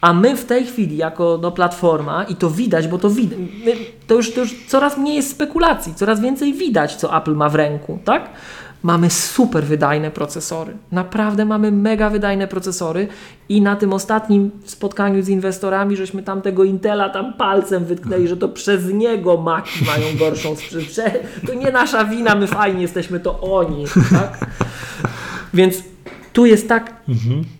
[0.00, 3.38] A my w tej chwili, jako no, platforma, i to widać, bo to widać,
[4.06, 7.54] to już, to już coraz mniej jest spekulacji, coraz więcej widać, co Apple ma w
[7.54, 8.30] ręku, tak?
[8.82, 10.76] Mamy super wydajne procesory.
[10.92, 13.08] Naprawdę mamy mega wydajne procesory
[13.48, 18.36] i na tym ostatnim spotkaniu z inwestorami, żeśmy tam tego Intela tam palcem wytknęli, że
[18.36, 20.90] to przez niego Maki mają gorszą sprzedaż.
[21.46, 24.50] To nie nasza wina, my fajnie jesteśmy, to oni, tak?
[25.54, 25.82] Więc
[26.32, 26.92] tu jest tak,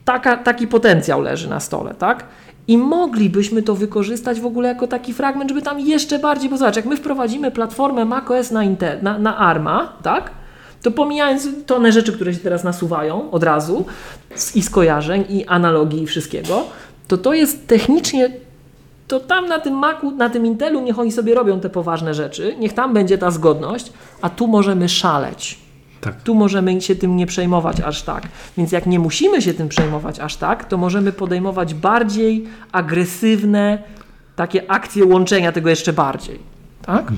[0.04, 2.24] taka, taki potencjał leży na stole, tak?
[2.68, 6.76] I moglibyśmy to wykorzystać w ogóle jako taki fragment, żeby tam jeszcze bardziej, bo zobacz,
[6.76, 10.30] jak my wprowadzimy platformę macOS na, Intel, na, na ARMA, tak?
[10.82, 13.84] To pomijając tonę rzeczy, które się teraz nasuwają od razu
[14.34, 16.64] z, i skojarzeń, i analogii, i wszystkiego,
[17.08, 18.30] to to jest technicznie
[19.08, 22.56] to tam na tym Macu, na tym Intelu niech oni sobie robią te poważne rzeczy,
[22.58, 23.92] niech tam będzie ta zgodność,
[24.22, 25.58] a tu możemy szaleć.
[26.00, 26.22] Tak.
[26.22, 28.28] Tu możemy się tym nie przejmować aż tak.
[28.56, 33.82] Więc jak nie musimy się tym przejmować aż tak, to możemy podejmować bardziej agresywne
[34.36, 36.38] takie akcje łączenia tego jeszcze bardziej.
[36.82, 37.12] Tak?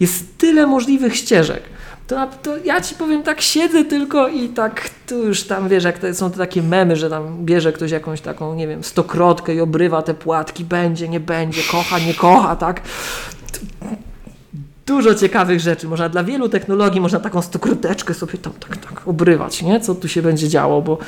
[0.00, 1.62] Jest tyle możliwych ścieżek.
[2.06, 5.98] To, to ja ci powiem, tak siedzę tylko i tak tu już tam wiesz, jak
[5.98, 9.60] to są te takie memy, że tam bierze ktoś jakąś taką, nie wiem, stokrotkę i
[9.60, 12.80] obrywa te płatki, będzie, nie będzie, kocha, nie kocha, tak?
[14.86, 15.88] dużo ciekawych rzeczy.
[15.88, 19.80] Można dla wielu technologii, można taką stokroteczkę sobie tam tak, tak obrywać, nie?
[19.80, 20.98] Co tu się będzie działo, bo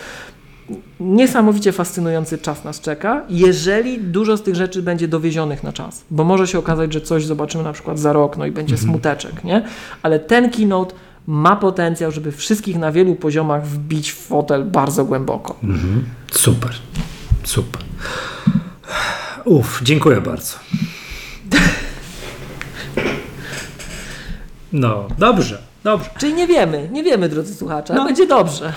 [1.00, 6.24] niesamowicie fascynujący czas nas czeka, jeżeli dużo z tych rzeczy będzie dowiezionych na czas, bo
[6.24, 9.62] może się okazać, że coś zobaczymy na przykład za rok, no i będzie smuteczek, nie?
[10.02, 10.94] Ale ten keynote
[11.26, 15.56] ma potencjał, żeby wszystkich na wielu poziomach wbić w fotel bardzo głęboko.
[15.62, 16.04] Mhm.
[16.30, 16.72] Super,
[17.44, 17.82] super.
[19.44, 20.54] Uf, dziękuję bardzo.
[24.72, 26.10] No, dobrze, dobrze.
[26.18, 28.06] Czyli nie wiemy, nie wiemy, drodzy słuchacze, ale No.
[28.06, 28.72] będzie dobrze.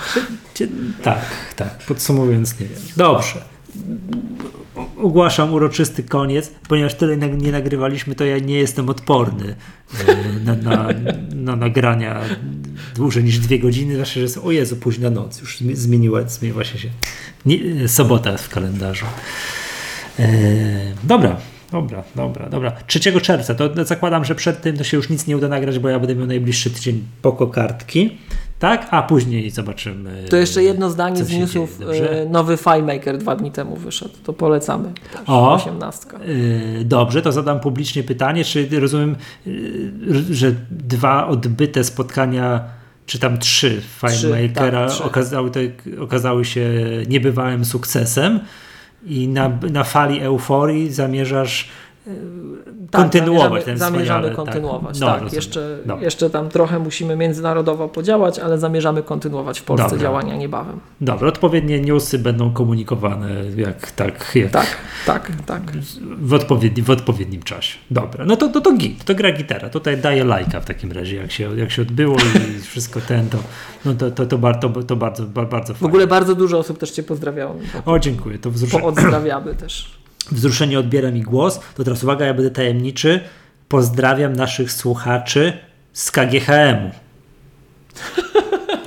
[1.02, 1.18] Tak,
[1.56, 1.78] tak.
[1.88, 2.78] Podsumowując, nie wiem.
[2.96, 3.42] Dobrze.
[5.02, 9.54] Ogłaszam uroczysty koniec, ponieważ tyle nie nagrywaliśmy, to ja nie jestem odporny
[10.08, 10.88] e, na, na,
[11.34, 12.20] na nagrania
[12.94, 16.64] dłużej niż dwie godziny, zwłaszcza, że jest, o Jezu, późna noc, już zmi- zmieniła, zmieniła
[16.64, 16.88] się, się
[17.46, 19.06] nie, sobota w kalendarzu.
[20.18, 20.28] E,
[21.04, 21.36] dobra,
[21.72, 22.72] dobra, dobra, dobra.
[22.86, 25.88] 3 czerwca, to zakładam, że przed tym to się już nic nie uda nagrać, bo
[25.88, 28.18] ja będę miał najbliższy tydzień poko kartki.
[28.58, 28.86] tak?
[28.90, 30.24] A później zobaczymy.
[30.30, 31.78] To jeszcze jedno zdanie z newsów.
[32.10, 34.14] e, Nowy FileMaker dwa dni temu wyszedł.
[34.24, 34.92] To polecamy.
[35.12, 35.54] Też, O.
[35.54, 36.06] 18.
[36.78, 39.16] Yy, Dobrze, to zadam publicznie pytanie, czy rozumiem,
[39.46, 42.64] yy, że dwa odbyte spotkania,
[43.06, 45.60] czy tam trzy FileMakera tak, okazały, te,
[46.00, 46.70] okazały się
[47.08, 48.40] niebywałym sukcesem
[49.06, 51.68] i na, na fali euforii zamierzasz
[52.90, 55.00] Tak, kontynuować zamierzamy, ten zamierzamy wspaniały- kontynuować.
[55.00, 56.04] No, Tak, jeszcze, Dobra.
[56.04, 59.98] jeszcze tam trochę musimy międzynarodowo podziałać, ale zamierzamy kontynuować w Polsce Dobra.
[60.02, 60.80] działania niebawem.
[61.00, 64.66] Dobra, odpowiednie newsy będą komunikowane jak tak, jak Tak,
[65.06, 65.62] tak, tak.
[66.18, 67.78] w, odpowiedni, w odpowiednim czasie.
[67.90, 69.68] Dobra, no to, to, to git, to gra gitara.
[69.70, 73.38] Tutaj daję lajka w takim razie, jak się, jak się odbyło i wszystko ten, to,
[73.84, 75.88] no to, to, to, bar- to, bardzo, ba- bardzo W fajnie.
[75.88, 77.54] ogóle bardzo dużo osób też Cię pozdrawiało.
[77.86, 79.99] O, dziękuję, to wzruszenie, Poozdrawiamy też.
[80.32, 81.60] Wzruszenie odbiera mi głos.
[81.74, 83.20] To teraz uwaga, ja będę tajemniczy.
[83.68, 85.52] Pozdrawiam naszych słuchaczy
[85.92, 86.90] z KGHM-u.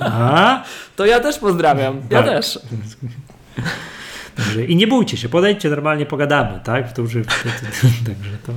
[0.00, 0.62] A?
[0.96, 2.02] To ja też pozdrawiam.
[2.10, 2.26] Ja Tak.
[2.30, 2.58] też.
[4.36, 6.92] Także, I nie bójcie się, podejdźcie, normalnie pogadamy, tak?
[6.92, 8.52] To, że, to, to, także to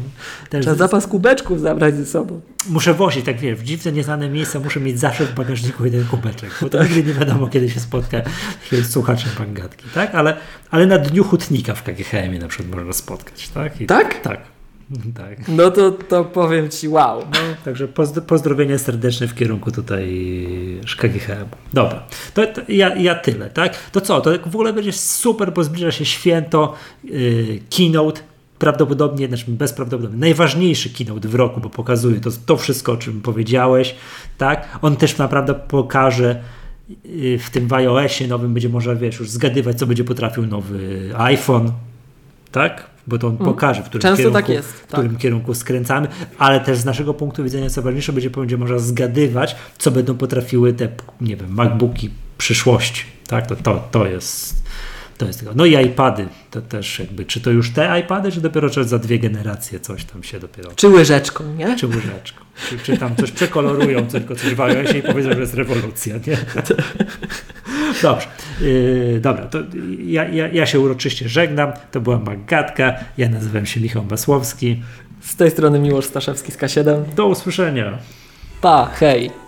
[0.49, 2.41] też Trzeba zapas kubeczków zabrać ze sobą.
[2.69, 6.49] muszę wozić, tak wiesz, w dziwne, nieznane miejsca muszę mieć zawsze w bagażniku jeden kubeczek,
[6.61, 8.21] bo to nigdy nie wiadomo, kiedy się spotka
[8.71, 10.15] z słuchaczem pangatki, tak?
[10.15, 10.37] Ale,
[10.71, 13.81] ale na dniu hutnika w KGHM na przykład można spotkać, tak?
[13.81, 14.21] I, Tak?
[14.21, 14.56] Tak.
[15.17, 15.47] Tak.
[15.47, 17.19] No to, to powiem Ci wow.
[17.19, 20.07] No, także pozdro- pozdrowienia serdeczne w kierunku tutaj
[20.97, 21.47] KGHM.
[21.73, 23.77] Dobra, to, to ja, ja tyle, tak?
[23.91, 28.21] To co, to w ogóle będzie super, bo zbliża się święto, yy, keynote,
[28.59, 33.95] prawdopodobnie, znaczy bezprawdopodobnie, najważniejszy keynote w roku, bo pokazuje to, to wszystko, o czym powiedziałeś,
[34.37, 34.79] tak?
[34.81, 36.43] On też naprawdę pokaże
[37.05, 41.71] yy, w tym iOSie nowym będzie można, wiesz, już zgadywać, co będzie potrafił nowy iPhone,
[42.57, 42.83] tak?
[43.07, 45.21] Bo to on pokaże, w którym Często kierunku, tak jest, w którym tak.
[45.21, 49.91] kierunku skręcamy, ale też z naszego punktu widzenia, co ważniejsze, będzie, będzie można zgadywać, co
[49.91, 50.89] będą potrafiły te,
[51.21, 53.03] nie wiem, MacBooki przyszłości.
[53.27, 53.47] Tak?
[53.47, 54.66] To, to, to jest.
[55.17, 55.51] To jest tego.
[55.55, 58.99] No i iPady, to też jakby, czy to już te iPady, czy dopiero czy za
[58.99, 61.75] dwie generacje coś tam się dopiero, Czy łyżeczką, nie?
[61.75, 65.53] czy łyżeczką, czy, czy tam coś przekolorują, tylko coś w iOSie i powiedzą, że jest
[65.53, 66.37] rewolucja, nie?
[68.01, 68.27] Dobrze,
[68.61, 69.59] yy, dobra, to
[69.99, 74.81] ja, ja, ja się uroczyście żegnam, to była Magatka, ja nazywam się Michał Masłowski,
[75.21, 77.13] Z tej strony Miłosz Staszewski z K7.
[77.15, 77.97] do usłyszenia.
[78.61, 79.46] Pa, hej.